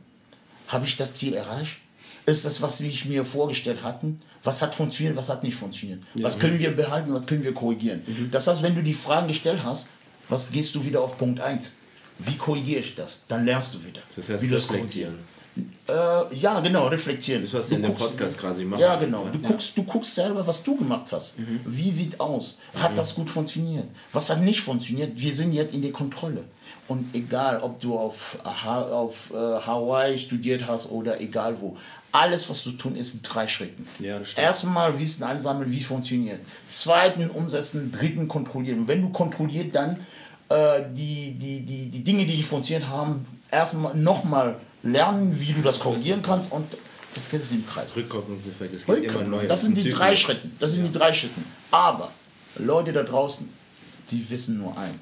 Habe 0.68 0.84
ich 0.84 0.96
das 0.96 1.14
Ziel 1.14 1.34
erreicht? 1.34 1.78
Ist 2.28 2.44
das, 2.44 2.60
was 2.60 2.80
ich 2.80 3.06
mir 3.06 3.24
vorgestellt 3.24 3.82
hatten? 3.82 4.20
Was 4.42 4.60
hat 4.60 4.74
funktioniert, 4.74 5.16
was 5.16 5.30
hat 5.30 5.42
nicht 5.42 5.56
funktioniert? 5.56 6.00
Ja. 6.14 6.24
Was 6.24 6.38
können 6.38 6.58
wir 6.58 6.76
behalten, 6.76 7.12
was 7.14 7.26
können 7.26 7.42
wir 7.42 7.54
korrigieren? 7.54 8.02
Mhm. 8.06 8.30
Das 8.30 8.46
heißt, 8.46 8.62
wenn 8.62 8.74
du 8.74 8.82
die 8.82 8.92
Fragen 8.92 9.28
gestellt 9.28 9.60
hast, 9.64 9.88
was 10.28 10.50
gehst 10.50 10.74
du 10.74 10.84
wieder 10.84 11.00
auf 11.00 11.16
Punkt 11.16 11.40
1? 11.40 11.72
Wie 12.18 12.36
korrigiere 12.36 12.80
ich 12.80 12.94
das? 12.94 13.24
Dann 13.28 13.46
lernst 13.46 13.72
du 13.74 13.82
wieder. 13.82 14.02
Das 14.14 14.28
heißt, 14.28 14.44
wie 14.44 14.48
das 14.50 14.64
reflektieren. 14.64 15.14
Äh, 15.88 16.34
ja, 16.36 16.60
genau, 16.60 16.88
reflektieren. 16.88 17.42
Das, 17.42 17.54
was 17.54 17.68
du 17.68 17.76
in 17.76 17.82
dem 17.82 17.94
Podcast 17.94 18.38
quasi 18.38 18.64
machst. 18.64 18.82
Ja, 18.82 18.96
genau. 18.96 19.26
Du, 19.32 19.38
ja. 19.38 19.48
Guckst, 19.48 19.76
du 19.76 19.82
guckst 19.82 20.14
selber, 20.14 20.46
was 20.46 20.62
du 20.62 20.76
gemacht 20.76 21.10
hast. 21.12 21.38
Mhm. 21.38 21.60
Wie 21.64 21.90
sieht 21.90 22.20
aus? 22.20 22.58
Hat 22.74 22.92
mhm. 22.92 22.96
das 22.96 23.14
gut 23.14 23.30
funktioniert? 23.30 23.86
Was 24.12 24.30
hat 24.30 24.42
nicht 24.42 24.60
funktioniert? 24.60 25.12
Wir 25.16 25.34
sind 25.34 25.52
jetzt 25.52 25.74
in 25.74 25.82
der 25.82 25.92
Kontrolle. 25.92 26.44
Und 26.86 27.14
egal, 27.14 27.60
ob 27.60 27.78
du 27.80 27.98
auf, 27.98 28.38
auf 28.44 29.30
äh, 29.30 29.36
Hawaii 29.36 30.18
studiert 30.18 30.66
hast 30.66 30.90
oder 30.90 31.20
egal 31.20 31.60
wo, 31.60 31.76
alles, 32.12 32.48
was 32.48 32.64
du 32.64 32.72
tun, 32.72 32.96
ist 32.96 33.14
in 33.14 33.22
drei 33.22 33.46
Schritten. 33.46 33.86
Ja, 33.98 34.18
Erstmal 34.36 34.98
Wissen 34.98 35.24
einsammeln, 35.24 35.70
wie 35.70 35.82
funktioniert. 35.82 36.40
Zweiten 36.66 37.28
umsetzen, 37.30 37.92
dritten 37.92 38.28
kontrollieren. 38.28 38.80
Und 38.80 38.88
wenn 38.88 39.02
du 39.02 39.10
kontrolliert, 39.10 39.74
dann 39.74 39.96
äh, 40.48 40.82
die, 40.92 41.32
die, 41.32 41.60
die, 41.60 41.90
die 41.90 42.04
Dinge, 42.04 42.24
die 42.24 42.36
nicht 42.36 42.48
funktioniert 42.48 42.88
haben, 42.88 43.26
erstmal 43.50 43.94
nochmal 43.94 44.56
lernen, 44.82 45.38
wie 45.38 45.52
du 45.52 45.60
das 45.62 45.78
korrigieren 45.78 46.22
kannst 46.22 46.50
und 46.52 46.66
das 47.14 47.28
geht 47.28 47.40
es 47.40 47.50
im 47.50 47.66
Kreis. 47.66 47.96
Rückkopplungseffekt, 47.96 48.74
es 48.74 48.86
gibt 48.86 49.04
immer 49.04 49.22
neue. 49.22 49.46
Das 49.46 49.62
sind 49.62 49.76
die 49.76 49.88
drei 49.88 50.14
Schritte. 50.14 50.48
Das 50.58 50.72
sind 50.72 50.82
ja. 50.84 50.88
die 50.88 50.98
drei 50.98 51.12
Schritte. 51.12 51.40
Aber 51.70 52.12
Leute 52.56 52.92
da 52.92 53.02
draußen, 53.02 53.48
die 54.10 54.30
wissen 54.30 54.58
nur 54.58 54.76
ein. 54.76 55.00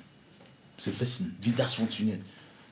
Sie 0.78 0.98
wissen, 0.98 1.36
wie 1.40 1.52
das 1.52 1.74
funktioniert. 1.74 2.20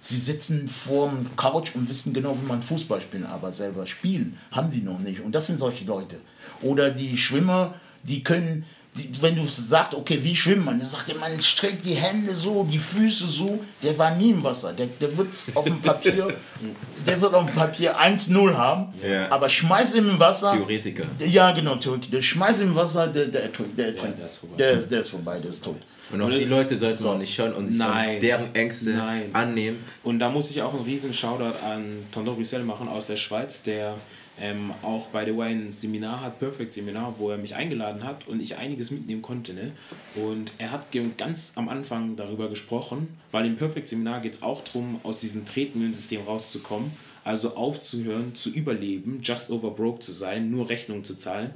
Sie 0.07 0.19
sitzen 0.19 0.69
vorm 0.69 1.35
Couch 1.35 1.75
und 1.75 1.88
wissen 1.88 2.12
genau, 2.12 2.37
wie 2.38 2.47
man 2.47 2.62
Fußball 2.62 3.01
spielt, 3.01 3.25
aber 3.25 3.55
selber 3.55 3.87
spielen 3.87 4.37
haben 4.51 4.69
die 4.69 4.83
noch 4.83 4.99
nicht. 4.99 5.21
Und 5.21 5.35
das 5.35 5.47
sind 5.47 5.59
solche 5.59 5.87
Leute. 5.87 6.21
Oder 6.61 6.90
die 6.90 7.17
Schwimmer, 7.17 7.73
die 8.03 8.23
können 8.23 8.67
die, 8.96 9.11
wenn 9.20 9.35
du 9.35 9.44
sagst, 9.46 9.94
okay, 9.94 10.18
wie 10.22 10.37
schwimmt 10.37 10.64
man? 10.64 10.78
Dann 10.78 10.88
sagt 10.88 11.09
er, 11.09 11.16
man 11.16 11.40
streckt 11.40 11.85
die 11.85 11.94
Hände 11.94 12.35
so, 12.35 12.62
die 12.70 12.78
Füße 12.78 13.26
so. 13.26 13.59
Der 13.83 13.96
war 13.98 14.14
nie 14.14 14.30
im 14.30 14.44
Wasser. 14.44 14.72
Der, 14.72 14.87
der 14.87 15.16
wird 15.16 15.28
auf 15.54 15.64
dem 15.64 15.80
Papier, 15.80 16.28
der 17.07 17.20
wird 17.20 17.35
auf 17.35 17.46
dem 17.46 17.54
Papier 17.54 17.98
1-0 17.98 18.54
haben, 18.54 18.94
ja. 19.02 19.30
aber 19.30 19.48
schmeißt 19.48 19.96
ihn 19.96 20.09
im 20.09 20.18
Wasser. 20.18 20.52
Theoretiker. 20.52 21.07
Ja, 21.18 21.50
genau, 21.50 21.76
Theoretiker. 21.76 22.22
Schmeißt 22.22 22.62
ihn 22.62 22.68
im 22.68 22.74
Wasser, 22.76 23.09
der, 23.09 23.26
der, 23.26 23.48
der, 23.48 23.66
der, 23.76 23.94
ja, 23.94 24.02
der, 24.02 24.26
ist 24.26 24.37
vorbei. 24.37 24.57
Der, 24.57 24.76
der 24.76 25.00
ist 25.00 25.09
vorbei, 25.09 25.38
der 25.40 25.50
ist 25.50 25.64
tot. 25.64 25.76
Und 26.12 26.22
auch 26.22 26.30
die 26.30 26.44
Leute 26.44 26.76
sollten 26.76 26.98
so. 26.98 27.11
auch 27.11 27.18
nicht 27.18 27.37
hören 27.37 27.54
und 27.54 27.68
sich 27.68 27.78
Nein. 27.78 28.20
deren 28.20 28.54
Ängste 28.54 28.90
Nein. 28.90 29.30
annehmen. 29.33 29.85
Und 30.04 30.20
da 30.20 30.28
muss 30.28 30.50
ich 30.50 30.62
auch 30.62 30.72
einen 30.72 30.85
riesen 30.85 31.12
Shoutout 31.12 31.59
an 31.64 32.07
Tonton 32.12 32.35
Roussel 32.35 32.62
machen 32.62 32.88
aus 32.88 33.07
der 33.07 33.16
Schweiz, 33.16 33.62
der 33.62 33.96
ähm, 34.40 34.73
auch 34.83 35.07
by 35.09 35.23
the 35.25 35.37
way 35.37 35.53
ein 35.53 35.70
Seminar 35.70 36.20
hat, 36.20 36.40
Perfect 36.40 36.73
Seminar, 36.73 37.14
wo 37.18 37.31
er 37.31 37.38
mich 37.38 37.55
eingeladen 37.55 38.03
hat 38.03 38.27
und 38.27 38.40
ich 38.40 38.57
einiges 38.57 38.90
mitnehmen 38.90 39.23
konnte. 39.23 39.55
Ne? 39.55 39.73
Und 40.16 40.53
er 40.59 40.73
hat 40.73 40.87
ganz 41.16 41.53
am 41.57 41.68
Anfang 41.68 42.16
darüber 42.16 42.49
gesprochen, 42.49 43.09
weil 43.31 43.47
im 43.47 43.57
Perfect 43.57 43.88
Seminar 43.88 44.20
geht 44.20 44.35
es 44.35 44.42
auch 44.42 44.64
darum, 44.64 45.01
aus 45.05 45.20
diesem 45.20 45.44
Tretmühlensystem 45.44 46.23
rauszukommen, 46.23 46.90
also 47.23 47.57
aufzuhören, 47.57 48.35
zu 48.35 48.51
überleben, 48.51 49.20
just 49.23 49.51
over 49.51 49.70
broke 49.70 50.01
zu 50.01 50.12
sein, 50.12 50.51
nur 50.51 50.68
Rechnungen 50.68 51.05
zu 51.05 51.16
zahlen, 51.16 51.51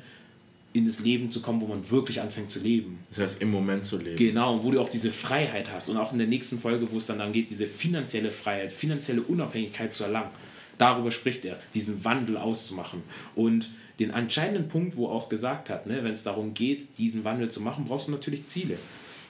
in 0.73 0.87
das 0.87 1.01
Leben 1.01 1.31
zu 1.31 1.43
kommen, 1.43 1.61
wo 1.61 1.67
man 1.67 1.91
wirklich 1.91 2.21
anfängt 2.21 2.51
zu 2.51 2.61
leben. 2.61 2.99
Das 3.11 3.19
heißt, 3.19 3.43
im 3.43 3.51
Moment 3.51 3.83
zu 3.83 3.97
leben. 3.99 4.17
Genau, 4.17 4.63
wo 4.63 4.71
du 4.71 4.81
auch 4.81 4.89
diese 4.89 5.11
Freiheit 5.11 5.71
hast 5.73 5.89
und 5.89 5.97
auch 5.97 6.13
in 6.13 6.19
der 6.19 6.29
nächsten 6.29 6.61
Folge, 6.61 6.87
wo 6.93 6.99
es 6.99 7.07
dann 7.07 7.19
dann 7.19 7.33
geht, 7.33 7.51
diese 7.51 7.67
finanzielle 7.67 8.31
Freiheit, 8.31 8.73
finanzielle 8.73 9.23
Unabhängigkeit 9.23 9.93
zu 9.95 10.05
erlangen. 10.05 10.31
Darüber 10.79 11.11
spricht 11.11 11.45
er, 11.45 11.59
diesen 11.75 12.05
Wandel 12.05 12.37
auszumachen. 12.37 13.03
Und 13.35 13.71
den 13.99 14.11
entscheidenden 14.11 14.69
Punkt, 14.69 14.97
wo 14.97 15.07
er 15.07 15.13
auch 15.13 15.29
gesagt 15.29 15.71
hat, 15.71 15.87
ne, 15.87 16.05
wenn 16.05 16.13
es 16.13 16.23
darum 16.23 16.55
geht, 16.55 16.99
diesen 16.99 17.25
Wandel 17.25 17.51
zu 17.51 17.61
machen, 17.61 17.85
brauchst 17.85 18.07
du 18.07 18.13
natürlich 18.13 18.49
Ziele. 18.49 18.79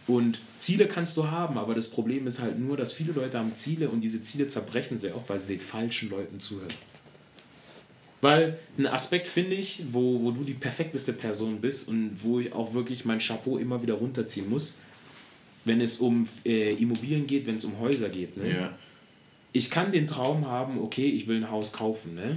Und 0.07 0.41
Ziele 0.59 0.87
kannst 0.87 1.17
du 1.17 1.31
haben, 1.31 1.59
aber 1.59 1.75
das 1.75 1.91
Problem 1.91 2.27
ist 2.27 2.41
halt 2.41 2.59
nur, 2.59 2.77
dass 2.77 2.93
viele 2.93 3.13
Leute 3.13 3.39
haben 3.39 3.55
Ziele 3.57 3.89
und 3.89 4.01
diese 4.01 4.23
Ziele 4.23 4.49
zerbrechen 4.49 5.01
sehr 5.01 5.17
oft, 5.17 5.29
weil 5.29 5.39
sie 5.39 5.57
den 5.57 5.61
falschen 5.61 6.11
Leuten 6.11 6.39
zuhören. 6.39 6.73
Weil 8.21 8.59
ein 8.77 8.87
Aspekt 8.87 9.29
finde 9.29 9.55
ich, 9.55 9.85
wo, 9.93 10.21
wo 10.23 10.31
du 10.33 10.45
die 10.45 10.55
perfekteste 10.55 11.13
Person 11.13 11.61
bist 11.61 11.89
und 11.89 12.13
wo 12.23 12.41
ich 12.41 12.53
auch 12.53 12.75
wirklich 12.75 13.05
mein 13.05 13.21
Chapeau 13.21 13.59
immer 13.59 13.81
wieder 13.83 13.95
runterziehen 13.95 14.51
muss, 14.51 14.81
wenn 15.65 15.81
es 15.81 15.99
um 15.99 16.27
äh, 16.45 16.73
Immobilien 16.75 17.27
geht, 17.27 17.47
wenn 17.47 17.57
es 17.57 17.65
um 17.65 17.79
Häuser 17.79 18.09
geht. 18.09 18.37
Ne? 18.37 18.51
Ja 18.51 18.79
ich 19.59 19.71
kann 19.71 19.91
den 19.91 20.07
Traum 20.07 20.47
haben, 20.47 20.81
okay, 20.81 21.07
ich 21.07 21.27
will 21.27 21.37
ein 21.37 21.51
Haus 21.51 21.73
kaufen, 21.73 22.15
ne? 22.15 22.37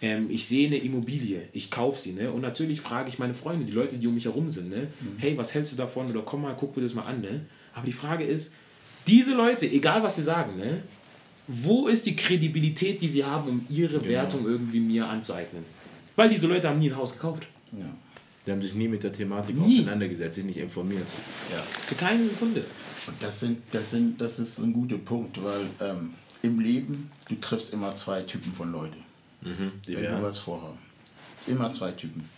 Ähm, 0.00 0.30
ich 0.30 0.46
sehe 0.46 0.66
eine 0.66 0.78
Immobilie, 0.78 1.42
ich 1.52 1.70
kaufe 1.70 1.98
sie, 1.98 2.14
ne? 2.14 2.32
Und 2.32 2.40
natürlich 2.40 2.80
frage 2.80 3.10
ich 3.10 3.18
meine 3.18 3.34
Freunde, 3.34 3.66
die 3.66 3.72
Leute, 3.72 3.98
die 3.98 4.06
um 4.06 4.14
mich 4.14 4.24
herum 4.24 4.48
sind, 4.50 4.70
ne? 4.70 4.88
Mhm. 5.00 5.18
Hey, 5.18 5.36
was 5.36 5.54
hältst 5.54 5.74
du 5.74 5.76
davon? 5.76 6.08
Oder 6.10 6.22
komm 6.22 6.42
mal, 6.42 6.56
guck 6.58 6.74
mir 6.74 6.82
das 6.82 6.94
mal 6.94 7.04
an, 7.04 7.20
ne? 7.20 7.42
Aber 7.74 7.84
die 7.84 7.92
Frage 7.92 8.24
ist, 8.24 8.56
diese 9.06 9.34
Leute, 9.34 9.66
egal 9.66 10.02
was 10.02 10.16
sie 10.16 10.22
sagen, 10.22 10.56
ne? 10.56 10.82
Wo 11.46 11.88
ist 11.88 12.06
die 12.06 12.16
Kredibilität, 12.16 13.02
die 13.02 13.08
sie 13.08 13.24
haben, 13.24 13.48
um 13.48 13.66
ihre 13.68 13.98
genau. 13.98 14.08
Wertung 14.08 14.46
irgendwie 14.46 14.80
mir 14.80 15.06
anzueignen? 15.06 15.64
Weil 16.16 16.30
diese 16.30 16.46
Leute 16.46 16.68
haben 16.68 16.78
nie 16.78 16.90
ein 16.90 16.96
Haus 16.96 17.12
gekauft. 17.12 17.46
Ja. 17.72 17.94
Die 18.46 18.50
haben 18.50 18.62
sich 18.62 18.74
nie 18.74 18.88
mit 18.88 19.02
der 19.02 19.12
Thematik 19.12 19.56
nie. 19.56 19.80
auseinandergesetzt, 19.80 20.36
sich 20.36 20.44
nicht 20.44 20.58
informiert. 20.58 21.06
Ja. 21.50 21.62
Zu 21.86 21.94
keiner 21.94 22.26
Sekunde. 22.26 22.64
Und 23.06 23.20
das, 23.20 23.40
sind, 23.40 23.62
das, 23.72 23.90
sind, 23.90 24.20
das 24.20 24.38
ist 24.38 24.58
ein 24.58 24.72
guter 24.72 24.98
Punkt, 24.98 25.42
weil 25.42 25.66
ähm, 25.80 26.14
im 26.42 26.60
Leben, 26.60 27.10
du 27.28 27.34
triffst 27.36 27.72
immer 27.72 27.94
zwei 27.94 28.22
Typen 28.22 28.52
von 28.54 28.72
Leuten. 28.72 29.04
Mhm, 29.40 29.72
wenn 29.86 30.04
ja. 30.04 30.16
du 30.16 30.22
was 30.22 30.38
vorhast. 30.38 30.78
Immer 31.46 31.72
zwei 31.72 31.92
Typen. 31.92 32.28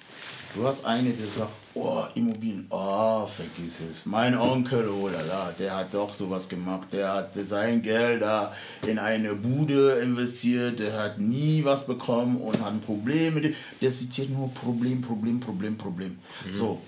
Du 0.54 0.64
hast 0.64 0.84
eine, 0.84 1.10
der 1.10 1.26
sagt, 1.26 1.50
oh, 1.74 2.04
Immobilien, 2.14 2.66
oh, 2.70 3.26
vergiss 3.26 3.80
es. 3.90 4.06
Mein 4.06 4.38
Onkel, 4.38 4.88
oh 4.88 5.08
lala, 5.08 5.52
der 5.58 5.76
hat 5.76 5.92
doch 5.92 6.12
sowas 6.12 6.48
gemacht. 6.48 6.92
Der 6.92 7.12
hat 7.12 7.34
sein 7.34 7.82
Geld 7.82 8.22
da 8.22 8.52
in 8.86 9.00
eine 9.00 9.34
Bude 9.34 9.98
investiert, 9.98 10.78
der 10.78 10.92
hat 10.92 11.18
nie 11.18 11.64
was 11.64 11.84
bekommen 11.84 12.36
und 12.40 12.60
hat 12.60 12.72
ein 12.72 12.80
Problem. 12.80 13.52
Der 13.80 13.90
zitiert 13.90 14.30
nur 14.30 14.48
Problem, 14.54 15.00
Problem, 15.00 15.40
Problem, 15.40 15.76
Problem. 15.76 16.18
Mhm. 16.46 16.52
So, 16.52 16.80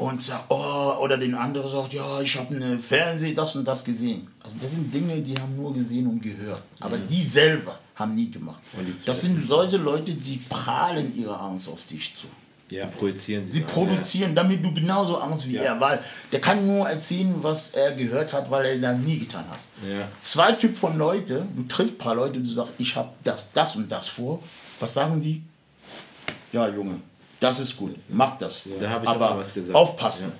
und 0.00 0.22
sagt, 0.22 0.46
oh, 0.48 0.94
oder 1.00 1.18
den 1.18 1.34
anderen 1.34 1.68
sagt, 1.68 1.92
ja, 1.92 2.22
ich 2.22 2.38
habe 2.38 2.54
eine 2.54 2.78
Fernseh 2.78 3.34
das 3.34 3.54
und 3.54 3.68
das 3.68 3.84
gesehen. 3.84 4.26
Also 4.42 4.56
das 4.60 4.70
sind 4.70 4.92
Dinge, 4.92 5.20
die 5.20 5.38
haben 5.38 5.54
nur 5.54 5.74
gesehen 5.74 6.06
und 6.06 6.22
gehört. 6.22 6.62
Aber 6.80 6.96
mhm. 6.96 7.06
die 7.06 7.22
selber 7.22 7.78
haben 7.96 8.14
nie 8.14 8.30
gemacht. 8.30 8.62
Das 9.04 9.20
sind 9.20 9.46
solche 9.46 9.76
Leute, 9.76 10.14
die 10.14 10.38
prahlen 10.48 11.14
ihre 11.14 11.38
Angst 11.38 11.68
auf 11.68 11.84
dich 11.84 12.14
zu. 12.16 12.26
Ja, 12.70 12.86
projizieren 12.86 13.44
sie. 13.44 13.52
Sie 13.52 13.60
produzieren, 13.60 14.34
damit 14.34 14.64
du 14.64 14.72
genauso 14.72 15.18
Angst 15.18 15.46
wie 15.48 15.56
ja. 15.56 15.62
er, 15.62 15.80
weil 15.80 15.98
der 16.32 16.40
kann 16.40 16.66
nur 16.66 16.88
erzählen, 16.88 17.34
was 17.42 17.74
er 17.74 17.92
gehört 17.92 18.32
hat, 18.32 18.50
weil 18.50 18.64
er 18.64 18.78
das 18.78 18.96
nie 18.96 19.18
getan 19.18 19.44
hat. 19.50 19.60
Ja. 19.86 20.08
Zwei 20.22 20.52
Typ 20.52 20.78
von 20.78 20.96
Leute, 20.96 21.46
du 21.54 21.64
triffst 21.64 21.96
ein 21.96 21.98
paar 21.98 22.14
Leute, 22.14 22.40
du 22.40 22.48
sagst, 22.48 22.72
ich 22.78 22.96
habe 22.96 23.10
das, 23.22 23.52
das 23.52 23.76
und 23.76 23.90
das 23.92 24.08
vor. 24.08 24.42
Was 24.78 24.94
sagen 24.94 25.20
die? 25.20 25.42
Ja, 26.52 26.68
Junge, 26.68 27.00
das 27.40 27.58
ist 27.58 27.76
gut, 27.76 27.96
mach 28.08 28.38
das. 28.38 28.68
Da 28.78 28.90
habe 28.90 29.04
ich 29.04 29.10
aber 29.10 29.36
was 29.38 29.52
gesagt. 29.52 29.74
Aufpassen. 29.74 30.32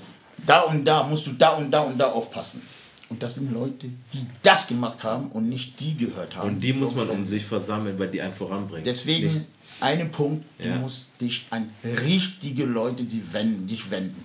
Da 0.46 0.60
und 0.62 0.84
da 0.84 1.02
musst 1.02 1.26
du 1.26 1.32
da 1.32 1.50
und 1.50 1.70
da 1.70 1.80
und 1.80 1.98
da 1.98 2.12
aufpassen. 2.12 2.62
Und 3.08 3.22
das 3.22 3.34
sind 3.34 3.52
Leute, 3.52 3.88
die 4.12 4.26
das 4.42 4.66
gemacht 4.68 5.02
haben 5.02 5.30
und 5.32 5.48
nicht 5.48 5.80
die 5.80 5.96
gehört 5.96 6.36
haben. 6.36 6.50
Und 6.50 6.60
die 6.60 6.72
muss 6.72 6.94
man 6.94 7.08
um 7.08 7.26
sich 7.26 7.44
versammeln, 7.44 7.98
weil 7.98 8.08
die 8.08 8.22
einen 8.22 8.32
voranbringen. 8.32 8.84
Deswegen 8.84 9.26
nicht. 9.26 9.46
ein 9.80 10.10
Punkt, 10.12 10.44
du 10.58 10.68
ja. 10.68 10.76
musst 10.76 11.20
dich 11.20 11.46
an 11.50 11.70
richtige 12.06 12.64
Leute, 12.64 13.02
die 13.02 13.20
wenden, 13.32 13.66
dich 13.66 13.90
wenden. 13.90 14.24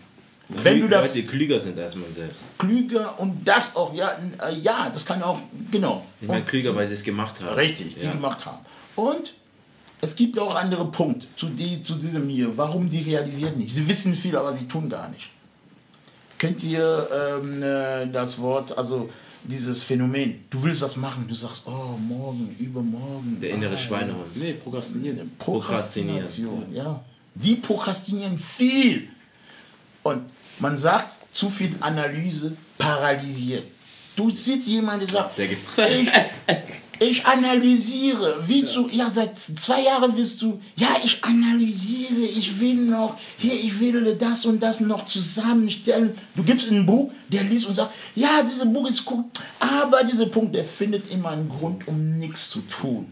Ja, 0.49 0.63
Wenn 0.63 0.81
du 0.81 0.87
das 0.87 1.15
Leute, 1.15 1.21
die 1.21 1.27
klüger 1.27 1.59
sind 1.59 1.79
als 1.79 1.95
man 1.95 2.13
selbst. 2.13 2.43
Klüger 2.59 3.19
und 3.19 3.47
das 3.47 3.75
auch, 3.75 3.91
ja, 3.95 4.15
äh, 4.47 4.55
ja 4.59 4.91
das 4.91 5.03
kann 5.03 5.23
auch, 5.23 5.39
genau. 5.71 6.05
Ich 6.21 6.27
meine, 6.27 6.45
klüger, 6.45 6.75
weil 6.75 6.85
sie 6.85 6.93
es 6.93 7.03
gemacht 7.03 7.41
haben. 7.41 7.55
Richtig, 7.55 7.97
die 7.97 8.07
gemacht 8.07 8.45
haben. 8.45 8.63
Und 8.95 9.33
es 10.05 10.15
gibt 10.15 10.37
auch 10.37 10.55
andere 10.55 10.85
Punkte 10.91 11.27
zu, 11.35 11.47
die, 11.47 11.81
zu 11.81 11.95
diesem 11.95 12.29
hier. 12.29 12.55
Warum 12.55 12.87
die 12.87 13.01
realisieren 13.01 13.57
nicht? 13.57 13.73
Sie 13.73 13.87
wissen 13.87 14.15
viel, 14.15 14.35
aber 14.37 14.55
sie 14.55 14.67
tun 14.67 14.87
gar 14.87 15.09
nicht. 15.09 15.29
Kennt 16.37 16.63
ihr 16.63 17.09
ähm, 17.11 17.63
äh, 17.63 18.05
das 18.11 18.39
Wort, 18.39 18.77
also 18.77 19.09
dieses 19.43 19.81
Phänomen. 19.81 20.45
Du 20.49 20.61
willst 20.63 20.81
was 20.81 20.95
machen, 20.95 21.25
du 21.27 21.33
sagst, 21.33 21.63
oh, 21.67 21.97
morgen, 21.97 22.55
übermorgen. 22.59 23.39
Der 23.41 23.51
innere 23.51 23.73
ah, 23.73 23.77
Schweinehund. 23.77 24.35
Nee, 24.35 24.53
prokrastinieren. 24.53 25.31
Prokrastination, 25.37 26.65
ja. 26.73 27.03
Die 27.33 27.55
prokrastinieren 27.55 28.37
viel. 28.37 29.07
Und 30.03 30.21
man 30.59 30.77
sagt, 30.77 31.17
zu 31.31 31.49
viel 31.49 31.75
Analyse 31.79 32.55
paralysiert. 32.77 33.65
Du 34.15 34.29
sitzt 34.29 34.67
jemand, 34.67 35.01
der 35.01 35.09
sagt, 35.09 35.37
Der 35.37 35.51
ich, 35.51 35.57
ich 36.99 37.25
analysiere. 37.25 38.37
Willst 38.47 38.75
du, 38.75 38.87
ja, 38.89 39.09
seit 39.11 39.37
zwei 39.37 39.83
Jahren 39.83 40.15
willst 40.15 40.41
du, 40.41 40.59
ja, 40.75 40.87
ich 41.03 41.23
analysiere, 41.23 42.21
ich 42.21 42.59
will 42.59 42.75
noch, 42.75 43.17
hier, 43.37 43.53
ich 43.53 43.79
will 43.79 44.15
das 44.17 44.45
und 44.45 44.61
das 44.61 44.79
noch 44.81 45.05
zusammenstellen. 45.05 46.11
Du 46.35 46.43
gibst 46.43 46.69
ein 46.69 46.85
Buch, 46.85 47.11
der 47.27 47.43
liest 47.43 47.67
und 47.67 47.75
sagt, 47.75 47.93
ja, 48.15 48.43
dieses 48.43 48.65
Buch 48.71 48.89
ist 48.89 49.03
gut, 49.05 49.25
aber 49.59 50.03
dieser 50.03 50.27
Punkt, 50.27 50.55
der 50.55 50.63
findet 50.63 51.11
immer 51.11 51.29
einen 51.29 51.49
Grund, 51.49 51.87
um 51.87 52.17
nichts 52.19 52.49
zu 52.49 52.59
tun. 52.61 53.11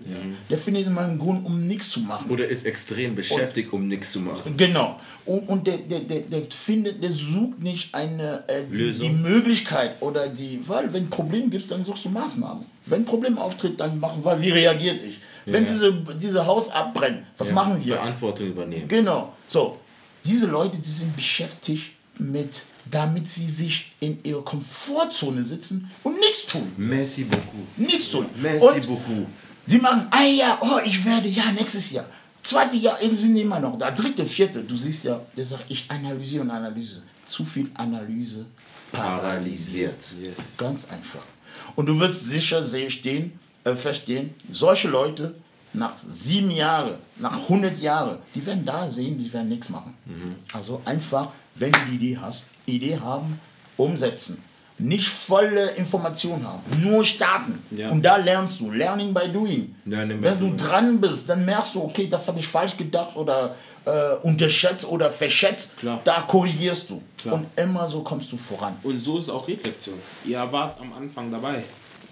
Der 0.49 0.57
findet 0.57 0.87
immer 0.87 1.01
einen 1.01 1.19
Grund, 1.19 1.45
um 1.45 1.65
nichts 1.65 1.89
zu 1.89 2.01
machen. 2.01 2.29
Oder 2.29 2.47
ist 2.47 2.65
extrem 2.65 3.15
beschäftigt, 3.15 3.73
um 3.73 3.87
nichts 3.87 4.11
zu 4.11 4.19
machen. 4.19 4.55
Genau. 4.57 4.99
Und, 5.25 5.49
und 5.49 5.67
der, 5.67 5.77
der, 5.77 5.99
der, 6.01 6.21
der 6.21 6.43
findet, 6.49 7.01
der 7.01 7.11
sucht 7.11 7.59
nicht 7.61 7.93
eine 7.93 8.43
äh, 8.47 8.63
die, 8.69 8.75
Lösung. 8.75 9.01
die 9.01 9.09
Möglichkeit 9.09 10.01
oder 10.01 10.27
die, 10.27 10.59
weil 10.67 10.91
wenn 10.93 11.03
ein 11.03 11.09
Problem 11.09 11.49
gibt, 11.49 11.69
dann 11.71 11.83
suchst 11.83 12.05
du 12.05 12.09
Maßnahmen. 12.09 12.65
Wenn 12.85 13.01
ein 13.01 13.05
Problem 13.05 13.37
auftritt, 13.37 13.79
dann 13.79 13.99
machen 13.99 14.23
wir, 14.25 14.41
wie 14.41 14.49
reagiert 14.51 15.01
ich? 15.03 15.19
Wenn 15.45 15.63
Ja. 15.65 15.69
diese, 15.71 15.93
diese 16.19 16.45
Haus 16.45 16.69
abbrennt, 16.69 17.25
was 17.37 17.49
Ja, 17.49 17.53
machen 17.53 17.83
wir? 17.83 17.95
Verantwortung 17.95 18.47
übernehmen. 18.47 18.87
Genau. 18.87 19.33
So, 19.47 19.79
diese 20.25 20.47
Leute, 20.47 20.77
die 20.79 20.89
sind 20.89 21.15
beschäftigt 21.15 21.91
mit, 22.17 22.61
damit 22.89 23.27
sie 23.27 23.47
sich 23.47 23.91
in 23.99 24.19
ihrer 24.23 24.43
Komfortzone 24.43 25.43
sitzen 25.43 25.89
und 26.03 26.19
nichts 26.19 26.45
tun. 26.45 26.71
Merci 26.77 27.23
beaucoup. 27.25 27.67
Nichts 27.77 28.09
tun. 28.11 28.25
Merci 28.41 28.65
und 28.67 28.87
beaucoup. 28.87 29.27
Sie 29.65 29.79
machen 29.79 30.07
ein 30.11 30.35
Jahr, 30.35 30.57
oh, 30.61 30.79
ich 30.83 31.03
werde, 31.05 31.27
ja, 31.29 31.51
nächstes 31.51 31.91
Jahr. 31.91 32.05
Zweite 32.41 32.75
Jahr 32.75 32.97
sie 33.01 33.15
sind 33.15 33.37
immer 33.37 33.59
noch 33.61 33.77
da. 33.77 33.91
Dritte, 33.91 34.25
vierte, 34.25 34.61
du 34.63 34.75
siehst 34.75 35.05
ja, 35.05 35.21
der 35.37 35.45
sagt, 35.45 35.63
ich 35.69 35.85
analysiere 35.89 36.43
und 36.43 36.51
analyse. 36.51 37.01
Zu 37.25 37.45
viel 37.45 37.71
Analyse 37.75 38.45
paralysiert. 38.91 40.03
Yes. 40.21 40.57
Ganz 40.57 40.85
einfach. 40.89 41.21
Und 41.75 41.87
du 41.87 41.99
wirst 41.99 42.25
sicher 42.25 42.63
stehen, 42.63 43.39
äh, 43.63 43.73
verstehen, 43.73 44.33
solche 44.51 44.87
Leute 44.87 45.35
nach 45.73 45.97
sieben 45.97 46.51
Jahren, 46.51 46.95
nach 47.17 47.33
100 47.33 47.79
Jahren, 47.79 48.19
die 48.35 48.45
werden 48.45 48.63
da 48.63 48.87
sehen, 48.87 49.17
die 49.17 49.31
werden 49.33 49.49
nichts 49.49 49.69
machen. 49.69 49.95
Also 50.53 50.81
einfach, 50.85 51.29
wenn 51.55 51.71
du 51.71 51.79
die 51.89 51.95
Idee 51.95 52.17
hast, 52.21 52.45
Idee 52.65 52.99
haben, 52.99 53.39
umsetzen. 53.77 54.43
Nicht 54.79 55.07
volle 55.07 55.71
Information 55.71 56.45
haben, 56.45 56.61
nur 56.81 57.03
starten. 57.03 57.59
Ja. 57.71 57.89
Und 57.89 58.03
da 58.03 58.17
lernst 58.17 58.59
du, 58.59 58.71
learning 58.71 59.13
by 59.13 59.31
doing. 59.31 59.75
By 59.85 60.15
wenn 60.19 60.39
du 60.39 60.55
dran 60.55 60.99
bist, 60.99 61.29
dann 61.29 61.45
merkst 61.45 61.75
du, 61.75 61.83
okay, 61.83 62.07
das 62.07 62.27
habe 62.27 62.39
ich 62.39 62.47
falsch 62.47 62.75
gedacht 62.75 63.15
oder 63.15 63.55
äh, 63.85 64.15
unterschätzt 64.21 64.85
oder 64.87 65.09
verschätzt. 65.09 65.77
Klar. 65.77 66.01
Da 66.03 66.21
korrigierst 66.21 66.89
du. 66.89 67.01
Klar. 67.17 67.35
Und 67.35 67.47
immer 67.55 67.87
so 67.87 68.01
kommst 68.01 68.31
du 68.31 68.37
voran. 68.37 68.77
Und 68.83 68.99
so 68.99 69.17
ist 69.17 69.29
auch 69.29 69.47
Reflexion. 69.47 69.97
Ihr 70.25 70.47
wart 70.51 70.79
am 70.79 70.93
Anfang 70.93 71.31
dabei. 71.31 71.63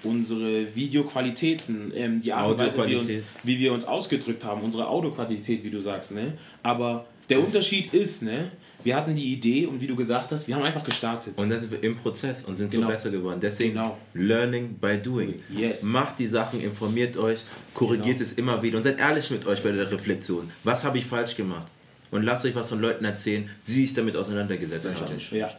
Unsere 0.04 0.76
Videoqualitäten, 0.76 1.92
ähm, 1.96 2.22
die 2.22 2.34
Art 2.34 2.52
und 2.52 2.60
Weise, 2.60 2.88
wie, 2.88 2.96
uns, 2.96 3.10
wie 3.44 3.60
wir 3.60 3.72
uns 3.72 3.86
ausgedrückt 3.86 4.44
haben, 4.44 4.62
unsere 4.62 4.88
Audioqualität, 4.88 5.64
wie 5.64 5.70
du 5.70 5.80
sagst, 5.80 6.14
ne? 6.14 6.34
Aber 6.64 7.06
der 7.30 7.40
Unterschied 7.40 7.94
ist, 7.94 8.24
ne? 8.24 8.52
Wir 8.84 8.96
hatten 8.96 9.14
die 9.16 9.34
Idee 9.34 9.66
und 9.68 9.80
wie 9.82 9.88
du 9.88 9.96
gesagt 9.96 10.32
hast, 10.32 10.48
wir 10.48 10.56
haben 10.56 10.64
einfach 10.64 10.84
gestartet. 10.84 11.34
Und 11.38 11.50
dann 11.50 11.60
sind 11.60 11.72
wir 11.72 11.84
im 11.84 11.96
Prozess 11.96 12.44
und 12.44 12.56
sind 12.56 12.72
Genau. 12.72 12.88
so 12.88 12.92
besser 12.92 13.10
geworden. 13.12 13.40
Deswegen 13.42 13.74
Genau. 13.74 13.98
Learning 14.14 14.74
by 14.76 14.98
Doing. 14.98 15.36
Yes. 15.50 15.84
Macht 15.84 16.20
die 16.20 16.28
Sachen, 16.28 16.62
informiert 16.62 17.18
euch, 17.18 17.42
korrigiert 17.74 18.18
Genau. 18.18 18.30
es 18.30 18.34
immer 18.34 18.62
wieder 18.62 18.78
und 18.78 18.84
seid 18.84 19.00
ehrlich 19.00 19.30
mit 19.32 19.46
euch 19.46 19.62
bei 19.64 19.72
der 19.72 19.92
Reflexion. 19.92 20.50
Was 20.64 20.84
habe 20.84 20.98
ich 20.98 21.06
falsch 21.06 21.36
gemacht? 21.36 21.72
Und 22.12 22.24
lasst 22.24 22.44
euch 22.46 22.56
was 22.56 22.70
von 22.70 22.82
Leuten 22.82 23.06
erzählen, 23.06 23.50
die 23.66 23.72
sich 23.72 23.94
damit 23.94 24.16
auseinandergesetzt 24.16 24.94
haben. 25.00 25.14
Richtig. 25.14 25.32
ja. 25.32 25.50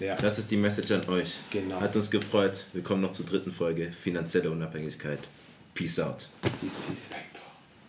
ja. 0.00 0.16
Das 0.16 0.38
ist 0.38 0.50
die 0.50 0.56
Message 0.56 0.90
an 0.90 1.08
euch. 1.08 1.34
Genau. 1.50 1.80
Hat 1.80 1.94
uns 1.94 2.10
gefreut. 2.10 2.64
Wir 2.72 2.82
kommen 2.82 3.00
noch 3.02 3.12
zur 3.12 3.26
dritten 3.26 3.50
Folge. 3.52 3.92
Finanzielle 3.92 4.50
Unabhängigkeit. 4.50 5.20
Peace 5.74 6.00
out. 6.00 6.26
Peace, 6.42 6.74
peace. 6.88 7.10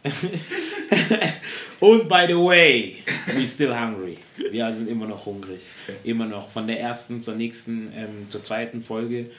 Und 1.79 2.07
by 2.07 2.25
the 2.27 2.35
way, 2.35 2.97
we 3.35 3.45
still 3.45 3.73
hungry. 3.73 4.17
Wir 4.51 4.71
sind 4.73 4.89
immer 4.89 5.05
noch 5.07 5.25
hungrig. 5.25 5.61
Immer 6.03 6.25
noch. 6.25 6.49
Von 6.49 6.67
der 6.67 6.79
ersten 6.79 7.21
zur 7.21 7.35
nächsten, 7.35 7.91
ähm, 7.95 8.29
zur 8.29 8.43
zweiten 8.43 8.81
Folge 8.81 9.29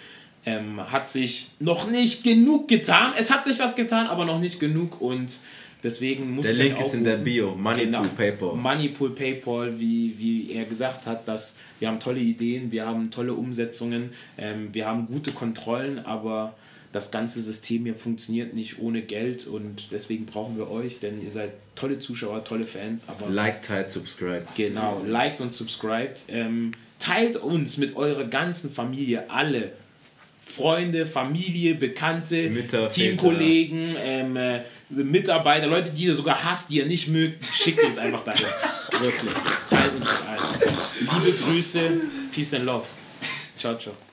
ähm, 0.45 0.81
hat 0.91 1.09
sich 1.09 1.51
noch 1.61 1.91
nicht 1.91 2.25
genug 2.25 2.69
getan. 2.69 3.13
Es 3.19 3.31
hat 3.31 3.45
sich 3.45 3.59
was 3.59 3.77
getan, 3.77 4.07
aber 4.07 4.25
noch 4.25 4.41
nicht 4.41 4.59
genug 4.59 5.01
und 5.01 5.39
deswegen 5.83 6.33
muss 6.33 6.47
Der 6.47 6.55
Link 6.55 6.81
ist 6.81 6.95
in 6.95 7.05
der 7.05 7.17
Bio. 7.17 7.55
Moneypool, 7.55 8.09
PayPal. 8.17 8.57
Moneypool, 8.57 9.11
PayPal, 9.11 9.79
wie, 9.79 10.15
wie 10.19 10.53
er 10.53 10.65
gesagt 10.65 11.07
hat, 11.07 11.27
dass 11.29 11.61
wir 11.79 11.89
haben 11.89 12.01
tolle 12.01 12.21
Ideen, 12.21 12.73
wir 12.73 12.87
haben 12.87 13.11
tolle 13.11 13.35
Umsetzungen, 13.35 14.11
ähm, 14.39 14.69
wir 14.73 14.87
haben 14.87 15.07
gute 15.07 15.33
Kontrollen, 15.33 16.05
aber 16.05 16.55
das 16.93 17.11
ganze 17.11 17.41
System 17.41 17.85
hier 17.85 17.95
funktioniert 17.95 18.55
nicht 18.55 18.79
ohne 18.79 19.03
Geld 19.03 19.47
und 19.47 19.93
deswegen 19.93 20.27
brauchen 20.27 20.57
wir 20.59 20.71
euch, 20.71 21.01
denn 21.01 21.25
ihr 21.25 21.31
seid 21.31 21.53
tolle 21.75 21.99
Zuschauer, 21.99 22.45
tolle 22.45 22.65
Fans, 22.65 23.09
aber 23.09 23.31
Like, 23.31 23.63
teilt, 23.63 23.91
subscribe. 23.91 24.45
genau, 24.55 25.03
liked 25.07 25.41
und 25.41 25.55
subscribed, 25.55 26.25
ähm, 26.29 26.73
teilt 26.99 27.37
uns 27.37 27.79
mit 27.79 27.97
eurer 27.97 28.25
ganzen 28.25 28.71
Familie, 28.71 29.31
alle 29.31 29.73
Freunde, 30.45 31.07
Familie, 31.07 31.75
Bekannte, 31.77 32.51
Mütter, 32.51 32.91
Teamkollegen, 32.91 33.97
ähm, 33.99 34.37
äh, 34.37 34.61
Mitarbeiter, 34.91 35.67
Leute, 35.67 35.91
die 35.91 36.05
ihr 36.05 36.15
sogar 36.15 36.45
hasst, 36.45 36.69
die 36.69 36.77
ihr 36.77 36.87
nicht 36.87 37.09
mögt, 37.09 37.43
schickt 37.45 37.83
uns 37.83 37.97
einfach 37.99 38.23
dahin. 38.23 38.45
Wirklich. 39.01 39.33
Teilt 39.71 39.95
uns 39.95 40.11
mit 40.11 40.29
allen. 40.29 41.25
Liebe 41.25 41.37
Grüße, 41.39 41.91
Peace 42.35 42.53
and 42.53 42.67
Love. 42.67 42.85
Ciao, 43.57 43.79
ciao. 43.79 44.12